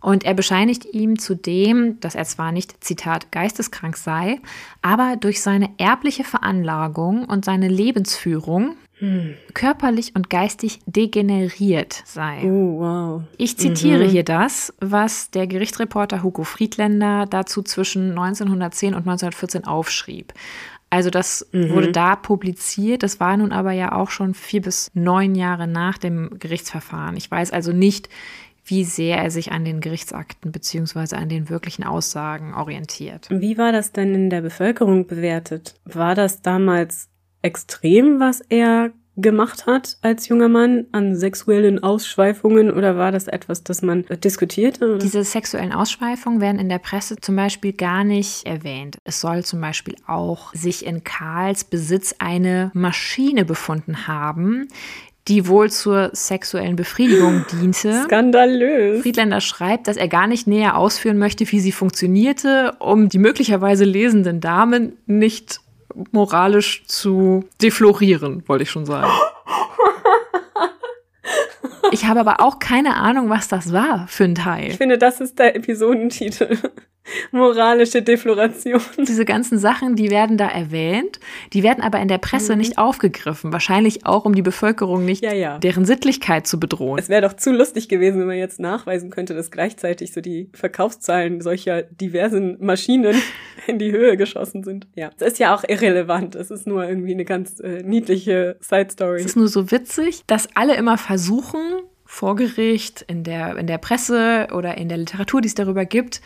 Und 0.00 0.24
er 0.24 0.34
bescheinigt 0.34 0.84
ihm 0.92 1.18
zudem, 1.18 1.98
dass 2.00 2.14
er 2.14 2.24
zwar 2.24 2.52
nicht, 2.52 2.84
Zitat, 2.84 3.32
geisteskrank 3.32 3.96
sei, 3.96 4.40
aber 4.82 5.16
durch 5.16 5.40
seine 5.40 5.70
erbliche 5.78 6.24
Veranlagung 6.24 7.24
und 7.24 7.44
seine 7.44 7.68
Lebensführung 7.68 8.76
hm. 8.98 9.34
körperlich 9.54 10.14
und 10.14 10.30
geistig 10.30 10.80
degeneriert 10.86 12.02
sei. 12.04 12.42
Oh, 12.44 12.80
wow. 12.80 13.22
Ich 13.36 13.58
zitiere 13.58 14.04
mhm. 14.04 14.10
hier 14.10 14.24
das, 14.24 14.72
was 14.80 15.30
der 15.30 15.46
Gerichtsreporter 15.46 16.22
Hugo 16.22 16.44
Friedländer 16.44 17.26
dazu 17.26 17.62
zwischen 17.62 18.10
1910 18.10 18.94
und 18.94 19.00
1914 19.00 19.64
aufschrieb. 19.64 20.32
Also 20.90 21.10
das 21.10 21.48
mhm. 21.50 21.70
wurde 21.70 21.90
da 21.90 22.14
publiziert. 22.14 23.02
Das 23.02 23.18
war 23.18 23.36
nun 23.36 23.50
aber 23.50 23.72
ja 23.72 23.92
auch 23.92 24.10
schon 24.10 24.32
vier 24.32 24.62
bis 24.62 24.92
neun 24.94 25.34
Jahre 25.34 25.66
nach 25.66 25.98
dem 25.98 26.38
Gerichtsverfahren. 26.38 27.16
Ich 27.16 27.28
weiß 27.28 27.50
also 27.50 27.72
nicht, 27.72 28.08
wie 28.64 28.84
sehr 28.84 29.18
er 29.18 29.30
sich 29.30 29.52
an 29.52 29.64
den 29.64 29.80
Gerichtsakten 29.80 30.52
beziehungsweise 30.52 31.16
an 31.16 31.28
den 31.28 31.50
wirklichen 31.50 31.84
Aussagen 31.84 32.54
orientiert. 32.54 33.26
Wie 33.30 33.58
war 33.58 33.72
das 33.72 33.92
denn 33.92 34.14
in 34.14 34.30
der 34.30 34.40
Bevölkerung 34.40 35.06
bewertet? 35.06 35.74
War 35.84 36.14
das 36.14 36.42
damals 36.42 37.08
extrem, 37.44 38.20
was 38.20 38.40
er 38.48 38.92
gemacht 39.16 39.66
hat 39.66 39.96
als 40.02 40.28
junger 40.28 40.48
Mann 40.48 40.86
an 40.90 41.14
sexuellen 41.14 41.82
Ausschweifungen 41.82 42.72
oder 42.72 42.96
war 42.96 43.12
das 43.12 43.28
etwas, 43.28 43.62
das 43.62 43.80
man 43.82 44.04
diskutierte? 44.24 44.94
Oder? 44.94 44.98
Diese 44.98 45.22
sexuellen 45.22 45.72
Ausschweifungen 45.72 46.40
werden 46.40 46.58
in 46.58 46.68
der 46.68 46.78
Presse 46.78 47.16
zum 47.16 47.36
Beispiel 47.36 47.72
gar 47.72 48.02
nicht 48.02 48.44
erwähnt. 48.44 48.96
Es 49.04 49.20
soll 49.20 49.44
zum 49.44 49.60
Beispiel 49.60 49.94
auch 50.06 50.52
sich 50.52 50.84
in 50.84 51.04
Karls 51.04 51.62
Besitz 51.62 52.16
eine 52.18 52.72
Maschine 52.74 53.44
befunden 53.44 54.08
haben, 54.08 54.66
die 55.28 55.46
wohl 55.46 55.70
zur 55.70 56.10
sexuellen 56.12 56.76
Befriedigung 56.76 57.44
diente. 57.52 58.02
Skandalös. 58.04 59.02
Friedländer 59.02 59.40
schreibt, 59.40 59.86
dass 59.86 59.96
er 59.96 60.08
gar 60.08 60.26
nicht 60.26 60.46
näher 60.46 60.76
ausführen 60.76 61.18
möchte, 61.18 61.50
wie 61.50 61.60
sie 61.60 61.72
funktionierte, 61.72 62.74
um 62.80 63.08
die 63.08 63.18
möglicherweise 63.18 63.84
lesenden 63.84 64.40
Damen 64.40 64.94
nicht 65.06 65.60
moralisch 66.12 66.84
zu 66.86 67.44
deflorieren, 67.62 68.42
wollte 68.46 68.64
ich 68.64 68.70
schon 68.70 68.86
sagen. 68.86 69.10
Ich 71.90 72.06
habe 72.06 72.18
aber 72.18 72.40
auch 72.40 72.58
keine 72.58 72.96
Ahnung, 72.96 73.30
was 73.30 73.46
das 73.46 73.72
war 73.72 74.08
für 74.08 74.24
ein 74.24 74.34
Teil. 74.34 74.70
Ich 74.70 74.78
finde, 74.78 74.98
das 74.98 75.20
ist 75.20 75.38
der 75.38 75.54
Episodentitel. 75.54 76.58
Moralische 77.32 78.02
Defloration. 78.02 78.80
Diese 78.98 79.24
ganzen 79.24 79.58
Sachen, 79.58 79.96
die 79.96 80.10
werden 80.10 80.36
da 80.36 80.48
erwähnt, 80.48 81.20
die 81.52 81.62
werden 81.62 81.82
aber 81.82 82.00
in 82.00 82.08
der 82.08 82.18
Presse 82.18 82.52
mhm. 82.52 82.58
nicht 82.58 82.78
aufgegriffen. 82.78 83.52
Wahrscheinlich 83.52 84.06
auch, 84.06 84.24
um 84.24 84.34
die 84.34 84.42
Bevölkerung 84.42 85.04
nicht 85.04 85.22
ja, 85.22 85.32
ja. 85.32 85.58
deren 85.58 85.84
Sittlichkeit 85.84 86.46
zu 86.46 86.58
bedrohen. 86.58 86.98
Es 86.98 87.08
wäre 87.08 87.22
doch 87.22 87.34
zu 87.34 87.52
lustig 87.52 87.88
gewesen, 87.88 88.20
wenn 88.20 88.26
man 88.26 88.36
jetzt 88.36 88.60
nachweisen 88.60 89.10
könnte, 89.10 89.34
dass 89.34 89.50
gleichzeitig 89.50 90.12
so 90.12 90.20
die 90.20 90.50
Verkaufszahlen 90.54 91.40
solcher 91.40 91.82
diversen 91.82 92.56
Maschinen 92.64 93.20
in 93.66 93.78
die 93.78 93.92
Höhe 93.92 94.16
geschossen 94.16 94.64
sind. 94.64 94.86
Ja, 94.94 95.10
es 95.18 95.26
ist 95.26 95.38
ja 95.38 95.54
auch 95.54 95.64
irrelevant. 95.66 96.34
Es 96.34 96.50
ist 96.50 96.66
nur 96.66 96.88
irgendwie 96.88 97.12
eine 97.12 97.24
ganz 97.24 97.60
äh, 97.60 97.82
niedliche 97.82 98.56
Side 98.60 98.88
Story. 98.90 99.20
Es 99.20 99.26
ist 99.26 99.36
nur 99.36 99.48
so 99.48 99.70
witzig, 99.70 100.22
dass 100.26 100.48
alle 100.54 100.76
immer 100.76 100.98
versuchen, 100.98 101.60
vor 102.06 102.36
Gericht, 102.36 103.02
in 103.08 103.24
der, 103.24 103.56
in 103.56 103.66
der 103.66 103.78
Presse 103.78 104.48
oder 104.52 104.76
in 104.76 104.88
der 104.88 104.98
Literatur, 104.98 105.40
die 105.40 105.48
es 105.48 105.54
darüber 105.54 105.84
gibt, 105.84 106.20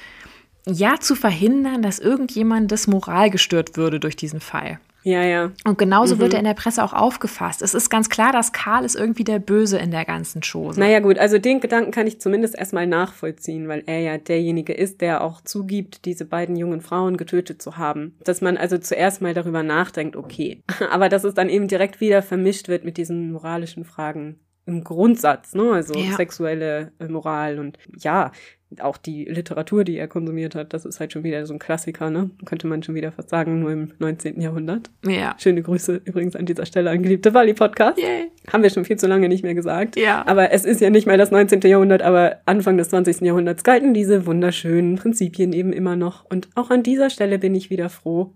ja 0.69 1.01
zu 1.01 1.15
verhindern, 1.15 1.83
dass 1.83 1.99
irgendjemandes 1.99 2.87
Moral 2.87 3.31
gestört 3.31 3.77
würde 3.77 4.01
durch 4.01 4.17
diesen 4.17 4.41
Fall. 4.41 4.79
Ja, 5.09 5.23
ja. 5.23 5.53
Und 5.65 5.79
genauso 5.79 6.17
mhm. 6.17 6.21
wird 6.21 6.35
er 6.35 6.41
in 6.41 6.45
der 6.45 6.55
Presse 6.55 6.83
auch 6.83 6.93
aufgefasst. 6.93 7.63
Es 7.63 7.73
ist 7.73 7.89
ganz 7.89 8.11
klar, 8.11 8.33
dass 8.33 8.53
Karl 8.53 8.85
ist 8.85 8.95
irgendwie 8.95 9.25
der 9.25 9.39
Böse 9.39 9.79
in 9.79 9.91
der 9.91 10.05
ganzen 10.05 10.43
Chose. 10.43 10.79
Naja, 10.79 11.01
gut, 11.01 11.19
also 11.19 11.39
den 11.39 11.61
Gedanken 11.61 11.93
kann 11.93 12.07
ich 12.07 12.21
zumindest 12.21 12.59
erstmal 12.59 12.87
nachvollziehen, 12.87 13.69
weil 13.69 13.85
er 13.87 14.01
ja 14.01 14.19
derjenige 14.19 14.73
ist, 14.73 15.01
der 15.01 15.23
auch 15.23 15.41
zugibt, 15.41 16.05
diese 16.05 16.25
beiden 16.25 16.57
jungen 16.57 16.81
Frauen 16.81 17.17
getötet 17.17 17.63
zu 17.63 17.79
haben. 17.79 18.17
Dass 18.25 18.41
man 18.41 18.57
also 18.57 18.77
zuerst 18.77 19.23
mal 19.23 19.35
darüber 19.35 19.63
nachdenkt, 19.63 20.17
okay. 20.17 20.63
Aber 20.91 21.09
dass 21.09 21.25
es 21.25 21.35
dann 21.35 21.49
eben 21.49 21.69
direkt 21.69 22.01
wieder 22.01 22.23
vermischt 22.23 22.69
wird 22.69 22.85
mit 22.85 22.97
diesen 22.97 23.33
moralischen 23.33 23.85
Fragen 23.85 24.41
im 24.67 24.85
Grundsatz, 24.85 25.55
ne? 25.55 25.73
Also 25.73 25.95
ja. 25.95 26.15
sexuelle 26.15 26.93
äh, 26.99 27.09
Moral 27.09 27.59
und 27.59 27.79
ja, 27.97 28.33
auch 28.81 28.99
die 28.99 29.25
Literatur, 29.25 29.85
die 29.85 29.97
er 29.97 30.09
konsumiert 30.09 30.55
hat, 30.55 30.75
das 30.75 30.85
ist 30.85 31.01
halt 31.01 31.13
schon 31.13 31.25
wieder 31.25 31.45
so 31.47 31.55
ein 31.55 31.59
Klassiker, 31.59 32.11
ne? 32.11 32.31
Könnte 32.45 32.67
man 32.67 32.83
schon 32.83 32.95
wieder 32.95 33.11
fast 33.13 33.31
sagen, 33.31 33.61
nur 33.61 33.73
im 33.73 33.93
19. 33.99 34.41
Jahrhundert. 34.41 34.91
Ja. 35.07 35.35
Schöne 35.39 35.63
Grüße 35.63 36.03
übrigens 36.05 36.37
an 36.37 36.45
dieser 36.45 36.67
Stelle 36.67 36.91
an 36.91 37.03
geliebte 37.03 37.33
Wally 37.33 37.55
Podcast. 37.55 37.99
Yay. 37.99 38.31
Haben 38.53 38.63
wir 38.63 38.71
schon 38.71 38.85
viel 38.85 38.99
zu 38.99 39.07
lange 39.07 39.29
nicht 39.29 39.43
mehr 39.43 39.55
gesagt. 39.55 39.97
Ja. 39.97 40.27
Aber 40.27 40.53
es 40.53 40.65
ist 40.65 40.81
ja 40.81 40.91
nicht 40.91 41.07
mehr 41.07 41.17
das 41.17 41.31
19. 41.31 41.61
Jahrhundert, 41.63 42.03
aber 42.03 42.41
Anfang 42.45 42.77
des 42.77 42.91
20. 42.91 43.23
Jahrhunderts 43.23 43.65
galten 43.65 43.95
diese 43.95 44.27
wunderschönen 44.27 44.97
Prinzipien 44.97 45.53
eben 45.53 45.73
immer 45.73 45.97
noch. 45.97 46.27
Und 46.27 46.49
auch 46.55 46.71
an 46.71 46.83
dieser 46.83 47.09
Stelle 47.09 47.39
bin 47.39 47.55
ich 47.55 47.71
wieder 47.71 47.89
froh, 47.89 48.35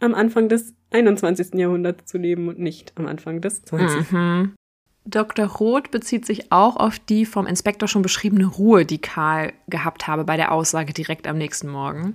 am 0.00 0.14
Anfang 0.14 0.48
des 0.48 0.74
21. 0.92 1.54
Jahrhunderts 1.54 2.06
zu 2.06 2.18
leben 2.18 2.48
und 2.48 2.58
nicht 2.58 2.92
am 2.96 3.06
Anfang 3.06 3.40
des 3.40 3.62
20. 3.62 4.12
Mhm. 4.12 4.54
Dr. 5.06 5.46
Roth 5.46 5.90
bezieht 5.90 6.24
sich 6.24 6.50
auch 6.50 6.76
auf 6.76 6.98
die 6.98 7.26
vom 7.26 7.46
Inspektor 7.46 7.88
schon 7.88 8.02
beschriebene 8.02 8.46
Ruhe, 8.46 8.86
die 8.86 8.98
Karl 8.98 9.52
gehabt 9.68 10.06
habe 10.06 10.24
bei 10.24 10.36
der 10.36 10.50
Aussage 10.50 10.94
direkt 10.94 11.26
am 11.26 11.36
nächsten 11.36 11.68
Morgen. 11.68 12.14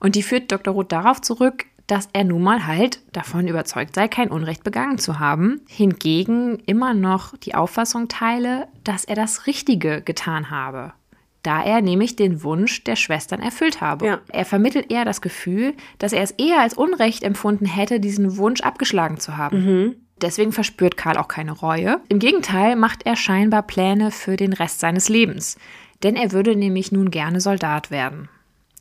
Und 0.00 0.14
die 0.14 0.22
führt 0.22 0.50
Dr. 0.50 0.72
Roth 0.72 0.92
darauf 0.92 1.20
zurück, 1.20 1.66
dass 1.86 2.08
er 2.14 2.24
nun 2.24 2.42
mal 2.42 2.66
halt 2.66 3.00
davon 3.12 3.48
überzeugt 3.48 3.94
sei, 3.94 4.08
kein 4.08 4.30
Unrecht 4.30 4.64
begangen 4.64 4.96
zu 4.96 5.18
haben, 5.18 5.60
hingegen 5.68 6.58
immer 6.64 6.94
noch 6.94 7.36
die 7.36 7.54
Auffassung 7.54 8.08
teile, 8.08 8.68
dass 8.82 9.04
er 9.04 9.16
das 9.16 9.46
Richtige 9.46 10.00
getan 10.00 10.50
habe, 10.50 10.94
da 11.42 11.62
er 11.62 11.82
nämlich 11.82 12.16
den 12.16 12.42
Wunsch 12.42 12.84
der 12.84 12.96
Schwestern 12.96 13.40
erfüllt 13.40 13.82
habe. 13.82 14.06
Ja. 14.06 14.20
Er 14.28 14.46
vermittelt 14.46 14.90
eher 14.90 15.04
das 15.04 15.20
Gefühl, 15.20 15.74
dass 15.98 16.14
er 16.14 16.22
es 16.22 16.30
eher 16.30 16.60
als 16.60 16.74
Unrecht 16.74 17.24
empfunden 17.24 17.66
hätte, 17.66 18.00
diesen 18.00 18.38
Wunsch 18.38 18.62
abgeschlagen 18.62 19.18
zu 19.18 19.36
haben. 19.36 19.64
Mhm. 19.64 19.96
Deswegen 20.20 20.52
verspürt 20.52 20.96
Karl 20.96 21.16
auch 21.16 21.28
keine 21.28 21.52
Reue. 21.52 22.00
Im 22.08 22.18
Gegenteil 22.18 22.76
macht 22.76 23.04
er 23.04 23.16
scheinbar 23.16 23.62
Pläne 23.62 24.10
für 24.10 24.36
den 24.36 24.52
Rest 24.52 24.80
seines 24.80 25.08
Lebens. 25.08 25.56
Denn 26.02 26.16
er 26.16 26.32
würde 26.32 26.56
nämlich 26.56 26.92
nun 26.92 27.10
gerne 27.10 27.40
Soldat 27.40 27.90
werden. 27.90 28.28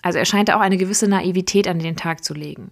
Also 0.02 0.20
er 0.20 0.26
scheint 0.26 0.52
auch 0.52 0.60
eine 0.60 0.78
gewisse 0.78 1.08
Naivität 1.08 1.68
an 1.68 1.80
den 1.80 1.96
Tag 1.96 2.24
zu 2.24 2.34
legen. 2.34 2.72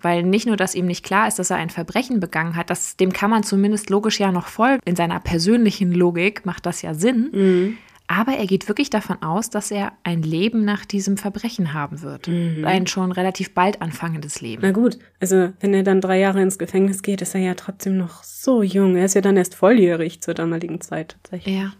Weil 0.00 0.22
nicht 0.22 0.46
nur, 0.46 0.56
dass 0.56 0.76
ihm 0.76 0.86
nicht 0.86 1.04
klar 1.04 1.26
ist, 1.26 1.40
dass 1.40 1.50
er 1.50 1.56
ein 1.56 1.70
Verbrechen 1.70 2.20
begangen 2.20 2.54
hat, 2.54 2.70
das, 2.70 2.96
dem 2.96 3.12
kann 3.12 3.30
man 3.30 3.42
zumindest 3.42 3.90
logisch 3.90 4.20
ja 4.20 4.30
noch 4.30 4.46
folgen. 4.46 4.80
In 4.84 4.94
seiner 4.94 5.18
persönlichen 5.18 5.90
Logik 5.92 6.46
macht 6.46 6.66
das 6.66 6.82
ja 6.82 6.94
Sinn. 6.94 7.30
Mhm. 7.32 7.78
Aber 8.08 8.32
er 8.32 8.46
geht 8.46 8.68
wirklich 8.68 8.88
davon 8.88 9.22
aus, 9.22 9.50
dass 9.50 9.70
er 9.70 9.92
ein 10.02 10.22
Leben 10.22 10.64
nach 10.64 10.86
diesem 10.86 11.18
Verbrechen 11.18 11.74
haben 11.74 12.00
wird. 12.00 12.26
Mhm. 12.26 12.64
Ein 12.64 12.86
schon 12.86 13.12
relativ 13.12 13.52
bald 13.52 13.82
anfangendes 13.82 14.40
Leben. 14.40 14.62
Na 14.62 14.72
gut, 14.72 14.98
also 15.20 15.52
wenn 15.60 15.74
er 15.74 15.82
dann 15.82 16.00
drei 16.00 16.18
Jahre 16.18 16.40
ins 16.40 16.58
Gefängnis 16.58 17.02
geht, 17.02 17.20
ist 17.20 17.34
er 17.34 17.42
ja 17.42 17.54
trotzdem 17.54 17.98
noch 17.98 18.24
so 18.24 18.62
jung. 18.62 18.96
Er 18.96 19.04
ist 19.04 19.14
ja 19.14 19.20
dann 19.20 19.36
erst 19.36 19.54
volljährig 19.54 20.22
zur 20.22 20.32
damaligen 20.32 20.80
Zeit 20.80 21.16
tatsächlich. 21.22 21.54
Ja. 21.54 21.72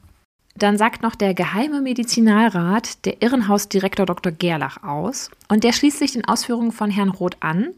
Dann 0.54 0.76
sagt 0.76 1.02
noch 1.02 1.14
der 1.14 1.34
geheime 1.34 1.80
Medizinalrat 1.80 3.04
der 3.06 3.22
Irrenhausdirektor 3.22 4.06
Dr. 4.06 4.32
Gerlach 4.32 4.82
aus 4.82 5.30
und 5.48 5.62
der 5.62 5.72
schließt 5.72 5.98
sich 5.98 6.12
den 6.12 6.24
Ausführungen 6.24 6.72
von 6.72 6.90
Herrn 6.90 7.10
Roth 7.10 7.36
an, 7.40 7.70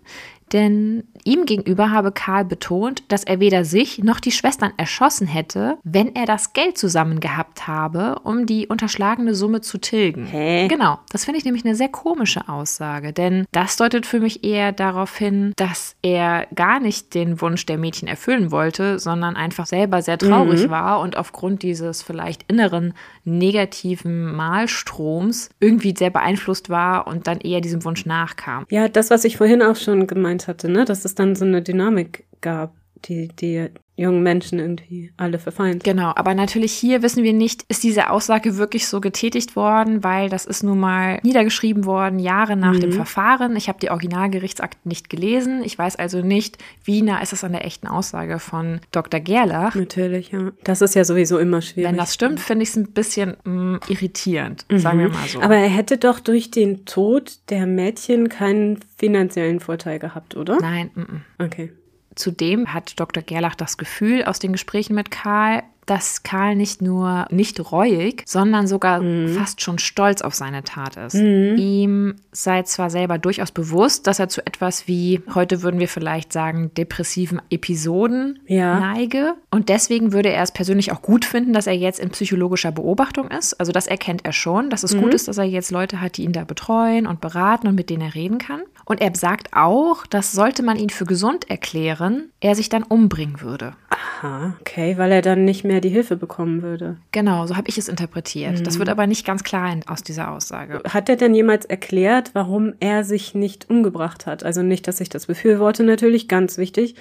Denn 0.53 1.05
ihm 1.25 1.47
gegenüber 1.47 1.91
habe 1.91 2.13
Karl 2.13 2.45
betont, 2.45 3.03
dass 3.09 3.25
er 3.25 3.41
weder 3.41 3.65
sich 3.65 3.99
noch 3.99 4.21
die 4.21 4.33
Schwestern 4.33 4.73
erschossen 4.77 5.27
hätte, 5.27 5.79
wenn 5.85 6.15
er 6.15 6.27
das 6.27 6.53
Geld 6.53 6.79
zusammen 6.79 7.21
gehabt 7.21 7.69
habe, 7.69 8.19
um 8.25 8.47
die 8.47 8.67
unterschlagene 8.67 9.35
Summe 9.35 9.61
zu 9.61 9.79
tilgen. 9.79 10.27
Hä? 10.27 10.67
Genau, 10.69 10.99
das 11.13 11.25
finde 11.25 11.39
ich 11.39 11.45
nämlich 11.45 11.65
eine 11.65 11.75
sehr 11.75 11.89
komische 11.89 12.49
Aussage, 12.49 13.13
denn 13.13 13.45
das 13.53 13.77
deutet 13.77 14.07
für 14.07 14.21
mich 14.21 14.45
eher 14.45 14.73
darauf 14.73 15.17
hin, 15.17 15.53
dass 15.57 15.95
er 16.03 16.47
gar 16.55 16.81
nicht 16.81 17.15
den 17.15 17.41
Wunsch 17.41 17.67
der 17.67 17.79
Mädchen 17.79 18.09
erfüllen 18.09 18.51
wollte, 18.51 18.99
sondern 18.99 19.37
einfach 19.37 19.67
selber 19.67 20.03
sehr 20.03 20.19
traurig 20.19 20.67
Mhm. 20.67 20.71
war 20.71 21.01
und 21.01 21.17
aufgrund 21.17 21.63
dieses 21.63 22.03
vielleicht 22.03 22.45
inneren 22.51 22.95
negativen 23.25 24.35
Malstroms 24.35 25.51
irgendwie 25.61 25.95
sehr 25.97 26.11
beeinflusst 26.11 26.71
war 26.71 27.07
und 27.07 27.27
dann 27.27 27.39
eher 27.41 27.61
diesem 27.61 27.85
Wunsch 27.85 28.07
nachkam. 28.07 28.65
Ja, 28.71 28.89
das, 28.89 29.11
was 29.11 29.25
ich 29.25 29.37
vorhin 29.37 29.63
auch 29.63 29.77
schon 29.77 30.07
gemeint 30.07 30.39
hatte, 30.49 30.68
ne, 30.68 30.84
dass 30.84 31.05
es 31.05 31.14
dann 31.14 31.34
so 31.34 31.45
eine 31.45 31.62
Dynamik 31.62 32.26
gab, 32.41 32.74
die 33.05 33.29
die 33.29 33.71
jungen 34.01 34.23
Menschen 34.23 34.59
irgendwie 34.59 35.13
alle 35.19 35.39
verfeindet. 35.39 35.85
Genau, 35.85 36.13
aber 36.17 36.35
natürlich 36.35 36.73
hier 36.73 37.03
wissen 37.03 37.23
wir 37.23 37.35
nicht, 37.35 37.65
ist 37.69 37.85
diese 37.85 38.09
Aussage 38.09 38.57
wirklich 38.57 38.89
so 38.89 39.01
getätigt 39.01 39.57
worden, 39.57 40.03
weil 40.03 40.31
das 40.31 40.47
ist 40.47 40.63
nun 40.63 40.81
mal 40.81 41.21
niedergeschrieben 41.23 41.85
worden, 41.85 42.19
Jahre 42.19 42.57
nach 42.57 42.79
dem 42.79 42.93
Verfahren. 42.93 43.57
Ich 43.57 43.69
habe 43.69 43.79
die 43.79 43.91
Originalgerichtsakten 43.91 44.89
nicht 44.89 45.11
gelesen. 45.11 45.63
Ich 45.65 45.79
weiß 45.79 45.97
also 45.97 46.23
nicht, 46.23 46.57
wie 46.83 47.03
nah 47.03 47.21
ist 47.21 47.35
es 47.35 47.45
an 47.45 47.53
der 47.53 47.67
echten 47.67 47.87
Aussage 47.87 48.39
von 48.39 48.81
Dr. 48.91 49.21
Gerlach. 49.21 49.75
Natürlich, 49.75 50.33
ja. 50.33 50.51
Das 50.65 50.81
ist 50.81 50.95
ja 50.95 51.05
sowieso 51.05 51.39
immer 51.39 51.61
schwierig. 51.61 51.91
Wenn 51.91 51.99
das 51.99 52.15
stimmt, 52.15 52.41
finde 52.41 52.63
ich 52.63 52.71
es 52.71 52.77
ein 52.77 52.93
bisschen 52.93 53.37
mm, 53.45 53.77
irritierend, 53.89 54.65
sagen 54.77 54.99
wir 54.99 55.11
mal 55.11 55.29
so. 55.29 55.43
Aber 55.43 55.57
er 55.57 55.69
hätte 55.69 55.99
doch 55.99 56.21
durch 56.21 56.51
den 56.51 56.87
Tod 56.87 57.39
der 57.51 57.67
Mädchen 57.67 58.31
keinen 58.31 58.79
finanziellen 58.97 59.61
Vorteil 59.61 59.99
gehabt, 59.99 60.37
oder? 60.37 60.57
Nein, 60.59 60.91
mm, 60.95 61.01
mm. 61.01 61.25
Okay. 61.39 61.73
Zudem 62.15 62.73
hat 62.73 62.99
Dr. 62.99 63.23
Gerlach 63.23 63.55
das 63.55 63.79
Gefühl 63.79 64.25
aus 64.25 64.39
den 64.39 64.53
Gesprächen 64.53 64.95
mit 64.95 65.11
Karl, 65.11 65.63
dass 65.87 66.22
Karl 66.22 66.55
nicht 66.57 66.83
nur 66.83 67.26
nicht 67.31 67.72
reuig, 67.72 68.22
sondern 68.26 68.66
sogar 68.66 69.03
fast 69.37 69.61
schon 69.61 69.78
stolz 69.78 70.22
auf 70.22 70.35
seine 70.35 70.62
Tat 70.62 70.97
ist. 70.97 71.14
Ihm 71.14 72.14
sei 72.33 72.62
zwar 72.62 72.91
selber 72.91 73.18
durchaus 73.18 73.51
bewusst, 73.51 74.07
dass 74.07 74.18
er 74.20 74.28
zu 74.28 74.47
etwas 74.47 74.87
wie, 74.87 75.20
heute 75.35 75.62
würden 75.62 75.81
wir 75.81 75.89
vielleicht 75.89 76.33
sagen, 76.33 76.70
depressiven 76.76 77.41
Episoden 77.51 78.39
Ja. 78.47 78.78
neige. 78.78 79.35
Und 79.51 79.68
deswegen 79.68 80.12
würde 80.12 80.31
er 80.31 80.43
es 80.43 80.53
persönlich 80.53 80.93
auch 80.93 81.03
gut 81.03 81.24
finden, 81.24 81.53
dass 81.53 81.66
er 81.66 81.74
jetzt 81.76 81.99
in 81.99 82.11
psychologischer 82.11 82.72
Beobachtung 82.72 83.28
ist. 83.28 83.55
Also 83.55 83.72
das 83.72 83.87
erkennt 83.87 84.24
er 84.24 84.33
schon, 84.33 84.70
dass 84.70 84.83
es 84.85 84.97
gut 84.97 85.14
ist, 85.14 85.28
dass 85.28 85.39
er 85.39 85.45
jetzt 85.45 85.70
Leute 85.70 86.01
hat, 86.01 86.16
die 86.16 86.24
ihn 86.24 86.33
da 86.33 86.45
betreuen 86.45 87.07
und 87.07 87.20
beraten 87.20 87.66
und 87.66 87.74
mit 87.74 87.91
denen 87.91 88.03
er 88.03 88.14
reden 88.14 88.39
kann. 88.39 88.62
Und 88.85 89.01
er 89.01 89.14
sagt 89.14 89.49
auch, 89.53 90.07
dass 90.07 90.33
sollte 90.33 90.62
man 90.62 90.76
ihn 90.76 90.91
für 90.91 91.05
gesund 91.05 91.49
erklären, 91.51 92.31
er 92.41 92.55
sich 92.55 92.68
dann 92.68 92.83
umbringen 92.83 93.41
würde. 93.41 93.72
Aha, 93.91 94.55
okay, 94.61 94.97
weil 94.99 95.11
er 95.11 95.20
dann 95.20 95.45
nicht 95.45 95.64
mehr 95.64 95.80
die 95.80 95.88
Hilfe 95.88 96.16
bekommen 96.16 96.62
würde. 96.62 96.97
Genau, 97.11 97.47
so 97.47 97.57
habe 97.57 97.68
ich 97.68 97.76
es 97.76 97.88
interpretiert. 97.88 98.64
Das 98.66 98.78
wird 98.78 98.88
aber 98.88 99.07
nicht 99.07 99.26
ganz 99.26 99.43
klar 99.43 99.74
aus 99.86 100.03
dieser 100.03 100.30
Aussage. 100.30 100.80
Hat 100.88 101.09
er 101.09 101.16
denn 101.16 101.34
jemals 101.34 101.66
erklärt, 101.66 102.30
warum 102.32 102.74
er 102.78 103.03
sich 103.03 103.34
nicht 103.34 103.68
umgebracht 103.68 104.26
hat? 104.26 104.45
Also 104.45 104.62
nicht, 104.62 104.86
dass 104.86 105.01
ich 105.01 105.09
das 105.09 105.26
befürworte, 105.26 105.82
natürlich, 105.82 106.28
ganz 106.28 106.57
wichtig. 106.57 106.95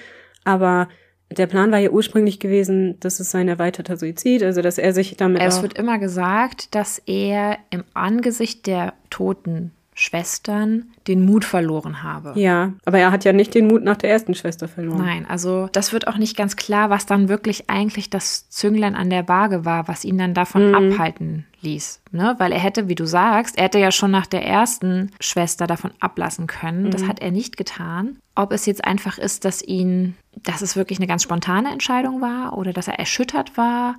Aber 0.43 0.87
der 1.31 1.45
Plan 1.45 1.71
war 1.71 1.77
ja 1.77 1.91
ursprünglich 1.91 2.39
gewesen, 2.39 2.99
das 2.99 3.19
ist 3.19 3.29
sein 3.29 3.47
erweiterter 3.47 3.97
Suizid, 3.97 4.41
also 4.41 4.61
dass 4.61 4.79
er 4.79 4.93
sich 4.93 5.15
damit 5.15 5.43
Es 5.43 5.61
wird 5.61 5.77
immer 5.77 5.99
gesagt, 5.99 6.73
dass 6.73 6.99
er 7.05 7.59
im 7.69 7.83
Angesicht 7.93 8.65
der 8.65 8.93
toten 9.11 9.71
Schwestern 10.01 10.85
den 11.07 11.25
Mut 11.25 11.43
verloren 11.43 12.03
habe. 12.03 12.31
Ja, 12.39 12.71
aber 12.85 12.99
er 12.99 13.11
hat 13.11 13.25
ja 13.25 13.33
nicht 13.33 13.53
den 13.53 13.67
Mut 13.67 13.83
nach 13.83 13.97
der 13.97 14.09
ersten 14.09 14.33
Schwester 14.33 14.69
verloren. 14.69 14.99
Nein, 14.99 15.25
also 15.27 15.67
das 15.73 15.91
wird 15.91 16.07
auch 16.07 16.15
nicht 16.15 16.37
ganz 16.37 16.55
klar, 16.55 16.89
was 16.89 17.05
dann 17.05 17.27
wirklich 17.27 17.69
eigentlich 17.69 18.09
das 18.09 18.47
Zünglein 18.47 18.95
an 18.95 19.09
der 19.09 19.27
Waage 19.27 19.65
war, 19.65 19.89
was 19.89 20.05
ihn 20.05 20.17
dann 20.17 20.33
davon 20.33 20.73
abhalten 20.73 21.45
ließ. 21.59 22.01
Ne? 22.11 22.33
Weil 22.37 22.53
er 22.53 22.59
hätte, 22.59 22.87
wie 22.87 22.95
du 22.95 23.05
sagst, 23.05 23.57
er 23.57 23.65
hätte 23.65 23.79
ja 23.79 23.91
schon 23.91 24.11
nach 24.11 24.25
der 24.25 24.45
ersten 24.45 25.11
Schwester 25.19 25.67
davon 25.67 25.91
ablassen 25.99 26.47
können. 26.47 26.91
Das 26.91 27.05
hat 27.05 27.19
er 27.19 27.31
nicht 27.31 27.57
getan. 27.57 28.19
Ob 28.35 28.53
es 28.53 28.65
jetzt 28.65 28.85
einfach 28.85 29.17
ist, 29.17 29.43
dass 29.43 29.61
ihn, 29.61 30.15
dass 30.43 30.61
es 30.61 30.77
wirklich 30.77 30.99
eine 30.99 31.07
ganz 31.07 31.23
spontane 31.23 31.73
Entscheidung 31.73 32.21
war 32.21 32.57
oder 32.57 32.71
dass 32.71 32.87
er 32.87 32.99
erschüttert 32.99 33.57
war. 33.57 33.97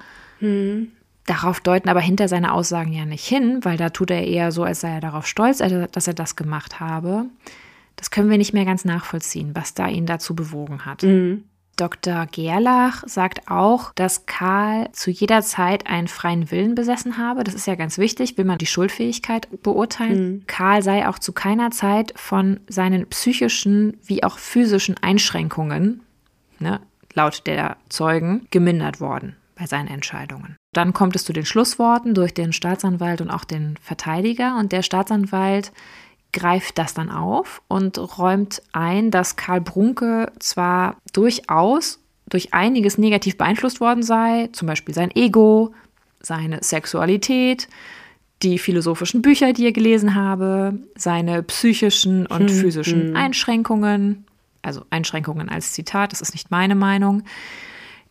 Darauf 1.31 1.61
deuten 1.61 1.89
aber 1.89 2.01
hinter 2.01 2.27
seine 2.27 2.53
Aussagen 2.53 2.93
ja 2.93 3.05
nicht 3.05 3.25
hin, 3.25 3.61
weil 3.63 3.77
da 3.77 3.91
tut 3.91 4.11
er 4.11 4.27
eher 4.27 4.51
so, 4.51 4.65
als 4.65 4.81
sei 4.81 4.95
er 4.95 5.01
darauf 5.01 5.29
stolz, 5.29 5.59
dass 5.59 6.09
er 6.09 6.15
das 6.15 6.35
gemacht 6.35 6.81
habe. 6.81 7.27
Das 7.95 8.11
können 8.11 8.31
wir 8.31 8.37
nicht 8.37 8.53
mehr 8.53 8.65
ganz 8.65 8.85
nachvollziehen, 8.85 9.53
was 9.55 9.73
da 9.73 9.87
ihn 9.87 10.07
dazu 10.07 10.35
bewogen 10.35 10.85
hat. 10.85 11.05
Dr. 11.77 12.27
Gerlach 12.27 13.05
sagt 13.07 13.49
auch, 13.49 13.93
dass 13.95 14.27
Karl 14.27 14.91
zu 14.91 15.13
jeder 15.13 15.43
Zeit 15.43 15.87
einen 15.87 16.09
freien 16.09 16.51
Willen 16.51 16.75
besessen 16.75 17.17
habe. 17.17 17.45
Das 17.45 17.55
ist 17.55 17.69
ja 17.69 17.77
ganz 17.77 17.97
wichtig, 17.97 18.37
will 18.37 18.45
man 18.45 18.59
die 18.59 18.67
Schuldfähigkeit 18.67 19.47
beurteilen. 19.63 20.43
Karl 20.49 20.83
sei 20.83 21.07
auch 21.07 21.21
zu 21.21 21.33
keiner 21.33 21.71
Zeit 21.71 22.13
von 22.17 22.59
seinen 22.69 23.07
psychischen 23.07 23.97
wie 24.05 24.25
auch 24.25 24.37
physischen 24.39 24.97
Einschränkungen, 25.01 26.01
ne, 26.59 26.81
laut 27.15 27.47
der 27.47 27.77
Zeugen, 27.89 28.49
gemindert 28.51 29.01
worden 29.01 29.37
bei 29.55 29.67
seinen 29.67 29.87
Entscheidungen. 29.87 30.57
Dann 30.73 30.93
kommt 30.93 31.17
es 31.17 31.25
zu 31.25 31.33
den 31.33 31.45
Schlussworten 31.45 32.15
durch 32.15 32.33
den 32.33 32.53
Staatsanwalt 32.53 33.21
und 33.21 33.31
auch 33.31 33.45
den 33.45 33.77
Verteidiger. 33.83 34.57
Und 34.59 34.73
der 34.73 34.83
Staatsanwalt 34.83 35.73
greift 36.33 36.79
das 36.79 36.95
dann 36.95 37.11
auf 37.11 37.61
und 37.67 37.99
räumt 38.19 38.63
ein, 38.73 39.11
dass 39.11 39.37
Karl 39.37 39.61
Brunke 39.61 40.31
zwar 40.39 40.97
durchaus 41.13 41.99
durch 42.29 42.55
einiges 42.55 42.99
negativ 42.99 43.37
beeinflusst 43.37 43.81
worden 43.81 44.05
sei, 44.05 44.49
zum 44.53 44.69
Beispiel 44.69 44.95
sein 44.95 45.11
Ego, 45.11 45.75
seine 46.21 46.63
Sexualität, 46.63 47.69
die 48.43 48.59
philosophischen 48.59 49.21
Bücher, 49.21 49.53
die 49.53 49.65
er 49.65 49.73
gelesen 49.73 50.15
habe, 50.15 50.79
seine 50.95 51.43
psychischen 51.43 52.27
und 52.27 52.51
physischen 52.51 53.17
Einschränkungen, 53.17 54.25
also 54.63 54.85
Einschränkungen 54.91 55.49
als 55.49 55.73
Zitat, 55.73 56.13
das 56.13 56.21
ist 56.21 56.33
nicht 56.33 56.51
meine 56.51 56.77
Meinung. 56.77 57.25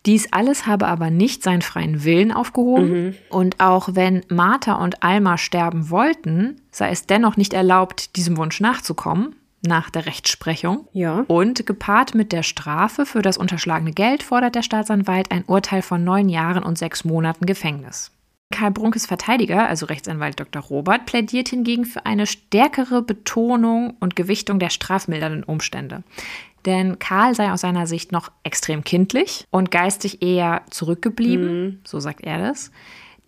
Dies 0.06 0.32
alles 0.32 0.66
habe 0.66 0.86
aber 0.86 1.10
nicht 1.10 1.42
seinen 1.42 1.62
freien 1.62 2.04
Willen 2.04 2.32
aufgehoben. 2.32 3.16
Und 3.28 3.60
auch 3.60 3.90
wenn 3.92 4.22
Martha 4.28 4.74
und 4.74 5.02
Alma 5.02 5.36
sterben 5.36 5.90
wollten, 5.90 6.60
sei 6.70 6.90
es 6.90 7.06
dennoch 7.06 7.36
nicht 7.36 7.52
erlaubt, 7.52 8.16
diesem 8.16 8.38
Wunsch 8.38 8.60
nachzukommen, 8.60 9.36
nach 9.62 9.90
der 9.90 10.06
Rechtsprechung. 10.06 10.88
Ja. 10.92 11.24
Und 11.28 11.66
gepaart 11.66 12.14
mit 12.14 12.32
der 12.32 12.42
Strafe 12.42 13.04
für 13.04 13.20
das 13.20 13.36
unterschlagene 13.36 13.92
Geld 13.92 14.22
fordert 14.22 14.54
der 14.54 14.62
Staatsanwalt 14.62 15.30
ein 15.30 15.44
Urteil 15.44 15.82
von 15.82 16.02
neun 16.02 16.30
Jahren 16.30 16.62
und 16.62 16.78
sechs 16.78 17.04
Monaten 17.04 17.44
Gefängnis. 17.44 18.10
Karl 18.52 18.72
Brunkes 18.72 19.06
Verteidiger, 19.06 19.68
also 19.68 19.86
Rechtsanwalt 19.86 20.40
Dr. 20.40 20.60
Robert, 20.60 21.06
plädiert 21.06 21.48
hingegen 21.48 21.84
für 21.84 22.04
eine 22.04 22.26
stärkere 22.26 23.00
Betonung 23.00 23.96
und 24.00 24.16
Gewichtung 24.16 24.58
der 24.58 24.70
strafmildernden 24.70 25.44
Umstände. 25.44 26.02
Denn 26.66 26.98
Karl 26.98 27.34
sei 27.34 27.52
aus 27.52 27.62
seiner 27.62 27.86
Sicht 27.86 28.12
noch 28.12 28.30
extrem 28.42 28.84
kindlich 28.84 29.46
und 29.50 29.70
geistig 29.70 30.22
eher 30.22 30.62
zurückgeblieben, 30.70 31.80
so 31.84 32.00
sagt 32.00 32.22
er 32.22 32.38
das. 32.38 32.70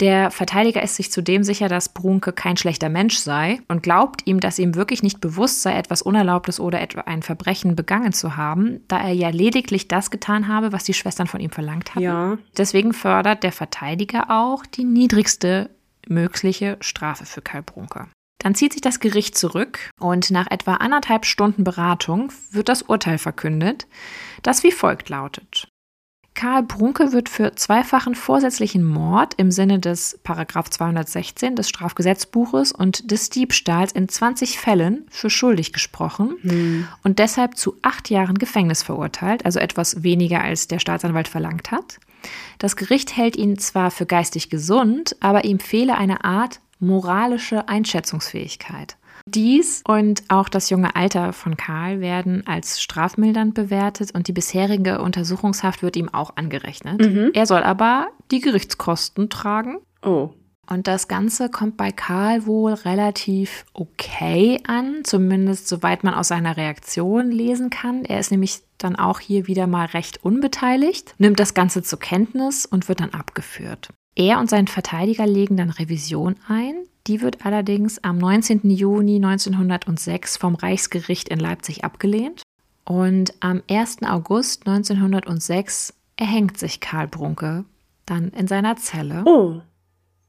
Der 0.00 0.32
Verteidiger 0.32 0.82
ist 0.82 0.96
sich 0.96 1.12
zudem 1.12 1.44
sicher, 1.44 1.68
dass 1.68 1.90
Brunke 1.90 2.32
kein 2.32 2.56
schlechter 2.56 2.88
Mensch 2.88 3.18
sei 3.18 3.60
und 3.68 3.84
glaubt 3.84 4.26
ihm, 4.26 4.40
dass 4.40 4.58
ihm 4.58 4.74
wirklich 4.74 5.04
nicht 5.04 5.20
bewusst 5.20 5.62
sei, 5.62 5.74
etwas 5.78 6.02
Unerlaubtes 6.02 6.58
oder 6.58 6.80
etwa 6.80 7.02
ein 7.02 7.22
Verbrechen 7.22 7.76
begangen 7.76 8.12
zu 8.12 8.36
haben, 8.36 8.80
da 8.88 9.00
er 9.00 9.12
ja 9.12 9.28
lediglich 9.28 9.86
das 9.86 10.10
getan 10.10 10.48
habe, 10.48 10.72
was 10.72 10.82
die 10.82 10.94
Schwestern 10.94 11.28
von 11.28 11.40
ihm 11.40 11.50
verlangt 11.50 11.94
hatten. 11.94 12.04
Ja. 12.04 12.38
Deswegen 12.56 12.94
fördert 12.94 13.44
der 13.44 13.52
Verteidiger 13.52 14.28
auch 14.28 14.66
die 14.66 14.84
niedrigste 14.84 15.70
mögliche 16.08 16.78
Strafe 16.80 17.24
für 17.24 17.42
Karl 17.42 17.62
Brunke. 17.62 18.08
Dann 18.42 18.56
zieht 18.56 18.72
sich 18.72 18.82
das 18.82 18.98
Gericht 18.98 19.38
zurück 19.38 19.78
und 20.00 20.32
nach 20.32 20.50
etwa 20.50 20.74
anderthalb 20.74 21.26
Stunden 21.26 21.62
Beratung 21.62 22.32
wird 22.50 22.68
das 22.68 22.82
Urteil 22.82 23.18
verkündet, 23.18 23.86
das 24.42 24.64
wie 24.64 24.72
folgt 24.72 25.08
lautet. 25.08 25.68
Karl 26.34 26.62
Brunke 26.62 27.12
wird 27.12 27.28
für 27.28 27.54
zweifachen 27.54 28.14
vorsätzlichen 28.14 28.82
Mord 28.82 29.34
im 29.36 29.50
Sinne 29.50 29.78
des 29.78 30.18
Paragraph 30.24 30.70
216 30.70 31.54
des 31.54 31.68
Strafgesetzbuches 31.68 32.72
und 32.72 33.10
des 33.10 33.30
Diebstahls 33.30 33.92
in 33.92 34.08
20 34.08 34.58
Fällen 34.58 35.06
für 35.10 35.30
schuldig 35.30 35.72
gesprochen 35.72 36.88
und 37.04 37.18
deshalb 37.18 37.56
zu 37.56 37.76
acht 37.82 38.10
Jahren 38.10 38.38
Gefängnis 38.38 38.82
verurteilt, 38.82 39.44
also 39.44 39.60
etwas 39.60 40.02
weniger 40.02 40.40
als 40.40 40.66
der 40.66 40.78
Staatsanwalt 40.78 41.28
verlangt 41.28 41.70
hat. 41.70 42.00
Das 42.58 42.76
Gericht 42.76 43.16
hält 43.16 43.36
ihn 43.36 43.58
zwar 43.58 43.90
für 43.90 44.06
geistig 44.06 44.48
gesund, 44.48 45.16
aber 45.20 45.44
ihm 45.44 45.60
fehle 45.60 45.96
eine 45.96 46.24
Art 46.24 46.60
moralische 46.82 47.68
Einschätzungsfähigkeit. 47.68 48.96
Dies 49.24 49.82
und 49.86 50.24
auch 50.28 50.48
das 50.48 50.68
junge 50.68 50.96
Alter 50.96 51.32
von 51.32 51.56
Karl 51.56 52.00
werden 52.00 52.44
als 52.46 52.82
strafmildernd 52.82 53.54
bewertet 53.54 54.12
und 54.14 54.26
die 54.26 54.32
bisherige 54.32 55.00
Untersuchungshaft 55.00 55.82
wird 55.82 55.96
ihm 55.96 56.08
auch 56.08 56.36
angerechnet. 56.36 57.00
Er 57.34 57.46
soll 57.46 57.62
aber 57.62 58.08
die 58.30 58.40
Gerichtskosten 58.40 59.30
tragen 59.30 59.78
Oh. 60.02 60.30
Und 60.68 60.86
das 60.86 61.08
Ganze 61.08 61.50
kommt 61.50 61.76
bei 61.76 61.90
Karl 61.90 62.46
wohl 62.46 62.72
relativ 62.72 63.64
okay 63.74 64.60
an, 64.66 65.02
zumindest 65.04 65.68
soweit 65.68 66.04
man 66.04 66.14
aus 66.14 66.28
seiner 66.28 66.56
Reaktion 66.56 67.30
lesen 67.30 67.68
kann. 67.68 68.04
Er 68.04 68.20
ist 68.20 68.30
nämlich 68.30 68.60
dann 68.78 68.96
auch 68.96 69.20
hier 69.20 69.46
wieder 69.46 69.66
mal 69.66 69.86
recht 69.86 70.24
unbeteiligt, 70.24 71.14
nimmt 71.18 71.40
das 71.40 71.54
Ganze 71.54 71.82
zur 71.82 71.98
Kenntnis 71.98 72.64
und 72.64 72.88
wird 72.88 73.00
dann 73.00 73.10
abgeführt. 73.10 73.88
Er 74.14 74.38
und 74.38 74.50
sein 74.50 74.66
Verteidiger 74.66 75.26
legen 75.26 75.56
dann 75.56 75.70
Revision 75.70 76.36
ein. 76.48 76.74
Die 77.06 77.20
wird 77.20 77.44
allerdings 77.44 78.02
am 78.04 78.18
19. 78.18 78.70
Juni 78.70 79.16
1906 79.16 80.36
vom 80.36 80.54
Reichsgericht 80.54 81.28
in 81.28 81.40
Leipzig 81.40 81.84
abgelehnt. 81.84 82.42
Und 82.84 83.34
am 83.40 83.62
1. 83.68 84.02
August 84.02 84.66
1906 84.66 85.94
erhängt 86.16 86.58
sich 86.58 86.80
Karl 86.80 87.08
Brunke 87.08 87.64
dann 88.06 88.28
in 88.30 88.46
seiner 88.46 88.76
Zelle. 88.76 89.22
Oh. 89.24 89.60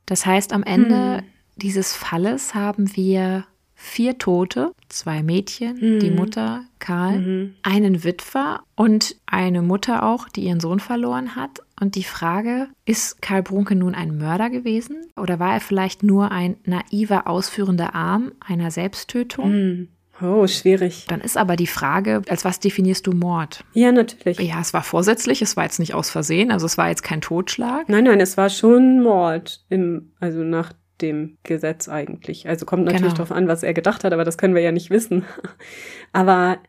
Das 0.05 0.25
heißt, 0.25 0.53
am 0.53 0.63
Ende 0.63 1.17
hm. 1.17 1.23
dieses 1.57 1.93
Falles 1.93 2.55
haben 2.55 2.95
wir 2.95 3.45
vier 3.75 4.17
Tote, 4.17 4.71
zwei 4.87 5.23
Mädchen, 5.23 5.79
hm. 5.79 5.99
die 5.99 6.11
Mutter, 6.11 6.63
Karl, 6.79 7.19
mhm. 7.19 7.55
einen 7.63 8.03
Witwer 8.03 8.63
und 8.75 9.17
eine 9.25 9.61
Mutter 9.61 10.03
auch, 10.03 10.29
die 10.29 10.45
ihren 10.45 10.61
Sohn 10.61 10.79
verloren 10.79 11.35
hat. 11.35 11.59
Und 11.83 11.95
die 11.95 12.05
Frage, 12.05 12.67
ist 12.85 13.21
Karl 13.21 13.43
Brunke 13.43 13.75
nun 13.75 13.93
ein 13.93 14.17
Mörder 14.17 14.49
gewesen 14.49 15.05
oder 15.17 15.37
war 15.37 15.55
er 15.55 15.59
vielleicht 15.59 16.01
nur 16.01 16.31
ein 16.31 16.55
naiver 16.63 17.27
ausführender 17.27 17.93
Arm 17.93 18.31
einer 18.39 18.71
Selbsttötung? 18.71 19.51
Hm. 19.51 19.87
Oh, 20.21 20.47
schwierig. 20.47 21.07
Dann 21.09 21.19
ist 21.19 21.35
aber 21.35 21.57
die 21.57 21.67
Frage, 21.67 22.21
als 22.29 22.45
was 22.45 22.61
definierst 22.61 23.05
du 23.05 23.11
Mord? 23.11 23.65
Ja, 23.73 23.91
natürlich. 23.91 24.39
Ja, 24.39 24.61
es 24.61 24.73
war 24.73 24.83
vorsätzlich, 24.83 25.41
es 25.41 25.57
war 25.57 25.65
jetzt 25.65 25.79
nicht 25.79 25.93
aus 25.93 26.09
Versehen, 26.09 26.51
also 26.51 26.67
es 26.67 26.77
war 26.77 26.87
jetzt 26.87 27.03
kein 27.03 27.19
Totschlag. 27.19 27.89
Nein, 27.89 28.05
nein, 28.05 28.21
es 28.21 28.37
war 28.37 28.49
schon 28.49 29.03
Mord, 29.03 29.65
im, 29.67 30.13
also 30.21 30.39
nach 30.39 30.71
dem 31.01 31.37
Gesetz 31.43 31.89
eigentlich. 31.89 32.47
Also 32.47 32.65
kommt 32.65 32.85
natürlich 32.85 33.13
genau. 33.13 33.15
darauf 33.15 33.33
an, 33.33 33.49
was 33.49 33.61
er 33.61 33.73
gedacht 33.73 34.05
hat, 34.05 34.13
aber 34.13 34.23
das 34.23 34.37
können 34.37 34.55
wir 34.55 34.61
ja 34.61 34.71
nicht 34.71 34.89
wissen. 34.89 35.25
aber 36.13 36.59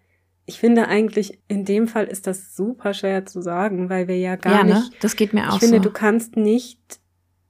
ich 0.46 0.58
finde 0.58 0.88
eigentlich, 0.88 1.40
in 1.48 1.64
dem 1.64 1.88
Fall 1.88 2.04
ist 2.04 2.26
das 2.26 2.54
super 2.54 2.92
schwer 2.92 3.24
zu 3.24 3.40
sagen, 3.40 3.88
weil 3.88 4.08
wir 4.08 4.18
ja 4.18 4.36
gar 4.36 4.58
ja, 4.58 4.64
ne? 4.64 4.74
nicht. 4.74 5.02
Das 5.02 5.16
geht 5.16 5.32
mir 5.32 5.48
auch 5.48 5.54
Ich 5.54 5.60
finde, 5.60 5.78
so. 5.78 5.84
du 5.84 5.90
kannst 5.90 6.36
nicht 6.36 7.00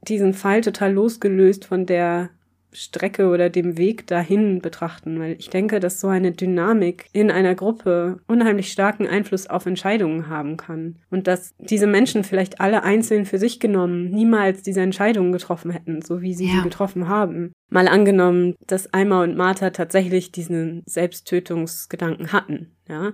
diesen 0.02 0.34
Fall 0.34 0.60
total 0.60 0.92
losgelöst 0.92 1.64
von 1.64 1.86
der 1.86 2.30
Strecke 2.74 3.28
oder 3.28 3.50
dem 3.50 3.78
Weg 3.78 4.06
dahin 4.06 4.60
betrachten, 4.60 5.18
weil 5.20 5.36
ich 5.38 5.48
denke, 5.48 5.80
dass 5.80 6.00
so 6.00 6.08
eine 6.08 6.32
Dynamik 6.32 7.06
in 7.12 7.30
einer 7.30 7.54
Gruppe 7.54 8.20
unheimlich 8.26 8.72
starken 8.72 9.06
Einfluss 9.06 9.46
auf 9.46 9.64
Entscheidungen 9.66 10.28
haben 10.28 10.56
kann 10.56 10.96
und 11.10 11.26
dass 11.26 11.54
diese 11.58 11.86
Menschen 11.86 12.24
vielleicht 12.24 12.60
alle 12.60 12.82
einzeln 12.82 13.24
für 13.24 13.38
sich 13.38 13.60
genommen 13.60 14.10
niemals 14.10 14.62
diese 14.62 14.80
Entscheidungen 14.80 15.32
getroffen 15.32 15.70
hätten, 15.70 16.02
so 16.02 16.20
wie 16.20 16.34
sie 16.34 16.48
ja. 16.48 16.56
sie 16.56 16.62
getroffen 16.62 17.08
haben. 17.08 17.52
Mal 17.70 17.88
angenommen, 17.88 18.54
dass 18.66 18.92
Alma 18.92 19.22
und 19.22 19.36
Martha 19.36 19.70
tatsächlich 19.70 20.32
diesen 20.32 20.82
Selbsttötungsgedanken 20.84 22.32
hatten, 22.32 22.72
ja, 22.88 23.12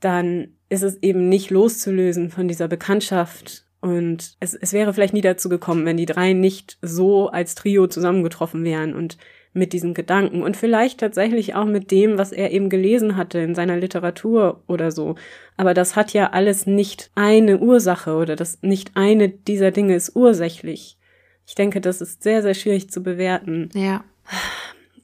dann 0.00 0.56
ist 0.68 0.82
es 0.82 1.02
eben 1.02 1.28
nicht 1.28 1.50
loszulösen 1.50 2.30
von 2.30 2.48
dieser 2.48 2.68
Bekanntschaft 2.68 3.65
und 3.80 4.36
es, 4.40 4.54
es 4.54 4.72
wäre 4.72 4.92
vielleicht 4.92 5.14
nie 5.14 5.20
dazu 5.20 5.48
gekommen, 5.48 5.84
wenn 5.86 5.96
die 5.96 6.06
drei 6.06 6.32
nicht 6.32 6.78
so 6.82 7.28
als 7.28 7.54
Trio 7.54 7.86
zusammengetroffen 7.86 8.64
wären 8.64 8.94
und 8.94 9.18
mit 9.52 9.72
diesem 9.72 9.94
Gedanken 9.94 10.42
und 10.42 10.56
vielleicht 10.56 11.00
tatsächlich 11.00 11.54
auch 11.54 11.64
mit 11.64 11.90
dem, 11.90 12.18
was 12.18 12.30
er 12.30 12.50
eben 12.52 12.68
gelesen 12.68 13.16
hatte 13.16 13.38
in 13.38 13.54
seiner 13.54 13.76
Literatur 13.76 14.62
oder 14.66 14.90
so. 14.90 15.14
Aber 15.56 15.72
das 15.72 15.96
hat 15.96 16.12
ja 16.12 16.30
alles 16.30 16.66
nicht 16.66 17.10
eine 17.14 17.58
Ursache 17.58 18.14
oder 18.16 18.36
das 18.36 18.60
nicht 18.62 18.92
eine 18.94 19.30
dieser 19.30 19.70
Dinge 19.70 19.94
ist 19.94 20.14
ursächlich. 20.14 20.98
Ich 21.46 21.54
denke, 21.54 21.80
das 21.80 22.00
ist 22.00 22.22
sehr, 22.22 22.42
sehr 22.42 22.54
schwierig 22.54 22.90
zu 22.90 23.02
bewerten. 23.02 23.70
Ja 23.72 24.04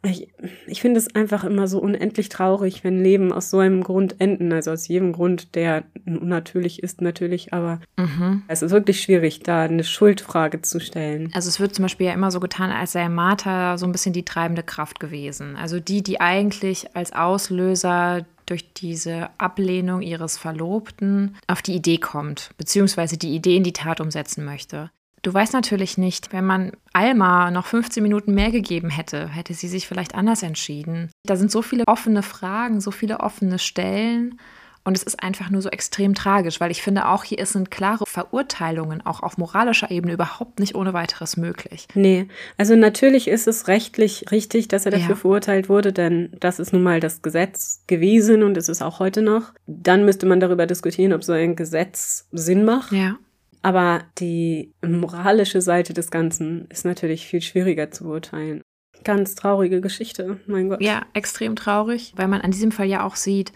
ich, 0.04 0.28
ich 0.66 0.80
finde 0.80 0.98
es 0.98 1.14
einfach 1.14 1.44
immer 1.44 1.68
so 1.68 1.78
unendlich 1.78 2.28
traurig, 2.28 2.82
wenn 2.82 3.02
Leben 3.02 3.32
aus 3.32 3.50
so 3.50 3.58
einem 3.58 3.84
Grund 3.84 4.20
enden. 4.20 4.52
Also 4.52 4.72
aus 4.72 4.88
jedem 4.88 5.12
Grund, 5.12 5.54
der 5.54 5.84
unnatürlich 6.06 6.82
ist, 6.82 7.00
natürlich, 7.00 7.52
aber 7.52 7.80
mhm. 7.96 8.42
es 8.48 8.62
ist 8.62 8.72
wirklich 8.72 9.00
schwierig, 9.00 9.40
da 9.40 9.62
eine 9.62 9.84
Schuldfrage 9.84 10.60
zu 10.62 10.80
stellen. 10.80 11.30
Also 11.34 11.48
es 11.48 11.60
wird 11.60 11.74
zum 11.74 11.84
Beispiel 11.84 12.08
ja 12.08 12.14
immer 12.14 12.32
so 12.32 12.40
getan, 12.40 12.72
als 12.72 12.92
sei 12.92 13.08
Martha 13.08 13.78
so 13.78 13.86
ein 13.86 13.92
bisschen 13.92 14.12
die 14.12 14.24
treibende 14.24 14.64
Kraft 14.64 14.98
gewesen. 14.98 15.54
Also 15.54 15.78
die, 15.78 16.02
die 16.02 16.20
eigentlich 16.20 16.96
als 16.96 17.12
Auslöser 17.12 18.26
durch 18.46 18.72
diese 18.74 19.30
Ablehnung 19.38 20.02
ihres 20.02 20.36
Verlobten 20.36 21.36
auf 21.46 21.62
die 21.62 21.74
Idee 21.74 21.98
kommt, 21.98 22.50
beziehungsweise 22.58 23.16
die 23.16 23.34
Idee 23.34 23.56
in 23.56 23.62
die 23.62 23.72
Tat 23.72 24.00
umsetzen 24.00 24.44
möchte. 24.44 24.90
Du 25.22 25.32
weißt 25.32 25.52
natürlich 25.52 25.98
nicht, 25.98 26.32
wenn 26.32 26.44
man 26.44 26.72
Alma 26.92 27.52
noch 27.52 27.66
15 27.66 28.02
Minuten 28.02 28.34
mehr 28.34 28.50
gegeben 28.50 28.90
hätte, 28.90 29.28
hätte 29.28 29.54
sie 29.54 29.68
sich 29.68 29.86
vielleicht 29.86 30.16
anders 30.16 30.42
entschieden. 30.42 31.10
Da 31.24 31.36
sind 31.36 31.50
so 31.50 31.62
viele 31.62 31.84
offene 31.86 32.24
Fragen, 32.24 32.80
so 32.80 32.90
viele 32.90 33.20
offene 33.20 33.60
Stellen. 33.60 34.38
Und 34.84 34.96
es 34.96 35.04
ist 35.04 35.22
einfach 35.22 35.48
nur 35.48 35.62
so 35.62 35.68
extrem 35.68 36.14
tragisch, 36.14 36.58
weil 36.58 36.72
ich 36.72 36.82
finde 36.82 37.06
auch 37.06 37.22
hier 37.22 37.46
sind 37.46 37.70
klare 37.70 38.04
Verurteilungen 38.04 39.00
auch 39.06 39.22
auf 39.22 39.38
moralischer 39.38 39.92
Ebene 39.92 40.14
überhaupt 40.14 40.58
nicht 40.58 40.74
ohne 40.74 40.92
weiteres 40.92 41.36
möglich. 41.36 41.86
Nee, 41.94 42.26
also 42.58 42.74
natürlich 42.74 43.28
ist 43.28 43.46
es 43.46 43.68
rechtlich 43.68 44.24
richtig, 44.32 44.66
dass 44.66 44.84
er 44.84 44.90
dafür 44.90 45.10
ja. 45.10 45.14
verurteilt 45.14 45.68
wurde, 45.68 45.92
denn 45.92 46.32
das 46.40 46.58
ist 46.58 46.72
nun 46.72 46.82
mal 46.82 46.98
das 46.98 47.22
Gesetz 47.22 47.84
gewesen 47.86 48.42
und 48.42 48.56
es 48.56 48.68
ist 48.68 48.82
auch 48.82 48.98
heute 48.98 49.22
noch. 49.22 49.52
Dann 49.68 50.04
müsste 50.04 50.26
man 50.26 50.40
darüber 50.40 50.66
diskutieren, 50.66 51.12
ob 51.12 51.22
so 51.22 51.32
ein 51.32 51.54
Gesetz 51.54 52.26
Sinn 52.32 52.64
macht. 52.64 52.90
Ja. 52.90 53.18
Aber 53.62 54.02
die 54.18 54.72
moralische 54.84 55.60
Seite 55.62 55.94
des 55.94 56.10
Ganzen 56.10 56.66
ist 56.68 56.84
natürlich 56.84 57.26
viel 57.26 57.40
schwieriger 57.40 57.90
zu 57.90 58.04
beurteilen. 58.04 58.60
Ganz 59.04 59.34
traurige 59.34 59.80
Geschichte, 59.80 60.40
mein 60.46 60.68
Gott. 60.68 60.82
Ja, 60.82 61.06
extrem 61.12 61.56
traurig, 61.56 62.12
weil 62.16 62.28
man 62.28 62.40
an 62.40 62.50
diesem 62.50 62.72
Fall 62.72 62.86
ja 62.86 63.04
auch 63.04 63.16
sieht, 63.16 63.52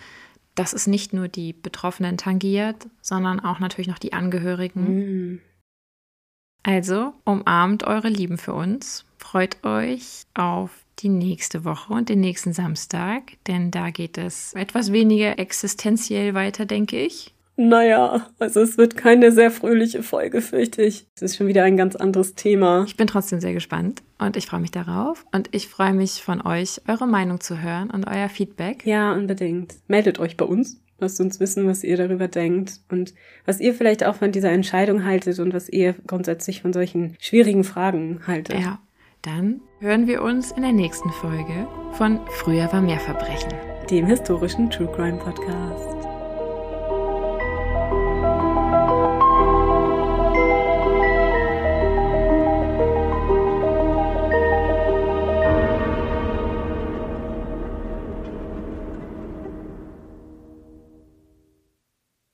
dass 0.54 0.72
es 0.72 0.86
nicht 0.86 1.12
nur 1.12 1.28
die 1.28 1.52
Betroffenen 1.52 2.16
tangiert, 2.16 2.88
sondern 3.02 3.40
auch 3.40 3.58
natürlich 3.58 3.88
noch 3.88 3.98
die 3.98 4.12
Angehörigen. 4.12 5.34
Mm. 5.34 5.40
Also 6.62 7.12
umarmt 7.24 7.84
eure 7.84 8.08
Lieben 8.08 8.38
für 8.38 8.54
uns, 8.54 9.04
freut 9.18 9.62
euch 9.64 10.22
auf 10.34 10.70
die 10.98 11.08
nächste 11.10 11.64
Woche 11.64 11.92
und 11.92 12.08
den 12.08 12.20
nächsten 12.20 12.52
Samstag, 12.52 13.34
denn 13.46 13.70
da 13.70 13.90
geht 13.90 14.18
es 14.18 14.54
etwas 14.54 14.90
weniger 14.92 15.38
existenziell 15.38 16.34
weiter, 16.34 16.64
denke 16.64 16.98
ich. 16.98 17.35
Naja, 17.56 18.26
also 18.38 18.60
es 18.60 18.76
wird 18.76 18.96
keine 18.96 19.32
sehr 19.32 19.50
fröhliche 19.50 20.02
Folge, 20.02 20.42
fürchte 20.42 20.82
ich. 20.82 21.06
Es 21.16 21.22
ist 21.22 21.36
schon 21.36 21.46
wieder 21.46 21.64
ein 21.64 21.76
ganz 21.76 21.96
anderes 21.96 22.34
Thema. 22.34 22.84
Ich 22.86 22.96
bin 22.96 23.06
trotzdem 23.06 23.40
sehr 23.40 23.54
gespannt 23.54 24.02
und 24.18 24.36
ich 24.36 24.46
freue 24.46 24.60
mich 24.60 24.70
darauf. 24.70 25.24
Und 25.32 25.48
ich 25.52 25.68
freue 25.68 25.94
mich 25.94 26.22
von 26.22 26.42
euch, 26.42 26.82
eure 26.86 27.06
Meinung 27.06 27.40
zu 27.40 27.62
hören 27.62 27.90
und 27.90 28.06
euer 28.06 28.28
Feedback. 28.28 28.84
Ja, 28.86 29.12
unbedingt. 29.14 29.76
Meldet 29.88 30.18
euch 30.18 30.36
bei 30.36 30.44
uns. 30.44 30.80
Lasst 30.98 31.20
uns 31.20 31.40
wissen, 31.40 31.66
was 31.66 31.84
ihr 31.84 31.96
darüber 31.96 32.28
denkt 32.28 32.80
und 32.90 33.14
was 33.44 33.60
ihr 33.60 33.74
vielleicht 33.74 34.04
auch 34.04 34.16
von 34.16 34.32
dieser 34.32 34.50
Entscheidung 34.50 35.04
haltet 35.04 35.38
und 35.38 35.52
was 35.52 35.68
ihr 35.68 35.94
grundsätzlich 36.06 36.62
von 36.62 36.72
solchen 36.72 37.16
schwierigen 37.20 37.64
Fragen 37.64 38.20
haltet. 38.26 38.60
Ja, 38.60 38.78
dann 39.20 39.60
hören 39.80 40.06
wir 40.06 40.22
uns 40.22 40.52
in 40.52 40.62
der 40.62 40.72
nächsten 40.72 41.10
Folge 41.10 41.66
von 41.92 42.20
Früher 42.30 42.72
war 42.72 42.80
mehr 42.80 43.00
Verbrechen, 43.00 43.52
dem 43.90 44.06
historischen 44.06 44.70
True 44.70 44.90
Crime 44.94 45.18
Podcast. 45.18 45.95